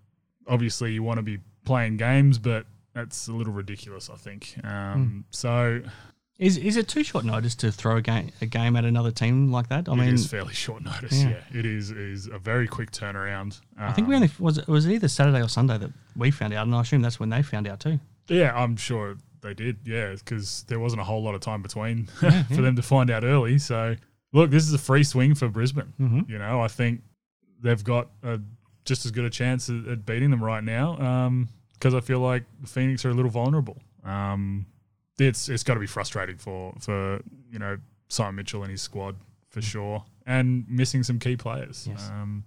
obviously 0.48 0.92
you 0.94 1.04
want 1.04 1.18
to 1.18 1.24
be 1.24 1.38
playing 1.66 1.98
games, 1.98 2.40
but 2.40 2.66
that's 2.96 3.28
a 3.28 3.32
little 3.32 3.54
ridiculous, 3.54 4.10
I 4.10 4.16
think. 4.16 4.56
Um, 4.64 4.72
mm. 4.72 5.24
So, 5.30 5.84
is 6.40 6.58
is 6.58 6.78
it 6.78 6.88
too 6.88 7.04
short 7.04 7.24
notice 7.24 7.54
to 7.58 7.72
throw 7.72 7.98
a 7.98 8.02
game 8.02 8.32
a 8.42 8.48
game 8.48 8.76
at 8.76 8.86
another 8.86 9.12
team 9.12 9.52
like 9.52 9.70
that? 9.70 9.88
I 9.88 9.94
it 9.94 9.98
mean, 9.98 10.08
it 10.08 10.14
is 10.14 10.26
fairly 10.26 10.54
short 10.56 10.84
notice. 10.84 11.14
Yeah, 11.14 11.30
yeah 11.30 11.60
it 11.60 11.66
is. 11.68 11.92
It 11.92 11.98
is 12.00 12.26
a 12.26 12.40
very 12.40 12.68
quick 12.68 12.90
turnaround. 12.90 13.62
Um, 13.78 13.90
I 13.90 13.92
think 13.92 14.08
we 14.08 14.16
only 14.16 14.32
was 14.40 14.58
it 14.58 14.68
was 14.68 14.90
either 14.90 15.08
Saturday 15.08 15.44
or 15.44 15.48
Sunday 15.48 15.78
that 15.78 15.92
we 16.16 16.32
found 16.32 16.56
out, 16.56 16.66
and 16.66 16.74
I 16.74 16.82
assume 16.82 17.04
that's 17.04 17.20
when 17.20 17.30
they 17.30 17.44
found 17.44 17.68
out 17.68 17.82
too. 17.82 18.00
Yeah, 18.28 18.56
I'm 18.56 18.76
sure 18.76 19.18
they 19.46 19.54
did, 19.54 19.78
yeah, 19.86 20.14
because 20.14 20.66
there 20.68 20.80
wasn't 20.80 21.02
a 21.02 21.06
whole 21.06 21.24
lot 21.24 21.36
of 21.36 21.42
time 21.42 21.62
between 21.62 22.10
yeah, 22.22 22.44
for 22.44 22.56
yeah. 22.56 22.62
them 22.62 22.76
to 22.76 22.82
find 22.82 23.10
out 23.10 23.24
early. 23.24 23.58
So, 23.58 23.96
look, 24.34 24.52
this 24.52 24.64
is 24.64 24.74
a 24.74 24.78
free 24.78 25.04
swing 25.04 25.36
for 25.36 25.48
Brisbane. 25.48 25.94
Mm-hmm. 26.00 26.32
You 26.32 26.38
know, 26.38 26.62
I 26.62 26.68
think 26.68 27.02
they've 27.62 27.84
got 27.84 28.10
a 28.24 28.40
just 28.84 29.06
as 29.06 29.12
good 29.12 29.26
a 29.26 29.30
chance 29.30 29.70
at, 29.70 29.88
at 29.88 30.06
beating 30.06 30.30
them 30.30 30.44
right 30.44 30.64
now 30.64 31.48
because 31.74 31.94
I 31.94 32.02
feel 32.02 32.20
like 32.20 32.44
the 32.62 32.68
Phoenix 32.68 33.06
are 33.06 33.10
a 33.10 33.14
little 33.14 33.32
vulnerable. 33.32 33.78
Um, 34.04 34.66
it's 35.20 35.50
it's 35.50 35.64
got 35.64 35.76
to 35.76 35.80
be 35.80 35.88
frustrating 35.88 36.38
for 36.38 36.74
for 36.80 37.22
you 37.52 37.60
know 37.60 37.78
Simon 38.10 38.36
Mitchell 38.36 38.64
and 38.64 38.72
his 38.72 38.82
squad 38.82 39.16
for 39.50 39.62
sure, 39.62 40.04
and 40.26 40.66
missing 40.70 41.04
some 41.04 41.20
key 41.20 41.38
players. 41.38 41.88
Yes. 41.90 42.10
Um, 42.10 42.44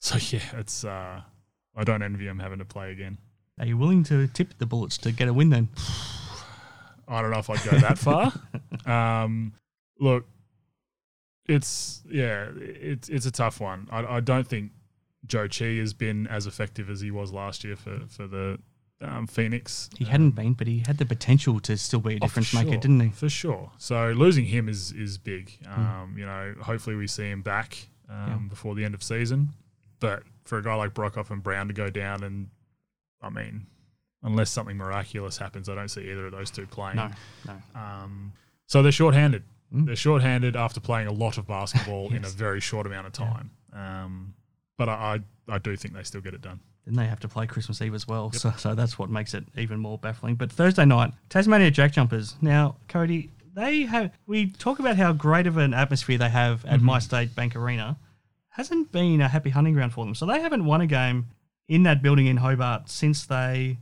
so 0.00 0.18
yeah, 0.36 0.58
it's 0.58 0.84
uh, 0.84 1.20
I 1.76 1.84
don't 1.84 2.02
envy 2.02 2.26
him 2.26 2.38
having 2.38 2.58
to 2.58 2.64
play 2.64 2.92
again. 2.92 3.18
Are 3.58 3.66
you 3.66 3.76
willing 3.76 4.02
to 4.04 4.26
tip 4.28 4.58
the 4.58 4.66
Bullets 4.66 4.98
to 4.98 5.12
get 5.12 5.28
a 5.28 5.32
win 5.32 5.50
then? 5.50 5.68
I 7.06 7.22
don't 7.22 7.30
know 7.30 7.38
if 7.38 7.48
I'd 7.50 7.62
go 7.64 7.78
that 7.78 7.98
far. 7.98 8.32
Um, 8.86 9.54
look, 9.98 10.26
it's 11.46 12.02
yeah, 12.06 12.48
it's 12.56 13.08
it's 13.08 13.24
a 13.24 13.30
tough 13.30 13.60
one. 13.60 13.88
I, 13.90 14.04
I 14.16 14.20
don't 14.20 14.46
think 14.46 14.72
Zhou 15.26 15.48
Qi 15.48 15.78
has 15.80 15.94
been 15.94 16.26
as 16.26 16.46
effective 16.46 16.90
as 16.90 17.00
he 17.00 17.10
was 17.10 17.32
last 17.32 17.64
year 17.64 17.76
for 17.76 18.00
for 18.08 18.26
the 18.26 18.58
um, 19.00 19.26
Phoenix. 19.26 19.88
He 19.96 20.04
hadn't 20.04 20.32
been, 20.32 20.52
but 20.54 20.66
he 20.66 20.82
had 20.86 20.98
the 20.98 21.06
potential 21.06 21.60
to 21.60 21.76
still 21.78 22.00
be 22.00 22.14
a 22.14 22.16
Oh, 22.16 22.18
difference 22.26 22.52
maker, 22.52 22.72
sure, 22.72 22.80
didn't 22.80 23.00
he? 23.00 23.08
For 23.10 23.28
sure. 23.30 23.70
So 23.78 24.10
losing 24.12 24.44
him 24.46 24.68
is 24.68 24.92
is 24.92 25.16
big. 25.16 25.52
Um, 25.66 26.14
You 26.18 26.26
know, 26.26 26.54
hopefully 26.60 26.96
we 26.96 27.06
see 27.06 27.30
him 27.30 27.40
back 27.42 27.86
um, 28.10 28.16
Yeah. 28.28 28.36
before 28.50 28.74
the 28.74 28.84
end 28.84 28.94
of 28.94 29.02
season. 29.02 29.50
But 30.00 30.24
for 30.44 30.58
a 30.58 30.62
guy 30.62 30.74
like 30.74 30.92
Broekhoff 30.92 31.30
and 31.30 31.42
Browne 31.42 31.68
to 31.68 31.74
go 31.74 31.88
down, 31.88 32.22
and 32.22 32.48
I 33.24 33.30
mean, 33.30 33.66
unless 34.22 34.50
something 34.50 34.76
miraculous 34.76 35.38
happens, 35.38 35.68
I 35.68 35.74
don't 35.74 35.88
see 35.88 36.02
either 36.02 36.26
of 36.26 36.32
those 36.32 36.50
two 36.50 36.66
playing. 36.66 36.96
No, 36.96 37.10
no. 37.46 37.80
Um, 37.80 38.32
so 38.66 38.82
they're 38.82 38.92
shorthanded. 38.92 39.42
Mm. 39.74 39.86
They're 39.86 39.96
shorthanded 39.96 40.56
after 40.56 40.80
playing 40.80 41.08
a 41.08 41.12
lot 41.12 41.38
of 41.38 41.46
basketball 41.46 42.12
in 42.12 42.24
a 42.24 42.28
very 42.28 42.60
short 42.60 42.86
amount 42.86 43.06
of 43.06 43.12
time. 43.12 43.50
Um, 43.72 44.34
but 44.76 44.88
I, 44.88 45.20
I 45.48 45.54
I 45.54 45.58
do 45.58 45.76
think 45.76 45.94
they 45.94 46.02
still 46.02 46.20
get 46.20 46.34
it 46.34 46.40
done. 46.40 46.60
Then 46.86 46.94
they 46.94 47.06
have 47.06 47.20
to 47.20 47.28
play 47.28 47.46
Christmas 47.46 47.80
Eve 47.80 47.94
as 47.94 48.06
well. 48.06 48.30
So, 48.32 48.52
so 48.56 48.74
that's 48.74 48.98
what 48.98 49.08
makes 49.08 49.32
it 49.34 49.44
even 49.56 49.78
more 49.78 49.98
baffling. 49.98 50.34
But 50.34 50.52
Thursday 50.52 50.84
night, 50.84 51.12
Tasmania 51.30 51.70
Jack 51.70 51.92
Jumpers. 51.92 52.36
Now, 52.42 52.76
Cody, 52.88 53.30
they 53.54 53.82
have. 53.82 54.12
We 54.26 54.50
talk 54.50 54.78
about 54.78 54.96
how 54.96 55.12
great 55.12 55.46
of 55.46 55.56
an 55.56 55.72
atmosphere 55.72 56.18
they 56.18 56.28
have 56.28 56.64
at 56.66 56.80
MyState 56.80 57.34
Bank 57.34 57.56
Arena. 57.56 57.96
Hasn't 58.50 58.92
been 58.92 59.20
a 59.20 59.28
happy 59.28 59.50
hunting 59.50 59.74
ground 59.74 59.92
for 59.92 60.04
them. 60.04 60.14
So 60.14 60.26
they 60.26 60.40
haven't 60.40 60.64
won 60.64 60.80
a 60.80 60.86
game 60.86 61.26
in 61.68 61.82
that 61.84 62.02
building 62.02 62.26
in 62.26 62.38
Hobart 62.38 62.88
since 62.90 63.24
they 63.26 63.78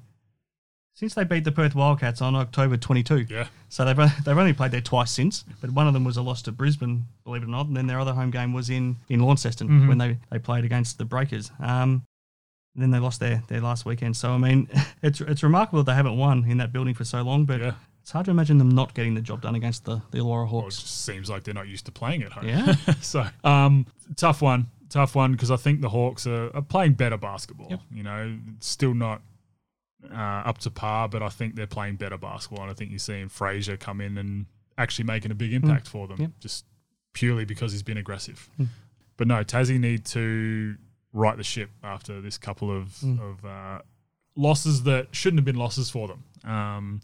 since 0.94 1.14
they 1.14 1.24
beat 1.24 1.42
the 1.44 1.50
Perth 1.52 1.74
Wildcats 1.74 2.20
on 2.20 2.36
October 2.36 2.76
22. 2.76 3.26
Yeah. 3.28 3.46
So 3.68 3.84
they've 3.84 3.96
they've 4.24 4.36
only 4.38 4.52
played 4.52 4.70
there 4.72 4.80
twice 4.80 5.10
since, 5.10 5.44
but 5.60 5.70
one 5.70 5.86
of 5.86 5.94
them 5.94 6.04
was 6.04 6.16
a 6.16 6.22
loss 6.22 6.42
to 6.42 6.52
Brisbane, 6.52 7.06
believe 7.24 7.42
it 7.42 7.46
or 7.46 7.48
not, 7.48 7.66
and 7.66 7.76
then 7.76 7.86
their 7.86 7.98
other 7.98 8.12
home 8.12 8.30
game 8.30 8.52
was 8.52 8.70
in 8.70 8.96
in 9.08 9.20
Launceston 9.20 9.68
Mhm. 9.68 9.88
when 9.88 9.98
they, 9.98 10.18
they 10.30 10.38
played 10.38 10.64
against 10.64 10.98
the 10.98 11.04
Breakers. 11.04 11.50
Um, 11.58 12.04
then 12.74 12.90
they 12.90 12.98
lost 12.98 13.20
their, 13.20 13.42
their 13.48 13.60
last 13.60 13.84
weekend. 13.84 14.16
So 14.16 14.32
I 14.32 14.38
mean, 14.38 14.68
it's 15.02 15.20
it's 15.20 15.42
remarkable 15.42 15.82
that 15.82 15.90
they 15.92 15.96
haven't 15.96 16.16
won 16.16 16.44
in 16.48 16.58
that 16.58 16.72
building 16.72 16.94
for 16.94 17.04
so 17.04 17.22
long, 17.22 17.46
but 17.46 17.60
Yeah. 17.60 17.72
it's 18.02 18.10
hard 18.12 18.26
to 18.26 18.30
imagine 18.30 18.58
them 18.58 18.68
not 18.70 18.94
getting 18.94 19.14
the 19.14 19.20
job 19.22 19.40
done 19.42 19.54
against 19.54 19.84
the 19.86 20.02
the 20.10 20.22
Laura 20.22 20.44
Well, 20.44 20.60
it 20.60 20.62
Hawks. 20.64 20.76
just 20.82 21.04
seems 21.04 21.28
like 21.30 21.42
they're 21.44 21.54
not 21.54 21.68
used 21.68 21.86
to 21.86 21.92
playing 21.92 22.22
at 22.22 22.32
home. 22.32 22.46
Yeah. 22.48 22.74
so, 23.00 23.26
um, 23.44 23.86
tough 24.16 24.40
one, 24.42 24.66
tough 24.92 25.14
one 25.14 25.32
because 25.32 25.50
I 25.50 25.56
think 25.56 25.80
the 25.80 25.88
Hawks 25.88 26.26
are, 26.26 26.54
are 26.54 26.62
playing 26.62 26.92
better 26.94 27.16
basketball. 27.16 27.68
Yep. 27.70 27.80
You 27.92 28.02
know, 28.02 28.38
still 28.60 28.94
not 28.94 29.22
uh, 30.10 30.14
up 30.16 30.58
to 30.58 30.70
par, 30.70 31.08
but 31.08 31.22
I 31.22 31.28
think 31.28 31.54
they're 31.54 31.66
playing 31.66 31.96
better 31.96 32.18
basketball. 32.18 32.62
And 32.62 32.70
I 32.70 32.74
think 32.74 32.90
you're 32.90 32.98
seeing 32.98 33.28
Frazier 33.28 33.76
come 33.76 34.00
in 34.00 34.18
and 34.18 34.46
actually 34.78 35.04
making 35.04 35.30
a 35.30 35.34
big 35.34 35.52
impact 35.52 35.88
for 35.88 36.06
them, 36.06 36.20
Yep. 36.20 36.30
just 36.40 36.64
purely 37.12 37.44
because 37.44 37.72
he's 37.72 37.82
been 37.82 37.98
aggressive. 37.98 38.48
But 39.16 39.28
no, 39.28 39.44
Tassie 39.44 39.78
need 39.78 40.04
to 40.06 40.76
right 41.12 41.36
the 41.36 41.44
ship 41.44 41.70
after 41.82 42.20
this 42.20 42.38
couple 42.38 42.70
of 42.76 43.02
of 43.20 43.44
uh, 43.44 43.80
losses 44.34 44.82
that 44.84 45.08
shouldn't 45.12 45.38
have 45.38 45.44
been 45.44 45.56
losses 45.56 45.90
for 45.90 46.08
them. 46.08 46.24
Um, 46.50 47.00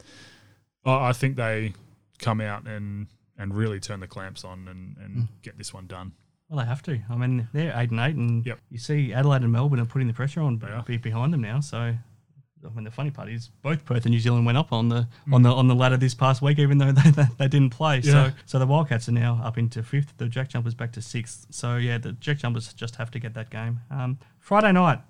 I 0.84 1.08
I 1.08 1.12
think 1.12 1.36
they 1.36 1.74
come 2.18 2.40
out 2.40 2.66
and 2.66 3.06
and 3.36 3.54
really 3.54 3.78
turn 3.80 4.00
the 4.00 4.08
clamps 4.08 4.44
on 4.44 4.66
and, 4.66 4.96
and 5.04 5.28
get 5.42 5.56
this 5.58 5.72
one 5.72 5.86
done. 5.86 6.12
Well, 6.48 6.60
they 6.60 6.66
have 6.66 6.82
to. 6.84 6.98
I 7.10 7.16
mean, 7.16 7.48
they're 7.52 7.72
eight 7.76 7.90
and 7.90 8.00
eight, 8.00 8.16
and 8.16 8.44
Yep. 8.46 8.58
you 8.70 8.78
see 8.78 9.12
Adelaide 9.12 9.42
and 9.42 9.52
Melbourne 9.52 9.80
are 9.80 9.84
putting 9.84 10.08
the 10.08 10.14
pressure 10.14 10.40
on 10.40 10.56
be 10.86 10.96
behind 10.96 11.32
them 11.34 11.42
now. 11.42 11.60
So, 11.60 11.76
I 11.78 12.68
mean, 12.74 12.84
the 12.84 12.90
funny 12.90 13.10
part 13.10 13.28
is 13.28 13.50
both 13.62 13.84
Perth 13.84 14.06
and 14.06 14.12
New 14.14 14.18
Zealand 14.18 14.46
went 14.46 14.56
up 14.56 14.72
on 14.72 14.88
the 14.88 15.06
on 15.30 15.42
the 15.42 15.50
on 15.50 15.68
the 15.68 15.74
ladder 15.74 15.98
this 15.98 16.14
past 16.14 16.40
week, 16.40 16.58
even 16.58 16.78
though 16.78 16.90
they, 16.92 17.10
they, 17.10 17.26
they 17.36 17.48
didn't 17.48 17.70
play. 17.70 17.98
Yeah. 17.98 18.30
So, 18.30 18.32
so 18.46 18.58
the 18.58 18.66
Wildcats 18.66 19.08
are 19.10 19.12
now 19.12 19.40
up 19.44 19.58
into 19.58 19.82
fifth. 19.82 20.14
The 20.16 20.26
Jack 20.28 20.48
Jumpers 20.48 20.74
back 20.74 20.92
to 20.92 21.02
sixth. 21.02 21.46
So 21.50 21.76
yeah, 21.76 21.98
the 21.98 22.12
Jack 22.12 22.38
Jumpers 22.38 22.72
just 22.72 22.96
have 22.96 23.10
to 23.10 23.18
get 23.18 23.34
that 23.34 23.50
game. 23.50 23.80
Um, 23.90 24.18
Friday 24.38 24.72
night. 24.72 25.00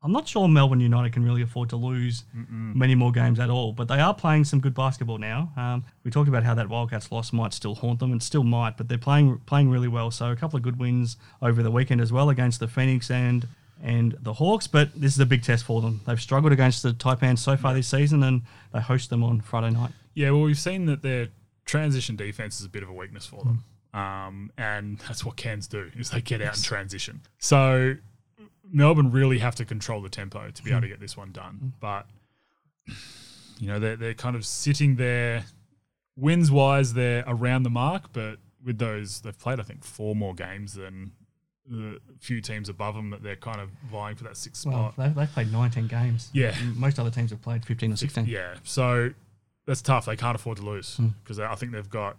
I'm 0.00 0.12
not 0.12 0.28
sure 0.28 0.46
Melbourne 0.46 0.80
United 0.80 1.12
can 1.12 1.24
really 1.24 1.42
afford 1.42 1.70
to 1.70 1.76
lose 1.76 2.24
many 2.32 2.94
more 2.94 3.10
games 3.10 3.40
at 3.40 3.50
all, 3.50 3.72
but 3.72 3.88
they 3.88 3.98
are 3.98 4.14
playing 4.14 4.44
some 4.44 4.60
good 4.60 4.74
basketball 4.74 5.18
now. 5.18 5.52
Um, 5.56 5.84
we 6.04 6.10
talked 6.12 6.28
about 6.28 6.44
how 6.44 6.54
that 6.54 6.68
Wildcats 6.68 7.10
loss 7.10 7.32
might 7.32 7.52
still 7.52 7.74
haunt 7.74 7.98
them, 7.98 8.12
and 8.12 8.22
still 8.22 8.44
might, 8.44 8.76
but 8.76 8.88
they're 8.88 8.96
playing 8.96 9.40
playing 9.46 9.70
really 9.70 9.88
well. 9.88 10.12
So 10.12 10.30
a 10.30 10.36
couple 10.36 10.56
of 10.56 10.62
good 10.62 10.78
wins 10.78 11.16
over 11.42 11.62
the 11.64 11.70
weekend 11.70 12.00
as 12.00 12.12
well 12.12 12.30
against 12.30 12.60
the 12.60 12.68
Phoenix 12.68 13.10
and 13.10 13.48
and 13.82 14.16
the 14.20 14.34
Hawks. 14.34 14.68
But 14.68 15.00
this 15.00 15.14
is 15.14 15.18
a 15.18 15.26
big 15.26 15.42
test 15.42 15.64
for 15.64 15.80
them. 15.80 16.00
They've 16.06 16.20
struggled 16.20 16.52
against 16.52 16.84
the 16.84 16.92
Taipans 16.92 17.40
so 17.40 17.56
far 17.56 17.74
this 17.74 17.88
season, 17.88 18.22
and 18.22 18.42
they 18.72 18.80
host 18.80 19.10
them 19.10 19.24
on 19.24 19.40
Friday 19.40 19.70
night. 19.70 19.90
Yeah, 20.14 20.30
well, 20.30 20.42
we've 20.42 20.58
seen 20.58 20.86
that 20.86 21.02
their 21.02 21.28
transition 21.64 22.14
defense 22.14 22.60
is 22.60 22.66
a 22.66 22.68
bit 22.68 22.84
of 22.84 22.88
a 22.88 22.92
weakness 22.92 23.26
for 23.26 23.42
them, 23.42 23.64
um, 24.00 24.52
and 24.56 24.98
that's 25.00 25.24
what 25.24 25.36
Cairns 25.36 25.66
do 25.66 25.90
is 25.96 26.10
they 26.10 26.20
get 26.20 26.40
out 26.40 26.54
and 26.54 26.64
transition. 26.64 27.22
So 27.38 27.96
Melbourne 28.70 29.10
really 29.10 29.38
have 29.38 29.54
to 29.56 29.64
control 29.64 30.00
the 30.02 30.08
tempo 30.08 30.50
to 30.50 30.62
be 30.62 30.70
able 30.70 30.82
to 30.82 30.88
get 30.88 31.00
this 31.00 31.16
one 31.16 31.32
done. 31.32 31.72
But 31.80 32.06
you 33.58 33.66
know 33.68 33.78
they're 33.78 33.96
they're 33.96 34.14
kind 34.14 34.36
of 34.36 34.44
sitting 34.46 34.96
there, 34.96 35.44
wins 36.16 36.50
wise, 36.50 36.94
they're 36.94 37.24
around 37.26 37.62
the 37.64 37.70
mark, 37.70 38.12
but 38.12 38.38
with 38.64 38.78
those 38.78 39.20
they've 39.20 39.38
played 39.38 39.60
I 39.60 39.62
think 39.62 39.84
four 39.84 40.14
more 40.16 40.34
games 40.34 40.74
than 40.74 41.12
the 41.70 42.00
few 42.18 42.40
teams 42.40 42.68
above 42.70 42.94
them 42.94 43.10
that 43.10 43.22
they're 43.22 43.36
kind 43.36 43.60
of 43.60 43.68
vying 43.90 44.16
for 44.16 44.24
that 44.24 44.36
sixth 44.38 44.64
Well, 44.64 44.92
spot. 44.92 44.94
they've, 44.96 45.14
they've 45.14 45.30
played 45.30 45.52
19 45.52 45.86
games. 45.86 46.30
Yeah. 46.32 46.54
Most 46.74 46.98
other 46.98 47.10
teams 47.10 47.28
have 47.30 47.42
played 47.42 47.62
15 47.62 47.92
or 47.92 47.96
16. 47.96 48.24
Yeah, 48.26 48.54
so 48.62 49.10
that's 49.66 49.82
tough. 49.82 50.06
They 50.06 50.16
can't 50.16 50.34
afford 50.34 50.56
to 50.58 50.62
lose 50.64 50.96
Hmm. 50.96 51.08
because 51.22 51.38
I 51.38 51.54
think 51.56 51.72
they've 51.72 51.88
got, 51.90 52.16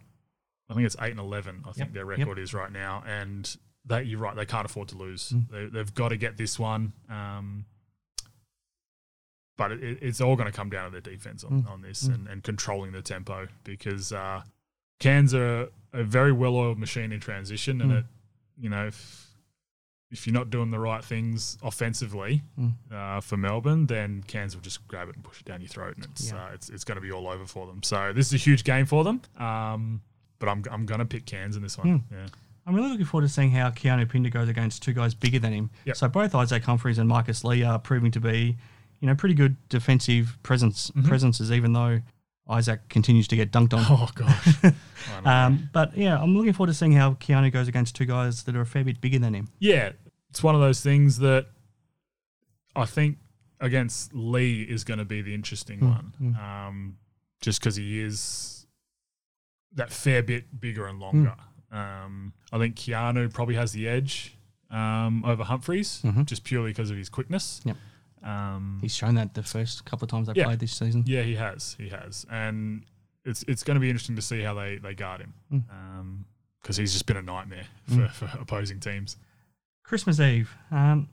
I 0.69 0.75
think 0.75 0.85
it's 0.85 0.95
eight 1.01 1.09
and 1.11 1.19
eleven. 1.19 1.63
I 1.63 1.71
think 1.71 1.77
Yep, 1.87 1.93
their 1.93 2.11
yep. 2.11 2.19
record 2.19 2.37
is 2.37 2.53
right 2.53 2.71
now, 2.71 3.03
and 3.07 3.57
that 3.89 4.07
you're 4.07 4.19
right. 4.19 4.35
They 4.35 4.45
can't 4.45 4.65
afford 4.65 4.87
to 4.89 4.97
lose. 4.97 5.29
Hmm. 5.31 5.39
They, 5.51 5.65
they've 5.67 5.93
got 5.93 6.09
to 6.09 6.17
get 6.17 6.37
this 6.37 6.57
one. 6.57 6.93
Um, 7.09 7.65
but 9.57 9.71
it, 9.73 9.99
it's 10.01 10.21
all 10.21 10.35
going 10.35 10.49
to 10.49 10.55
come 10.55 10.69
down 10.69 10.85
to 10.85 10.91
their 10.91 11.01
defense 11.13 11.43
on, 11.43 11.63
Mm. 11.63 11.69
on 11.69 11.81
this 11.81 12.03
and, 12.03 12.27
and 12.27 12.43
controlling 12.43 12.91
the 12.93 13.01
tempo 13.01 13.47
because 13.63 14.13
uh, 14.13 14.41
Cairns 14.99 15.33
are 15.33 15.67
a 15.91 16.03
very 16.03 16.31
well-oiled 16.31 16.77
machine 16.79 17.11
in 17.11 17.19
transition, 17.19 17.81
and 17.81 17.91
Mm. 17.91 17.97
it, 17.99 18.05
you 18.57 18.69
know, 18.69 18.87
if, 18.87 19.25
if 20.11 20.25
you're 20.25 20.33
not 20.33 20.49
doing 20.49 20.71
the 20.71 20.79
right 20.79 21.03
things 21.03 21.57
offensively 21.61 22.41
Mm. 22.59 22.73
uh, 22.91 23.19
for 23.21 23.35
Melbourne, 23.37 23.85
then 23.87 24.23
Cairns 24.27 24.55
will 24.55 24.61
just 24.61 24.87
grab 24.87 25.09
it 25.09 25.15
and 25.15 25.23
push 25.23 25.41
it 25.41 25.45
down 25.45 25.59
your 25.61 25.67
throat, 25.67 25.95
and 25.97 26.05
it's 26.05 26.31
Yeah. 26.31 26.45
uh, 26.45 26.49
it's, 26.53 26.69
it's 26.69 26.83
going 26.85 26.95
to 26.95 27.01
be 27.01 27.11
all 27.11 27.27
over 27.27 27.45
for 27.45 27.67
them. 27.67 27.83
So 27.83 28.13
this 28.13 28.27
is 28.27 28.33
a 28.33 28.37
huge 28.37 28.63
game 28.63 28.85
for 28.85 29.03
them. 29.03 29.21
Um, 29.37 30.01
but 30.39 30.47
I'm 30.47 30.63
I'm 30.71 30.85
going 30.85 30.99
to 30.99 31.05
pick 31.05 31.25
Cairns 31.25 31.57
in 31.57 31.63
this 31.63 31.77
one. 31.77 31.99
Hmm. 31.99 32.13
Yeah. 32.15 32.27
I'm 32.69 32.75
really 32.75 32.89
looking 32.89 33.05
forward 33.05 33.25
to 33.27 33.33
seeing 33.33 33.49
how 33.51 33.71
Keanu 33.71 34.07
Pinder 34.07 34.29
goes 34.29 34.47
against 34.47 34.83
two 34.83 34.93
guys 34.93 35.13
bigger 35.15 35.39
than 35.39 35.53
him. 35.53 35.71
Yep. 35.85 35.95
So 35.97 36.07
both 36.07 36.35
Isaac 36.35 36.63
Humphries 36.63 36.99
and 36.99 37.09
Marcus 37.09 37.43
Lee 37.43 37.63
are 37.63 37.79
proving 37.79 38.11
to 38.11 38.19
be, 38.19 38.57
you 38.99 39.07
know, 39.07 39.15
pretty 39.15 39.33
good 39.35 39.57
defensive 39.69 40.37
presence 40.43 40.91
Mm-hmm. 40.91 41.07
presences, 41.07 41.51
even 41.51 41.73
though 41.73 41.99
Isaac 42.47 42.87
continues 42.89 43.27
to 43.29 43.35
get 43.35 43.51
dunked 43.51 43.73
on. 43.73 43.85
Oh 43.89 44.07
gosh. 44.13 44.55
Um, 45.25 45.69
but 45.73 45.97
yeah, 45.97 46.21
I'm 46.21 46.35
looking 46.37 46.53
forward 46.53 46.67
to 46.67 46.73
seeing 46.73 46.91
how 46.91 47.13
Keanu 47.13 47.51
goes 47.51 47.67
against 47.67 47.95
two 47.95 48.05
guys 48.05 48.43
that 48.43 48.55
are 48.55 48.61
a 48.61 48.65
fair 48.65 48.83
bit 48.83 49.01
bigger 49.01 49.17
than 49.17 49.33
him. 49.33 49.47
yeah, 49.59 49.91
it's 50.29 50.43
one 50.43 50.53
of 50.55 50.61
those 50.61 50.81
things 50.81 51.17
that 51.19 51.47
I 52.75 52.85
think 52.85 53.17
against 53.59 54.13
Lee 54.13 54.61
is 54.61 54.83
going 54.83 54.99
to 54.99 55.05
be 55.05 55.21
the 55.21 55.33
interesting 55.33 55.79
Mm, 55.79 55.89
one, 56.19 56.37
um, 56.39 56.97
just 57.41 57.59
because 57.59 57.75
he 57.77 57.99
is 57.99 58.67
that 59.73 59.91
fair 59.91 60.21
bit 60.21 60.59
bigger 60.59 60.85
and 60.87 60.99
longer. 60.99 61.35
Mm. 61.73 61.77
Um, 62.05 62.33
I 62.51 62.57
think 62.57 62.75
Keanu 62.75 63.31
probably 63.33 63.55
has 63.55 63.71
the 63.71 63.87
edge 63.87 64.35
um, 64.71 65.23
over 65.25 65.43
Humphries, 65.43 66.01
Mhm. 66.05 66.25
just 66.25 66.43
purely 66.43 66.69
because 66.71 66.91
of 66.91 66.97
his 66.97 67.09
quickness. 67.09 67.61
Yep. 67.65 67.77
Um, 68.23 68.79
He's 68.81 68.95
shown 68.95 69.15
that 69.15 69.33
the 69.33 69.41
first 69.43 69.85
couple 69.85 70.05
of 70.05 70.11
times 70.11 70.27
they've 70.27 70.37
Yeah. 70.37 70.45
played 70.45 70.59
this 70.59 70.73
season. 70.75 71.03
Yeah, 71.07 71.23
he 71.23 71.35
has. 71.35 71.75
He 71.79 71.89
has, 71.89 72.25
and 72.29 72.83
it's 73.25 73.43
it's 73.47 73.63
going 73.63 73.75
to 73.75 73.79
be 73.81 73.89
interesting 73.89 74.15
to 74.15 74.21
see 74.21 74.41
how 74.41 74.53
they 74.53 74.77
they 74.77 74.93
guard 74.93 75.21
him 75.21 75.33
Mm. 75.51 76.23
because 76.61 76.77
he's 76.77 76.91
just 76.93 77.05
been 77.05 77.17
a 77.17 77.21
nightmare 77.21 77.65
for, 77.87 78.07
for 78.09 78.29
opposing 78.39 78.79
teams. 78.79 79.17
Christmas 79.83 80.19
Eve. 80.19 80.55
Um, 80.71 81.07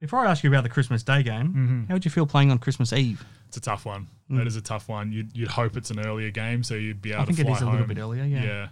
before 0.00 0.20
I 0.26 0.30
ask 0.30 0.42
you 0.42 0.50
about 0.50 0.62
the 0.62 0.68
Christmas 0.70 1.02
Day 1.02 1.22
game, 1.22 1.52
Mhm. 1.54 1.88
how 1.88 1.94
would 1.94 2.04
you 2.04 2.10
feel 2.10 2.26
playing 2.26 2.50
on 2.50 2.58
Christmas 2.58 2.92
Eve? 2.92 3.24
It's 3.48 3.56
a 3.56 3.60
tough 3.60 3.84
one. 3.84 4.08
Mm. 4.30 4.38
That 4.38 4.46
is 4.46 4.56
a 4.56 4.62
tough 4.62 4.88
one. 4.88 5.12
You'd 5.12 5.36
you'd 5.36 5.48
hope 5.48 5.76
it's 5.76 5.90
an 5.90 5.98
earlier 6.00 6.30
game 6.30 6.62
so 6.62 6.74
you'd 6.74 7.02
be 7.02 7.12
able 7.12 7.22
I 7.22 7.24
think 7.26 7.36
to 7.38 7.42
it 7.42 7.46
fly 7.46 7.56
is 7.56 7.62
a 7.62 7.64
home. 7.66 7.72
little 7.74 7.86
bit 7.88 7.98
earlier. 7.98 8.24
Yeah. 8.24 8.42
Yeah, 8.42 8.68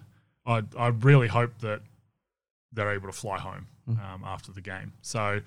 I 0.47 0.63
I 0.77 0.89
really 0.89 1.29
hope 1.29 1.59
that 1.61 1.83
they're 2.73 2.93
able 2.93 3.09
to 3.09 3.13
fly 3.17 3.39
home 3.39 3.67
Mm. 3.89 3.99
um, 4.15 4.25
after 4.25 4.53
the 4.53 4.61
game. 4.61 4.93
So. 5.03 5.41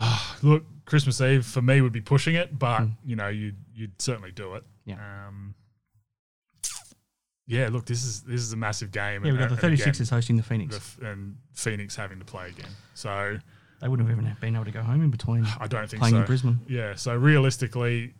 ah, 0.00 0.36
look, 0.42 0.64
Christmas 0.84 1.20
Eve 1.20 1.44
for 1.44 1.60
me 1.60 1.80
would 1.80 1.92
be 1.92 2.00
pushing 2.00 2.36
it, 2.36 2.56
but 2.56 2.86
you 3.04 3.16
know, 3.16 3.26
you'd 3.28 3.56
you'd 3.74 4.00
certainly 4.00 4.30
do 4.30 4.54
it. 4.54 4.62
Yeah. 4.84 5.26
Um, 5.26 5.54
yeah. 7.46 7.68
Look, 7.68 7.86
this 7.86 8.04
is 8.04 8.22
this 8.22 8.40
is 8.40 8.52
a 8.52 8.56
massive 8.56 8.92
game. 8.92 9.24
Yeah, 9.24 9.32
we've 9.32 9.40
got 9.40 9.48
the 9.60 9.66
and 9.66 9.76
36ers 9.76 10.10
hosting 10.10 10.36
the 10.36 10.42
Phoenix. 10.42 10.94
the 10.96 11.10
and 11.10 11.36
Phoenix 11.54 11.96
having 11.96 12.18
to 12.20 12.24
play 12.24 12.48
again. 12.50 12.70
So 12.94 13.38
They 13.80 13.88
wouldn't 13.88 14.08
have 14.08 14.18
even 14.18 14.36
been 14.40 14.54
able 14.54 14.64
to 14.66 14.70
go 14.70 14.82
home 14.82 15.02
in 15.02 15.10
between. 15.10 15.44
I 15.60 15.66
don't 15.66 15.88
think 15.88 16.00
Playing 16.00 16.14
so. 16.16 16.20
in 16.20 16.26
Brisbane. 16.26 16.60
Yeah. 16.68 16.94
So 16.94 17.16
realistically, 17.16 18.14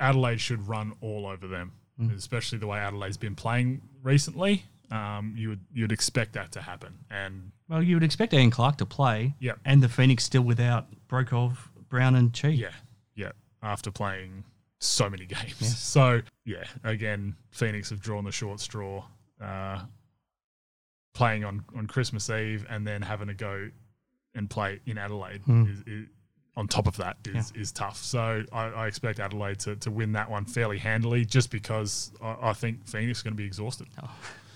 Adelaide 0.00 0.40
should 0.40 0.66
run 0.68 0.94
all 1.00 1.26
over 1.26 1.46
them, 1.46 1.72
Mm. 2.00 2.14
especially 2.16 2.58
the 2.58 2.66
way 2.66 2.78
Adelaide's 2.78 3.16
been 3.16 3.34
playing 3.36 3.82
recently. 4.02 4.64
Um, 4.90 5.34
you 5.36 5.48
would 5.50 5.60
you'd 5.72 5.92
expect 5.92 6.34
that 6.34 6.52
to 6.52 6.60
happen, 6.62 6.94
and 7.10 7.50
Well, 7.68 7.82
you 7.82 7.96
would 7.96 8.02
expect 8.04 8.32
Ian 8.34 8.50
Clark 8.50 8.76
to 8.78 8.86
play. 8.86 9.34
Yep. 9.40 9.58
And 9.64 9.82
the 9.82 9.88
Phoenix 9.88 10.24
still 10.24 10.42
without 10.42 10.86
Broekhoff, 11.08 11.56
Browne, 11.88 12.14
and 12.14 12.32
Qi. 12.32 12.56
yeah, 12.58 12.68
yeah. 13.14 13.32
After 13.62 13.90
playing 13.90 14.44
so 14.78 15.08
many 15.08 15.24
games, 15.36 15.56
Yes. 15.60 15.78
so 15.80 16.20
yeah. 16.44 16.64
Again, 16.84 17.34
Phoenix 17.50 17.90
have 17.90 18.00
drawn 18.00 18.24
the 18.24 18.32
short 18.32 18.60
straw, 18.60 19.04
uh, 19.40 19.80
playing 21.14 21.44
on 21.44 21.64
on 21.76 21.86
Christmas 21.86 22.28
Eve 22.30 22.66
and 22.68 22.86
then 22.86 23.02
having 23.02 23.28
to 23.28 23.34
go 23.34 23.70
and 24.34 24.50
play 24.50 24.80
in 24.86 24.98
Adelaide. 24.98 25.40
Hmm. 25.46 25.64
Is, 25.70 25.82
is, 25.86 26.06
on 26.56 26.68
top 26.68 26.86
of 26.86 26.96
that 26.98 27.16
is, 27.24 27.52
is 27.56 27.72
tough. 27.72 27.96
So 27.96 28.44
I, 28.52 28.66
I 28.66 28.86
expect 28.86 29.18
Adelaide 29.18 29.58
to, 29.60 29.74
to 29.74 29.90
win 29.90 30.12
that 30.12 30.30
one 30.30 30.44
fairly 30.44 30.78
handily 30.78 31.24
just 31.24 31.50
because 31.50 32.12
I, 32.22 32.36
I 32.50 32.52
think 32.52 32.86
Phoenix 32.86 33.18
is 33.18 33.22
going 33.24 33.32
to 33.32 33.36
be 33.36 33.44
exhausted. 33.44 33.88
Oh, 34.00 34.08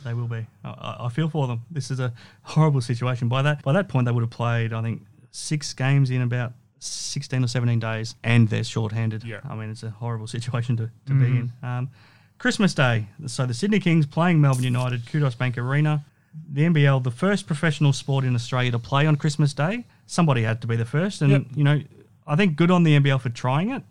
they 0.05 0.15
will 0.15 0.29
be. 0.29 0.47
I- 0.65 0.97
I, 1.01 1.09
feel 1.09 1.29
for 1.29 1.47
them. 1.47 1.63
This 1.71 1.91
is 1.91 2.01
a 2.01 2.13
horrible 2.43 2.81
situation. 2.81 3.29
By 3.29 3.43
that 3.43 3.63
by 3.63 3.73
that 3.73 3.89
point, 3.89 4.07
they 4.07 4.13
would 4.13 4.23
have 4.23 4.31
played, 4.31 4.73
I 4.73 4.83
think, 4.83 5.03
six 5.31 5.73
games 5.75 6.11
in 6.11 6.23
about 6.23 6.53
sixteen 6.79 7.43
or 7.45 7.49
seventeen 7.49 7.81
days, 7.81 8.15
and 8.23 8.49
they're 8.49 8.65
shorthanded. 8.65 9.25
Yeah. 9.25 9.41
I 9.49 9.55
mean, 9.55 9.71
it's 9.71 9.83
a 9.83 9.91
horrible 9.91 10.27
situation 10.37 10.77
to, 10.77 10.91
to 11.07 11.13
be 11.15 11.27
Mhm. 11.27 11.37
in. 11.41 11.53
Um, 11.69 11.91
Christmas 12.39 12.73
Day. 12.75 13.09
So 13.27 13.47
the 13.47 13.55
Sydney 13.55 13.81
Kings 13.81 14.07
playing 14.07 14.41
Melbourne 14.41 14.63
United, 14.65 15.07
Kudos 15.07 15.35
Bank 15.35 15.59
Arena. 15.59 16.05
The 16.53 16.63
NBL, 16.67 17.03
the 17.03 17.11
first 17.11 17.47
professional 17.49 17.93
sport 17.93 18.25
in 18.25 18.35
Australia 18.37 18.71
to 18.71 18.79
play 18.79 19.07
on 19.07 19.17
Christmas 19.17 19.53
Day. 19.55 19.87
Somebody 20.07 20.43
had 20.43 20.61
to 20.61 20.69
be 20.69 20.77
the 20.77 20.85
first, 20.85 21.21
and 21.21 21.33
Yep. 21.33 21.43
you 21.57 21.65
know, 21.65 21.83
I 22.29 22.37
think 22.37 22.55
good 22.57 22.71
on 22.71 22.85
the 22.85 22.95
NBL 22.95 23.19
for 23.21 23.29
trying 23.31 23.71
it. 23.71 23.83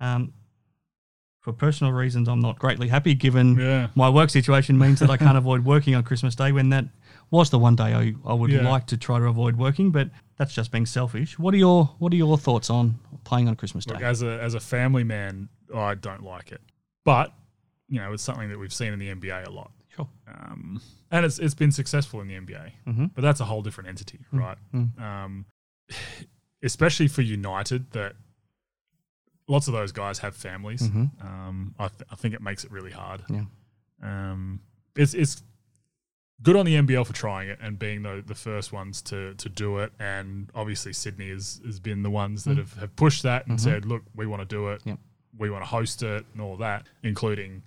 Um, 0.00 0.32
for 1.42 1.52
personal 1.52 1.92
reasons, 1.92 2.28
I'm 2.28 2.40
not 2.40 2.58
greatly 2.58 2.88
happy 2.88 3.14
given 3.14 3.56
Yeah. 3.58 3.88
my 3.94 4.08
work 4.08 4.30
situation 4.30 4.78
means 4.78 5.00
that 5.00 5.10
I 5.10 5.16
can't 5.16 5.36
avoid 5.44 5.64
working 5.64 5.94
on 5.94 6.04
Christmas 6.04 6.34
Day 6.36 6.52
when 6.52 6.70
that 6.70 6.84
was 7.30 7.50
the 7.50 7.58
one 7.58 7.74
day 7.76 7.92
I, 7.94 8.14
I 8.24 8.32
would 8.32 8.50
Yeah. 8.50 8.62
like 8.62 8.86
to 8.86 8.96
try 8.96 9.18
to 9.18 9.24
avoid 9.26 9.56
working, 9.56 9.90
but 9.90 10.08
that's 10.36 10.54
just 10.54 10.70
being 10.70 10.86
selfish. 10.86 11.38
What 11.38 11.52
are 11.52 11.56
your 11.58 11.86
what 11.98 12.12
are 12.12 12.16
your 12.16 12.38
thoughts 12.38 12.70
on 12.70 12.94
playing 13.24 13.48
on 13.48 13.56
Christmas 13.56 13.84
Day? 13.84 13.94
Look, 13.94 14.02
as 14.02 14.22
a 14.22 14.40
as 14.40 14.54
a 14.54 14.60
family 14.60 15.02
man, 15.04 15.48
I 15.74 15.94
don't 15.96 16.22
like 16.22 16.52
it, 16.52 16.60
but 17.04 17.32
you 17.88 17.98
know 17.98 18.12
it's 18.12 18.22
something 18.22 18.48
that 18.48 18.58
we've 18.58 18.72
seen 18.72 18.92
in 18.92 18.98
the 19.00 19.08
NBA 19.12 19.46
a 19.46 19.50
lot. 19.50 19.72
Sure. 19.96 20.08
Um, 20.28 20.80
and 21.10 21.26
it's 21.26 21.38
it's 21.40 21.54
been 21.54 21.72
successful 21.72 22.20
in 22.20 22.28
the 22.28 22.34
NBA, 22.34 22.70
Mhm. 22.86 23.10
but 23.14 23.22
that's 23.22 23.40
a 23.40 23.44
whole 23.46 23.62
different 23.62 23.88
entity, 23.88 24.20
Mm, 24.32 24.38
right? 24.38 24.58
mm. 24.72 25.00
Um, 25.00 25.46
especially 26.62 27.08
for 27.08 27.22
United, 27.22 27.90
that 27.92 28.14
lots 29.48 29.66
of 29.68 29.72
those 29.74 29.92
guys 29.92 30.18
have 30.20 30.34
families. 30.36 30.82
Mhm. 30.82 31.10
Um, 31.24 31.74
I, 31.78 31.88
th- 31.88 32.02
I 32.10 32.14
think 32.16 32.34
it 32.34 32.40
makes 32.42 32.64
it 32.64 32.70
really 32.70 32.92
hard. 32.92 33.22
Yeah. 33.28 33.44
Um, 34.02 34.60
it's 34.96 35.14
it's 35.14 35.42
good 36.42 36.56
on 36.56 36.66
the 36.66 36.74
NBL 36.74 37.06
for 37.06 37.12
trying 37.12 37.48
it 37.48 37.58
and 37.62 37.78
being 37.78 38.02
the, 38.02 38.22
the 38.26 38.34
first 38.34 38.72
ones 38.72 39.00
to 39.02 39.34
to 39.34 39.48
do 39.48 39.78
it. 39.78 39.92
And 40.00 40.50
obviously 40.54 40.92
Sydney 40.92 41.30
has, 41.30 41.60
has 41.64 41.78
been 41.80 42.02
the 42.02 42.10
ones 42.10 42.44
that 42.44 42.54
Mm. 42.54 42.58
have, 42.58 42.74
have 42.74 42.96
pushed 42.96 43.22
that 43.22 43.46
and 43.46 43.58
Mhm. 43.58 43.62
said, 43.62 43.84
look, 43.84 44.02
we 44.14 44.26
want 44.26 44.42
to 44.42 44.46
do 44.46 44.68
it. 44.68 44.82
Yep. 44.84 44.98
We 45.38 45.50
want 45.50 45.62
to 45.62 45.68
host 45.68 46.02
it 46.02 46.24
and 46.32 46.42
all 46.42 46.56
that, 46.58 46.86
including 47.02 47.62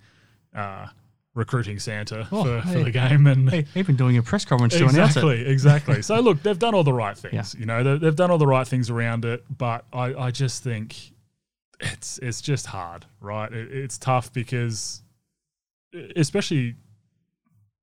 uh, 0.54 0.86
recruiting 1.34 1.78
Santa 1.78 2.26
Oh, 2.32 2.44
for, 2.44 2.60
hey. 2.60 2.72
for 2.74 2.84
the 2.84 2.90
game 2.90 3.26
and 3.26 3.50
Hey, 3.50 3.66
even 3.74 3.96
doing 3.96 4.16
a 4.16 4.22
press 4.22 4.44
conference 4.44 4.74
to 4.74 4.86
announce 4.86 4.96
it. 4.96 5.02
exactly, 5.20 5.46
exactly. 5.46 6.02
So 6.02 6.20
look, 6.20 6.42
they've 6.42 6.58
done 6.58 6.74
all 6.74 6.84
the 6.84 6.92
right 6.94 7.16
things. 7.16 7.54
Yeah. 7.54 7.60
You 7.60 7.66
know, 7.66 7.82
they, 7.82 7.98
they've 7.98 8.16
done 8.16 8.30
all 8.30 8.38
the 8.38 8.46
right 8.46 8.66
things 8.66 8.88
around 8.88 9.24
it, 9.24 9.44
but 9.58 9.84
I, 9.92 10.14
I 10.14 10.30
just 10.30 10.62
think 10.62 11.12
it's 11.80 12.18
it's 12.18 12.40
just 12.40 12.66
hard, 12.66 13.06
right? 13.20 13.52
It, 13.52 13.72
it's 13.72 13.98
tough 13.98 14.32
because, 14.32 15.02
especially 16.16 16.74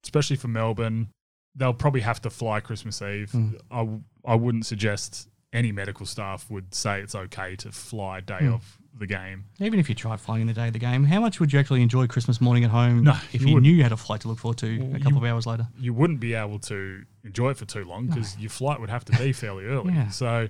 especially 0.03 0.35
for 0.35 0.47
Melbourne, 0.49 1.07
they'll 1.55 1.73
probably 1.73 2.01
have 2.01 2.21
to 2.21 2.29
fly 2.29 2.59
Christmas 2.59 3.01
Eve. 3.01 3.31
Mm. 3.31 3.55
I 3.71 3.77
w- 3.79 4.01
I 4.25 4.35
wouldn't 4.35 4.65
suggest 4.65 5.29
any 5.53 5.71
medical 5.71 6.05
staff 6.05 6.49
would 6.49 6.73
say 6.73 6.99
it's 7.01 7.13
okay 7.15 7.55
to 7.57 7.71
fly 7.71 8.19
day 8.19 8.39
Mm. 8.41 8.55
of 8.55 8.77
the 8.97 9.05
game. 9.07 9.45
Even 9.59 9.79
if 9.79 9.87
you 9.89 9.95
tried 9.95 10.19
flying 10.19 10.41
in 10.41 10.47
the 10.47 10.53
day 10.53 10.67
of 10.67 10.73
the 10.73 10.79
game, 10.79 11.03
how 11.03 11.19
much 11.19 11.39
would 11.39 11.51
you 11.53 11.59
actually 11.59 11.81
enjoy 11.81 12.05
Christmas 12.07 12.39
morning 12.41 12.63
at 12.63 12.69
home 12.71 13.03
No, 13.03 13.13
if 13.33 13.41
you 13.41 13.49
you, 13.49 13.59
knew 13.61 13.71
you 13.73 13.81
had 13.83 13.91
a 13.91 13.97
flight 13.97 14.21
to 14.21 14.27
look 14.27 14.39
forward 14.39 14.57
to 14.59 14.79
Well, 14.79 14.95
a 14.95 14.99
couple 14.99 15.13
you- 15.13 15.17
of 15.19 15.23
hours 15.25 15.45
later? 15.47 15.67
you 15.79 15.93
wouldn't 15.93 16.19
be 16.19 16.33
able 16.33 16.59
to 16.59 17.03
enjoy 17.23 17.51
it 17.51 17.57
for 17.57 17.65
too 17.65 17.85
long 17.85 18.07
because 18.07 18.37
your 18.37 18.49
flight 18.51 18.79
would 18.79 18.89
have 18.91 19.05
to 19.05 19.17
be 19.17 19.31
fairly 19.33 19.65
early. 19.65 19.93
Yeah. 19.93 20.09
So 20.09 20.47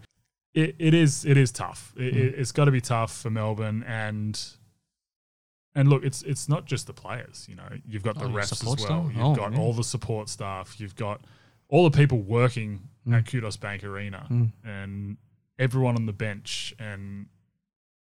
it, 0.53 0.75
it 0.79 0.93
is 0.93 1.25
it 1.25 1.37
is 1.37 1.51
tough. 1.51 1.93
It, 1.97 2.13
Mm. 2.13 2.39
it's 2.39 2.51
got 2.51 2.65
to 2.65 2.71
be 2.71 2.81
tough 2.81 3.15
for 3.15 3.29
Melbourne 3.29 3.83
and 3.83 4.39
and 5.75 5.89
look, 5.89 6.03
it's 6.03 6.21
it's 6.23 6.47
not 6.47 6.65
just 6.65 6.85
the 6.87 6.93
players. 6.93 7.47
You 7.49 7.55
know, 7.55 7.69
you've 7.87 8.03
got 8.03 8.17
the 8.19 8.25
Oh, 8.25 8.29
refs 8.29 8.51
as 8.51 8.63
well. 8.63 8.77
staff? 8.77 9.05
You've 9.13 9.23
Oh, 9.25 9.35
got 9.35 9.53
yeah. 9.53 9.59
all 9.59 9.73
the 9.73 9.83
support 9.83 10.29
staff. 10.29 10.79
You've 10.79 10.95
got 10.95 11.21
all 11.69 11.89
the 11.89 11.97
people 11.97 12.19
working 12.21 12.89
Mm. 13.07 13.17
at 13.17 13.25
Kudos 13.27 13.57
Bank 13.57 13.83
Arena 13.83 14.27
Mm. 14.29 14.51
and 14.63 15.17
everyone 15.59 15.95
on 15.95 16.05
the 16.05 16.13
bench 16.13 16.73
and 16.79 17.27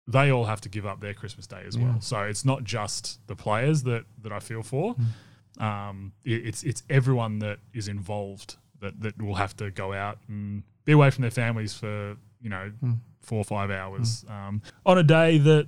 they 0.08 0.30
all 0.32 0.46
have 0.46 0.60
to 0.62 0.70
give 0.70 0.86
up 0.86 1.00
their 1.00 1.14
Christmas 1.14 1.48
day 1.48 1.64
as 1.66 1.76
Yeah. 1.78 1.84
well. 1.86 2.02
So 2.02 2.22
it's 2.24 2.44
not 2.44 2.64
just 2.66 3.26
the 3.28 3.36
players 3.36 3.84
that, 3.84 4.06
that 4.22 4.32
I 4.32 4.40
feel 4.40 4.64
for. 4.64 4.96
Mm. 4.96 5.62
Um, 5.64 6.12
it- 6.24 6.46
it's 6.48 6.64
it's 6.64 6.84
everyone 6.90 7.40
that 7.40 7.60
is 7.74 7.88
involved 7.88 8.58
that, 8.80 9.00
that 9.02 9.22
will 9.22 9.36
have 9.36 9.56
to 9.58 9.70
go 9.72 9.94
out 9.94 10.20
and 10.28 10.64
be 10.86 10.92
away 10.92 11.10
from 11.12 11.22
their 11.22 11.32
families 11.32 11.74
for 11.74 12.18
you 12.42 12.50
know 12.50 12.72
Mm. 12.84 13.00
four 13.22 13.38
or 13.40 13.44
five 13.44 13.70
hours 13.72 14.26
um, 14.30 14.62
on 14.86 14.98
a 14.98 15.04
day 15.04 15.38
that 15.38 15.68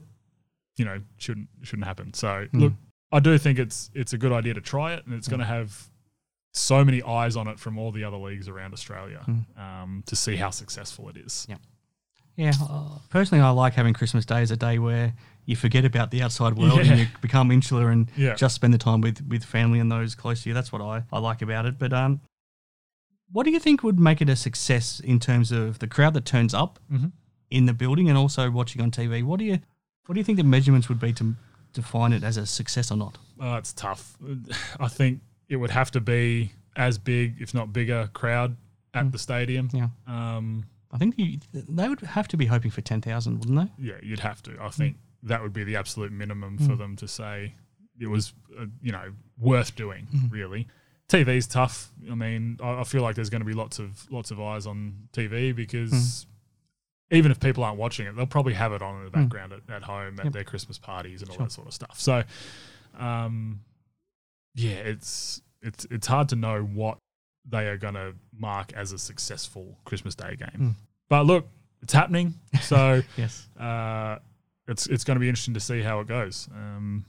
you 0.78 0.86
know 0.86 1.01
shouldn't 1.17 1.47
shouldn't 1.61 1.86
happen. 1.88 2.13
So 2.13 2.47
Mm. 2.53 2.61
look, 2.61 2.74
I 3.11 3.19
do 3.19 3.38
think 3.38 3.59
it's 3.59 3.91
it's 3.93 4.13
a 4.13 4.17
good 4.17 4.32
idea 4.32 4.53
to 4.55 4.61
try 4.61 4.93
it, 4.93 5.05
and 5.05 5.13
it's 5.15 5.28
going 5.28 5.39
to 5.39 5.45
have 5.45 5.89
so 6.53 6.84
many 6.86 7.01
eyes 7.03 7.36
on 7.36 7.47
it 7.47 7.59
from 7.59 7.78
all 7.80 7.91
the 7.91 8.03
other 8.03 8.17
leagues 8.17 8.47
around 8.47 8.74
Australia 8.74 9.24
Mm. 9.28 9.57
um, 9.59 10.03
to 10.05 10.15
see 10.15 10.36
how 10.36 10.49
successful 10.51 11.09
it 11.09 11.17
is. 11.17 11.45
Yeah. 11.49 11.57
Yeah, 12.36 12.51
uh, 12.67 12.97
personally, 13.09 13.43
I 13.43 13.49
like 13.51 13.74
having 13.76 13.93
Christmas 13.93 14.26
Day 14.26 14.41
as 14.41 14.49
a 14.49 14.57
day 14.57 14.80
where 14.80 15.13
you 15.45 15.55
forget 15.55 15.86
about 15.86 16.09
the 16.09 16.24
outside 16.24 16.53
world 16.53 16.84
Yeah. 16.84 16.91
and 16.93 16.99
you 17.01 17.07
become 17.21 17.51
insular 17.51 17.89
and 17.91 18.09
Yeah. 18.15 18.34
just 18.34 18.55
spend 18.55 18.74
the 18.74 18.80
time 18.80 19.01
with, 19.01 19.21
with 19.28 19.43
family 19.43 19.80
and 19.80 19.91
those 19.91 20.15
close 20.15 20.41
to 20.43 20.49
you. 20.49 20.53
That's 20.55 20.71
what 20.71 20.82
I, 20.82 21.03
I 21.11 21.19
like 21.19 21.43
about 21.43 21.67
it. 21.67 21.78
But 21.78 21.93
um, 21.93 22.21
what 23.34 23.44
do 23.44 23.52
you 23.52 23.60
think 23.60 23.84
would 23.84 24.00
make 24.00 24.22
it 24.22 24.30
a 24.30 24.36
success 24.36 25.00
in 25.02 25.20
terms 25.20 25.52
of 25.52 25.80
the 25.80 25.88
crowd 25.88 26.14
that 26.14 26.24
turns 26.26 26.54
up 26.54 26.80
Mhm. 26.92 27.12
in 27.50 27.66
the 27.66 27.74
building 27.74 28.08
and 28.10 28.18
also 28.18 28.50
watching 28.50 28.82
on 28.82 28.92
TV? 28.92 29.22
What 29.24 29.40
do 29.40 29.46
you 29.46 29.60
what 30.06 30.14
do 30.16 30.20
you 30.20 30.24
think 30.26 30.38
the 30.38 30.44
measurements 30.44 30.88
would 30.90 31.00
be 31.00 31.14
to 31.14 31.36
define 31.74 32.12
it 32.14 32.24
as 32.24 32.36
a 32.38 32.46
success 32.46 32.92
or 32.92 32.98
not? 32.98 33.18
Uh, 33.40 33.56
it's 33.58 33.74
tough. 33.74 34.18
I 34.80 34.88
think 34.90 35.22
it 35.50 35.56
would 35.58 35.72
have 35.72 35.92
to 35.92 36.02
be 36.02 36.52
as 36.76 36.98
big, 36.98 37.42
if 37.42 37.54
not 37.54 37.72
bigger, 37.74 38.10
crowd 38.14 38.56
at 38.94 39.12
the 39.12 39.18
stadium. 39.18 39.70
Yeah. 39.74 39.90
Um, 40.08 40.66
I 40.92 40.98
think 40.98 41.16
you, 41.18 41.40
they 41.54 41.88
would 41.90 42.02
have 42.02 42.28
to 42.30 42.38
be 42.38 42.46
hoping 42.48 42.70
for 42.70 42.82
ten 42.82 43.02
thousand, 43.02 43.40
wouldn't 43.40 43.58
they? 43.78 43.84
yeah, 43.90 43.96
you'd 44.04 44.20
have 44.20 44.44
to. 44.44 44.52
I 44.62 44.70
think 44.70 44.98
that 45.24 45.42
would 45.42 45.54
be 45.54 45.64
the 45.64 45.76
absolute 45.78 46.12
minimum 46.12 46.58
for 46.58 46.74
Mm. 46.76 46.78
them 46.78 46.96
to 46.98 47.08
say 47.08 47.56
it 47.98 48.08
was, 48.08 48.34
uh, 48.60 48.66
you 48.82 48.92
know, 48.92 49.14
worth 49.40 49.74
doing. 49.76 50.08
Mhm. 50.14 50.32
Really, 50.32 50.68
TV's 51.10 51.47
tough. 51.47 51.91
I 52.10 52.16
mean, 52.16 52.58
I, 52.64 52.80
I 52.82 52.84
feel 52.84 53.01
like 53.01 53.16
there's 53.16 53.30
going 53.30 53.41
to 53.41 53.45
be 53.45 53.54
lots 53.54 53.80
of 53.80 54.10
lots 54.12 54.32
of 54.32 54.39
eyes 54.41 54.66
on 54.68 55.08
TV 55.14 55.56
because 55.56 55.91
Mm. 55.91 56.26
even 57.18 57.32
if 57.32 57.39
people 57.39 57.64
aren't 57.64 57.78
watching 57.78 58.08
it, 58.08 58.16
they'll 58.16 58.26
probably 58.26 58.54
have 58.54 58.72
it 58.74 58.82
on 58.82 58.97
in 58.99 59.06
the 59.06 59.12
Mm. 59.12 59.14
background 59.24 59.54
at, 59.54 59.62
at 59.70 59.84
home 59.84 60.20
at 60.20 60.26
Yep. 60.26 60.34
their 60.34 60.43
Christmas 60.43 60.78
parties 60.80 61.22
and 61.22 61.30
all 61.30 61.38
Sure. 61.38 61.45
that 61.45 61.51
sort 61.51 61.68
of 61.68 61.74
stuff. 61.74 61.99
So, 61.99 62.24
um, 62.97 63.62
yeah, 64.56 64.72
it's 64.76 65.41
it's 65.62 65.86
it's 65.91 66.08
hard 66.08 66.30
to 66.30 66.36
know 66.36 66.64
what 66.64 66.97
they 67.45 67.68
are 67.68 67.78
going 67.78 67.93
to 67.95 68.16
mark 68.38 68.72
as 68.74 68.91
a 68.93 68.97
successful 68.97 69.78
Christmas 69.86 70.16
Day 70.16 70.36
game. 70.38 70.49
Mm. 70.58 70.74
But 71.10 71.26
look, 71.26 71.47
it's 71.82 71.93
happening. 71.93 72.36
So 72.62 73.01
Yes. 73.18 73.47
uh, 73.60 74.20
it's 74.68 74.88
it's 74.88 75.04
going 75.04 75.16
to 75.16 75.20
be 75.20 75.28
interesting 75.30 75.54
to 75.56 75.60
see 75.60 75.82
how 75.82 75.99
it 75.99 76.08
goes. 76.08 76.47
Um, 76.54 77.06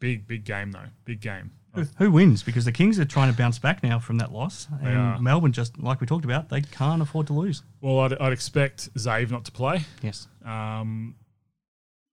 big 0.00 0.26
big 0.26 0.44
game 0.44 0.70
though, 0.72 0.88
big 1.04 1.20
game. 1.20 1.50
Who, 1.98 2.10
wins? 2.10 2.42
Because 2.42 2.64
the 2.64 2.72
Kings 2.72 2.98
are 2.98 3.04
trying 3.04 3.30
to 3.30 3.36
bounce 3.36 3.58
back 3.58 3.82
now 3.82 3.98
from 3.98 4.18
that 4.18 4.32
loss, 4.32 4.68
and 4.82 4.96
are. 4.98 5.18
Melbourne 5.20 5.52
just 5.52 5.78
like 5.80 6.00
we 6.00 6.06
talked 6.06 6.24
about, 6.24 6.48
they 6.48 6.60
can't 6.60 7.02
afford 7.02 7.26
to 7.28 7.32
lose. 7.32 7.62
Well, 7.80 8.00
I'd, 8.00 8.12
I'd 8.14 8.32
expect 8.32 8.92
Zave 8.94 9.30
not 9.30 9.44
to 9.46 9.52
play. 9.52 9.82
Yes. 10.02 10.28
Um, 10.44 11.16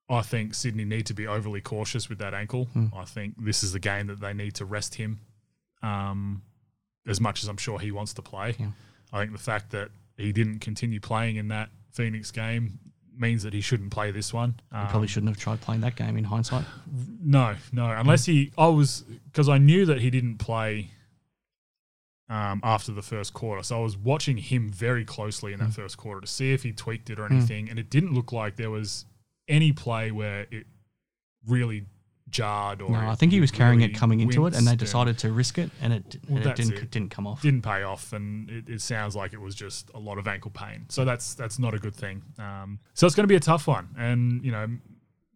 I 0.09 0.21
think 0.21 0.53
Sydney 0.53 0.83
need 0.85 1.05
to 1.07 1.13
be 1.13 1.27
overly 1.27 1.61
cautious 1.61 2.09
with 2.09 2.17
that 2.19 2.33
ankle. 2.33 2.65
Hmm. 2.73 2.87
I 2.95 3.05
think 3.05 3.35
this 3.43 3.63
is 3.63 3.71
the 3.71 3.79
game 3.79 4.07
that 4.07 4.19
they 4.19 4.33
need 4.33 4.55
to 4.55 4.65
rest 4.65 4.95
him. 4.95 5.19
Um, 5.81 6.41
as 7.07 7.19
much 7.21 7.41
as 7.43 7.49
I'm 7.49 7.57
sure 7.57 7.79
he 7.79 7.91
wants 7.91 8.13
to 8.15 8.21
play, 8.21 8.55
Yeah. 8.59 8.71
I 9.13 9.19
think 9.21 9.31
the 9.31 9.39
fact 9.39 9.71
that 9.71 9.89
he 10.17 10.31
didn't 10.31 10.59
continue 10.59 10.99
playing 10.99 11.37
in 11.37 11.47
that 11.47 11.69
Phoenix 11.91 12.29
game 12.31 12.79
means 13.17 13.43
that 13.43 13.53
he 13.53 13.61
shouldn't 13.61 13.91
play 13.91 14.11
this 14.11 14.33
one. 14.33 14.55
He 14.71 14.77
probably 14.77 15.01
Um, 15.01 15.07
shouldn't 15.07 15.29
have 15.29 15.37
tried 15.37 15.61
playing 15.61 15.81
that 15.81 15.95
game 15.95 16.17
in 16.17 16.23
hindsight. 16.25 16.65
no, 17.23 17.55
no. 17.71 17.89
Unless 17.91 18.25
he, 18.25 18.51
I 18.57 18.67
was 18.67 19.01
because 19.31 19.47
I 19.49 19.57
knew 19.57 19.85
that 19.85 20.01
he 20.01 20.09
didn't 20.09 20.37
play 20.37 20.91
um, 22.29 22.61
after 22.63 22.93
the 22.93 23.01
first 23.01 23.33
quarter, 23.33 23.61
so 23.63 23.77
I 23.79 23.83
was 23.83 23.97
watching 23.97 24.37
him 24.37 24.69
very 24.71 25.03
closely 25.03 25.51
in 25.51 25.59
that 25.59 25.73
first 25.73 25.97
quarter 25.97 26.21
to 26.21 26.27
see 26.27 26.53
if 26.53 26.63
he 26.63 26.71
tweaked 26.71 27.09
it 27.09 27.19
or 27.19 27.25
anything, 27.25 27.69
and 27.69 27.77
it 27.77 27.89
didn't 27.89 28.13
look 28.13 28.31
like 28.31 28.55
there 28.55 28.69
was 28.69 29.05
any 29.49 29.73
play 29.73 30.11
where 30.11 30.47
it 30.49 30.65
really 31.45 31.85
jarred 32.31 32.81
or 32.81 32.89
No, 32.91 33.09
I 33.09 33.15
think 33.15 33.31
he 33.31 33.39
was 33.39 33.51
carrying 33.51 33.79
really 33.79 33.91
it 33.91 33.97
coming 33.97 34.19
into 34.21 34.45
it, 34.47 34.55
and 34.55 34.65
they 34.65 34.75
decided 34.75 35.17
to 35.19 35.31
risk 35.31 35.57
it, 35.57 35.69
and 35.81 35.93
it, 35.93 36.17
Well, 36.27 36.37
and 36.37 36.47
it 36.47 36.55
didn't 36.55 36.73
it. 36.73 36.91
didn't 36.91 37.09
come 37.09 37.27
off. 37.27 37.41
didn't 37.41 37.61
pay 37.61 37.83
off, 37.83 38.13
and 38.13 38.49
it, 38.49 38.69
it 38.69 38.81
sounds 38.81 39.15
like 39.15 39.33
it 39.33 39.41
was 39.41 39.55
just 39.55 39.91
a 39.93 39.99
lot 39.99 40.17
of 40.17 40.27
ankle 40.27 40.51
pain. 40.51 40.85
So 40.89 41.05
that's 41.05 41.33
that's 41.33 41.59
not 41.59 41.73
a 41.73 41.79
good 41.79 41.95
thing. 41.95 42.23
Um, 42.39 42.79
so 42.93 43.05
it's 43.05 43.15
going 43.15 43.25
to 43.25 43.31
be 43.31 43.35
a 43.35 43.41
tough 43.41 43.67
one, 43.67 43.89
and 43.97 44.43
you 44.43 44.51
know, 44.51 44.67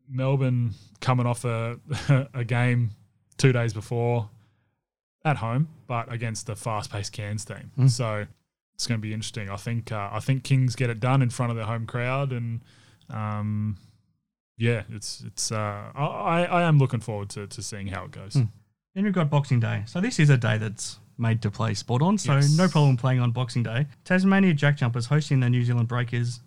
Melbourne 0.10 0.74
coming 1.02 1.26
off 1.26 1.46
a 1.46 1.80
a 2.34 2.44
game 2.44 2.92
two 3.38 3.52
days 3.52 3.74
before 3.74 4.30
at 5.24 5.38
home, 5.38 5.68
but 5.88 6.12
against 6.12 6.46
the 6.46 6.56
fast-paced 6.56 7.12
Cairns 7.12 7.44
team. 7.44 7.72
Mm. 7.78 7.90
So 7.90 8.26
it's 8.76 8.88
going 8.88 9.00
to 9.00 9.02
be 9.02 9.14
interesting. 9.14 9.50
I 9.50 9.56
think 9.56 9.92
uh, 9.92 10.10
I 10.12 10.20
think 10.20 10.44
Kings 10.44 10.76
get 10.76 10.90
it 10.90 11.00
done 11.00 11.22
in 11.22 11.30
front 11.30 11.52
of 11.52 11.56
their 11.58 11.66
home 11.66 11.86
crowd, 11.88 12.32
and 12.32 12.62
um, 13.10 13.78
yeah, 14.58 14.84
it's 14.90 15.22
it's. 15.26 15.52
Uh, 15.52 15.92
I 15.96 16.46
I 16.50 16.64
am 16.64 16.78
looking 16.78 17.00
forward 17.02 17.30
to, 17.32 17.48
to 17.48 17.62
seeing 17.62 17.88
how 17.88 18.06
it 18.06 18.12
goes. 18.12 18.34
Mm. 18.34 18.50
Then 18.94 19.04
we've 19.04 19.14
got 19.14 19.30
Boxing 19.30 19.60
Day. 19.60 19.84
So 19.88 20.00
this 20.00 20.20
is 20.20 20.30
a 20.30 20.38
day 20.38 20.58
that's 20.58 21.00
made 21.18 21.42
to 21.42 21.52
play 21.52 21.74
sport 21.74 22.02
on. 22.02 22.18
So 22.18 22.34
Yes. 22.36 22.56
no 22.58 22.68
problem 22.68 22.98
playing 22.98 23.20
on 23.20 23.32
Boxing 23.32 23.64
Day. 23.64 23.88
Tasmania 24.06 24.54
Jack 24.54 24.78
Jumpers 24.78 25.06
hosting 25.08 25.40
the 25.42 25.50
New 25.50 25.64
Zealand 25.64 25.88
Breakers. 25.88 26.40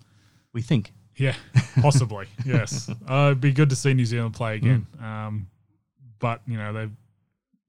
We 0.52 0.62
think. 0.62 0.92
Yeah, 1.16 1.34
possibly. 1.82 2.26
yes, 2.46 2.88
uh, 3.10 3.26
it'd 3.30 3.40
be 3.40 3.52
good 3.52 3.70
to 3.70 3.76
see 3.76 3.92
New 3.92 4.04
Zealand 4.06 4.34
play 4.34 4.54
again. 4.56 4.86
Um, 5.02 5.48
but 6.20 6.42
you 6.46 6.56
know, 6.56 6.72
they 6.72 6.88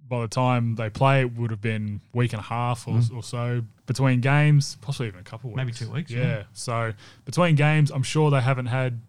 by 0.07 0.21
the 0.21 0.27
time 0.27 0.75
they 0.75 0.89
play, 0.89 1.21
it 1.21 1.35
would 1.35 1.51
have 1.51 1.61
been 1.61 1.99
week 2.13 2.33
and 2.33 2.39
a 2.39 2.43
half 2.43 2.87
or, 2.87 2.99
or 3.15 3.21
so 3.23 3.61
between 3.85 4.21
games, 4.21 4.77
possibly 4.81 5.07
even 5.07 5.19
a 5.19 5.23
couple 5.23 5.49
of 5.51 5.55
weeks, 5.55 5.65
Maybe 5.65 5.73
two 5.73 5.91
weeks, 5.95 6.11
Yeah. 6.11 6.21
yeah. 6.23 6.43
So 6.53 6.93
between 7.25 7.55
games, 7.55 7.91
I'm 7.91 8.01
sure 8.03 8.31
they 8.31 8.41
haven't 8.41 8.67
had 8.67 9.01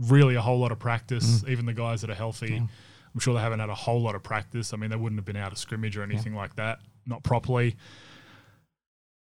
really 0.00 0.34
a 0.34 0.40
whole 0.40 0.58
lot 0.58 0.72
of 0.72 0.78
practice. 0.78 1.44
Even 1.48 1.66
the 1.66 1.72
guys 1.74 2.00
that 2.02 2.10
are 2.10 2.14
healthy, 2.14 2.56
I'm 2.56 3.20
sure 3.20 3.34
they 3.34 3.40
haven't 3.40 3.60
had 3.60 3.70
a 3.70 3.74
whole 3.74 4.00
lot 4.00 4.14
of 4.14 4.22
practice. 4.22 4.72
I 4.72 4.76
mean, 4.76 4.90
they 4.90 4.96
wouldn't 4.96 5.18
have 5.18 5.24
been 5.26 5.36
out 5.36 5.52
of 5.52 5.58
scrimmage 5.58 5.96
or 5.96 6.02
anything 6.02 6.34
like 6.34 6.56
that, 6.56 6.80
not 7.06 7.22
properly. 7.22 7.76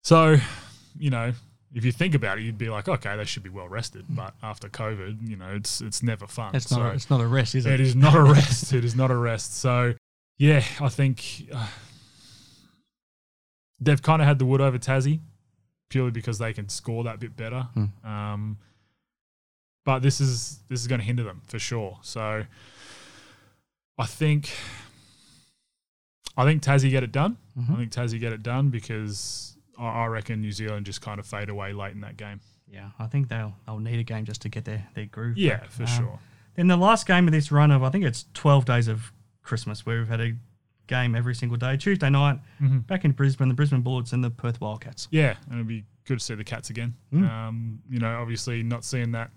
So, 0.03 0.37
you 0.97 1.09
know, 1.09 1.31
if 1.73 1.85
you 1.85 1.91
think 1.91 2.15
about 2.15 2.37
it, 2.37 2.41
you'd 2.43 2.57
be 2.57 2.69
like, 2.69 2.87
okay, 2.89 3.15
they 3.15 3.23
should 3.25 3.43
be 3.43 3.49
well 3.49 3.67
rested. 3.69 4.05
But 4.09 4.33
after 4.43 4.67
COVID, 4.67 5.27
you 5.29 5.37
know, 5.37 5.49
it's 5.53 5.79
it's 5.81 6.03
never 6.03 6.27
fun. 6.27 6.55
It's 6.55 6.67
So 6.67 6.77
not. 6.77 6.95
it's 6.95 7.09
not 7.09 7.21
a 7.21 7.27
rest, 7.27 7.55
is 7.55 7.65
it? 7.65 7.73
it 7.73 7.79
is 7.79 7.95
not 7.95 8.15
a 8.15 8.21
rest. 8.33 8.73
it 8.73 8.83
is 8.83 8.95
not 8.95 9.09
a 9.11 9.15
rest. 9.15 9.57
So, 9.57 9.93
yeah, 10.37 10.63
I 10.79 10.89
think 10.89 11.47
uh, 11.53 11.67
they've 13.79 14.01
kind 14.01 14.21
of 14.21 14.27
had 14.27 14.39
the 14.39 14.45
wood 14.45 14.61
over 14.61 14.77
Tassie 14.77 15.19
purely 15.89 16.11
because 16.11 16.37
they 16.39 16.53
can 16.53 16.69
score 16.69 17.03
that 17.03 17.19
bit 17.19 17.35
better. 17.35 17.67
Hmm. 17.73 17.85
Um, 18.07 18.57
but 19.83 19.99
this 19.99 20.21
is 20.21 20.59
this 20.69 20.79
is 20.81 20.87
going 20.87 20.99
to 20.99 21.05
hinder 21.05 21.23
them 21.23 21.41
for 21.47 21.59
sure. 21.59 21.97
So, 22.01 22.43
I 23.97 24.05
think 24.05 24.51
I 26.37 26.45
think 26.45 26.63
Tassie 26.63 26.89
get 26.89 27.03
it 27.03 27.11
done. 27.11 27.37
Mm-hmm. 27.59 27.73
I 27.73 27.77
think 27.77 27.91
Tassie 27.91 28.19
get 28.19 28.33
it 28.33 28.43
done 28.43 28.69
because 28.69 29.55
I, 29.77 29.85
I 29.87 30.05
reckon 30.07 30.41
New 30.41 30.51
Zealand 30.51 30.85
just 30.85 31.01
kind 31.01 31.19
of 31.19 31.25
fade 31.25 31.49
away 31.49 31.73
late 31.73 31.93
in 31.93 32.01
that 32.01 32.17
game. 32.17 32.39
Yeah, 32.71 32.89
I 32.99 33.07
think 33.07 33.27
they'll 33.27 33.53
they'll 33.65 33.79
need 33.79 33.99
a 33.99 34.03
game 34.03 34.25
just 34.25 34.41
to 34.43 34.49
get 34.49 34.65
their 34.65 34.87
their 34.95 35.05
groove. 35.05 35.37
Yeah, 35.37 35.57
back. 35.57 35.71
for 35.71 35.83
Um, 35.83 35.87
sure. 35.89 36.19
Then 36.55 36.67
the 36.67 36.77
last 36.77 37.05
game 37.07 37.27
of 37.27 37.31
this 37.33 37.51
run 37.51 37.71
of 37.71 37.83
I 37.83 37.89
think 37.89 38.05
it's 38.05 38.25
twelve 38.33 38.65
days 38.65 38.87
of 38.87 39.11
Christmas 39.43 39.85
where 39.85 39.99
we've 39.99 40.07
had 40.07 40.21
a 40.21 40.33
game 40.87 41.15
every 41.15 41.35
single 41.35 41.57
day. 41.57 41.77
Tuesday 41.77 42.09
night, 42.09 42.39
Mhm. 42.61 42.85
back 42.87 43.05
in 43.05 43.11
Brisbane, 43.11 43.47
the 43.47 43.53
Brisbane 43.53 43.81
Bullets 43.81 44.13
and 44.13 44.23
the 44.23 44.29
Perth 44.29 44.59
Wildcats. 44.61 45.07
Yeah, 45.11 45.35
and 45.45 45.55
it'd 45.55 45.67
be 45.67 45.85
good 46.05 46.19
to 46.19 46.25
see 46.25 46.35
the 46.35 46.43
Cats 46.43 46.69
again. 46.69 46.95
Mm. 47.13 47.29
Um, 47.29 47.79
you 47.89 47.99
know, 47.99 48.19
obviously 48.21 48.61
not 48.63 48.83
seeing 48.83 49.11
that 49.13 49.31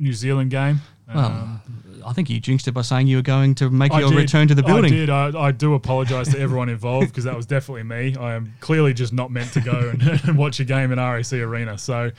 New 0.00 0.12
Zealand 0.12 0.50
game. 0.50 0.80
Well, 1.12 1.18
Um, 1.26 1.60
I 2.06 2.12
think 2.14 2.30
you 2.30 2.40
jinxed 2.40 2.66
it 2.68 2.72
by 2.72 2.82
saying 2.82 3.08
you 3.08 3.16
were 3.16 3.22
going 3.22 3.54
to 3.56 3.68
make 3.68 3.92
I 3.92 4.00
your 4.00 4.08
did- 4.10 4.16
return 4.18 4.48
to 4.48 4.54
the 4.54 4.62
building. 4.62 4.92
I 4.92 4.96
did. 4.96 5.10
I, 5.10 5.38
I 5.38 5.52
do 5.52 5.74
apologise 5.74 6.28
to 6.32 6.38
everyone 6.44 6.68
involved 6.68 7.08
because 7.08 7.24
that 7.24 7.36
was 7.36 7.46
definitely 7.46 7.82
me. 7.82 8.16
I 8.16 8.34
am 8.34 8.54
clearly 8.60 8.94
just 8.94 9.12
not 9.12 9.30
meant 9.30 9.52
to 9.52 9.60
go 9.60 9.90
and, 9.90 10.02
and 10.24 10.38
watch 10.38 10.60
a 10.60 10.64
game 10.64 10.92
in 10.92 10.98
RAC 10.98 11.32
Arena. 11.34 11.76
So, 11.76 12.10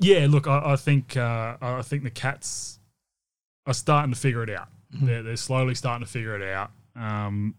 yeah, 0.00 0.26
look, 0.28 0.46
I, 0.48 0.72
I 0.72 0.76
think 0.76 1.16
uh, 1.16 1.56
I 1.60 1.82
think 1.82 2.02
the 2.02 2.10
Cats 2.10 2.78
are 3.66 3.74
starting 3.74 4.12
to 4.12 4.18
figure 4.18 4.42
it 4.42 4.50
out. 4.50 4.68
Mm-hmm. 4.94 5.06
They're, 5.06 5.22
they're 5.22 5.36
slowly 5.36 5.74
starting 5.76 6.04
to 6.04 6.10
figure 6.10 6.34
it 6.34 6.42
out. 6.52 6.72
Um, 6.96 7.54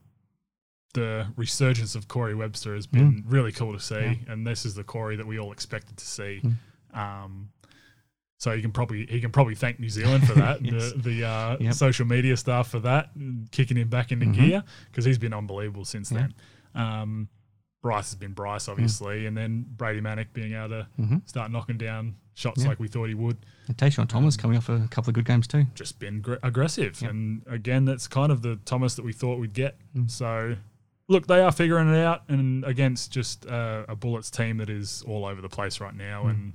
the 0.93 1.27
resurgence 1.37 1.95
of 1.95 2.09
Corey 2.09 2.35
Webster 2.35 2.75
has 2.75 2.85
been 2.85 3.23
really 3.27 3.53
cool 3.53 3.71
to 3.71 3.79
see, 3.79 3.95
Mm. 3.95 4.25
Yeah. 4.27 4.33
and 4.33 4.45
this 4.45 4.65
is 4.65 4.75
the 4.75 4.83
Corey 4.83 5.15
that 5.15 5.25
we 5.25 5.39
all 5.39 5.53
expected 5.53 5.95
to 5.95 6.05
see. 6.05 6.41
Mm. 6.43 6.97
Um, 6.97 7.49
so 8.41 8.55
he 8.55 8.61
can 8.61 8.71
probably 8.71 9.05
he 9.05 9.21
can 9.21 9.31
probably 9.31 9.53
thank 9.53 9.79
New 9.79 9.89
Zealand 9.89 10.25
for 10.27 10.33
that, 10.33 10.61
Yes. 10.65 10.93
the 10.93 10.97
the 11.11 11.23
uh, 11.27 11.57
Yep. 11.59 11.73
social 11.75 12.07
media 12.07 12.35
stuff 12.35 12.71
for 12.71 12.79
that, 12.79 13.11
kicking 13.51 13.77
him 13.77 13.87
back 13.87 14.11
into 14.11 14.25
Mhm. 14.25 14.33
gear 14.33 14.63
because 14.89 15.05
he's 15.05 15.19
been 15.19 15.33
unbelievable 15.33 15.85
since 15.85 16.11
Yeah. 16.11 16.27
then. 16.73 16.81
Um, 16.83 17.29
Bryce 17.83 18.09
has 18.11 18.15
been 18.15 18.33
Bryce, 18.33 18.67
obviously, 18.67 19.25
and 19.27 19.35
then 19.37 19.65
Brady 19.77 20.01
Manek 20.01 20.33
being 20.33 20.53
able 20.53 20.69
to 20.69 20.87
Mhm. 20.99 21.27
start 21.29 21.51
knocking 21.51 21.77
down 21.77 22.15
shots 22.33 22.61
Yeah. 22.63 22.69
like 22.69 22.79
we 22.79 22.87
thought 22.87 23.09
he 23.09 23.15
would. 23.15 23.37
And 23.67 23.77
TaShawn 23.77 24.07
Thomas 24.07 24.37
coming 24.37 24.57
off 24.57 24.69
a 24.69 24.87
couple 24.89 25.09
of 25.11 25.15
good 25.15 25.25
games 25.25 25.47
too. 25.47 25.65
Just 25.75 25.99
been 25.99 26.21
gr- 26.21 26.35
aggressive, 26.43 27.01
and 27.03 27.43
again, 27.47 27.85
that's 27.85 28.07
kind 28.07 28.31
of 28.31 28.41
the 28.41 28.55
Thomas 28.65 28.95
that 28.95 29.05
we 29.05 29.13
thought 29.13 29.39
we'd 29.39 29.53
get. 29.53 29.77
Mm. 29.95 30.09
So, 30.09 30.55
look, 31.07 31.27
they 31.27 31.41
are 31.41 31.51
figuring 31.51 31.89
it 31.93 31.97
out, 31.99 32.23
and 32.27 32.63
against 32.65 33.11
just 33.11 33.45
uh, 33.45 33.85
a 33.87 33.95
Bullets 33.95 34.29
team 34.31 34.57
that 34.57 34.69
is 34.69 35.03
all 35.07 35.25
over 35.25 35.41
the 35.41 35.49
place 35.49 35.79
right 35.79 35.95
now, 35.95 36.23
Mm. 36.25 36.29
and 36.29 36.53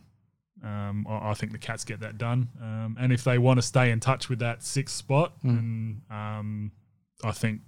um, 0.65 1.07
I, 1.09 1.31
I 1.31 1.35
think 1.35 1.53
the 1.53 1.59
Cats 1.59 1.85
get 1.85 2.01
that 2.01 2.19
done. 2.19 2.49
Um, 2.63 2.97
and 2.99 3.13
if 3.13 3.25
they 3.25 3.39
want 3.39 3.59
to 3.59 3.63
stay 3.63 3.91
in 3.91 4.01
touch 4.01 4.29
with 4.29 4.39
that 4.41 4.63
sixth 4.63 4.95
spot, 4.97 5.33
Mm. 5.45 5.55
then 5.55 6.03
um, 6.11 6.73
I 7.25 7.33
think 7.33 7.61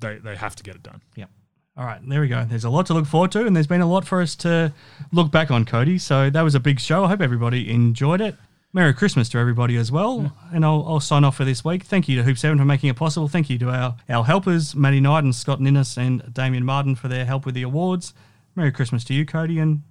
they 0.00 0.18
they 0.18 0.36
have 0.36 0.56
to 0.56 0.62
get 0.62 0.74
it 0.76 0.82
done. 0.82 1.00
Yep. 1.16 1.30
All 1.76 1.84
right, 1.84 2.00
there 2.08 2.20
we 2.20 2.28
go. 2.28 2.44
There's 2.44 2.64
a 2.64 2.70
lot 2.70 2.86
to 2.86 2.94
look 2.94 3.06
forward 3.06 3.32
to, 3.32 3.46
and 3.46 3.56
there's 3.56 3.66
been 3.66 3.80
a 3.80 3.86
lot 3.86 4.04
for 4.06 4.22
us 4.22 4.36
to 4.36 4.72
look 5.12 5.32
back 5.32 5.50
on, 5.50 5.64
Cody. 5.64 5.98
So 5.98 6.30
that 6.30 6.42
was 6.42 6.54
a 6.54 6.60
big 6.60 6.78
show. 6.78 7.04
I 7.04 7.08
hope 7.08 7.20
everybody 7.20 7.68
enjoyed 7.70 8.20
it. 8.20 8.36
Merry 8.72 8.92
Christmas 8.94 9.28
to 9.30 9.38
everybody 9.38 9.76
as 9.76 9.90
well. 9.92 10.32
And 10.52 10.64
I'll, 10.64 10.84
I'll 10.86 11.00
sign 11.00 11.22
off 11.24 11.36
for 11.36 11.44
this 11.44 11.64
week. 11.64 11.84
Thank 11.84 12.08
you 12.08 12.16
to 12.16 12.22
Hoop 12.24 12.38
7 12.38 12.58
for 12.58 12.64
making 12.64 12.90
it 12.90 12.96
possible. 12.96 13.26
Thank 13.28 13.48
you 13.50 13.58
to 13.58 13.70
our, 13.70 13.96
our 14.08 14.24
helpers, 14.24 14.74
Matty 14.76 14.98
Knight 15.00 15.22
and 15.24 15.32
Scott 15.34 15.60
Ninnis 15.60 15.96
and 15.96 16.32
Damien 16.34 16.64
Martin 16.64 16.94
for 16.96 17.06
their 17.08 17.24
help 17.24 17.44
with 17.46 17.54
the 17.56 17.62
awards. 17.62 18.14
Merry 18.56 18.70
Christmas 18.72 19.04
to 19.04 19.14
you, 19.14 19.24
Cody. 19.26 19.58
And 19.60 19.82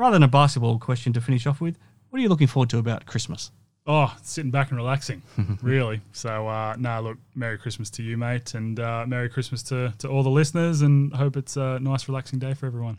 rather 0.00 0.14
than 0.14 0.22
a 0.22 0.28
basketball 0.28 0.78
question 0.78 1.12
to 1.12 1.20
finish 1.20 1.46
off 1.46 1.60
with, 1.60 1.78
what 2.08 2.18
are 2.18 2.22
you 2.22 2.28
looking 2.30 2.46
forward 2.46 2.70
to 2.70 2.78
about 2.78 3.04
Christmas? 3.04 3.50
Oh, 3.86 4.14
sitting 4.22 4.50
back 4.50 4.70
and 4.70 4.78
relaxing, 4.78 5.22
really. 5.62 6.00
So, 6.12 6.48
uh, 6.48 6.74
no, 6.78 7.00
look, 7.02 7.18
Merry 7.34 7.58
Christmas 7.58 7.90
to 7.90 8.02
you, 8.02 8.16
mate, 8.16 8.54
and 8.54 8.80
uh, 8.80 9.04
Merry 9.06 9.28
Christmas 9.28 9.62
to, 9.64 9.92
to 9.98 10.08
all 10.08 10.22
the 10.22 10.30
listeners, 10.30 10.80
and 10.80 11.12
hope 11.12 11.36
it's 11.36 11.56
a 11.56 11.78
nice, 11.80 12.08
relaxing 12.08 12.38
day 12.38 12.54
for 12.54 12.66
everyone. 12.66 12.98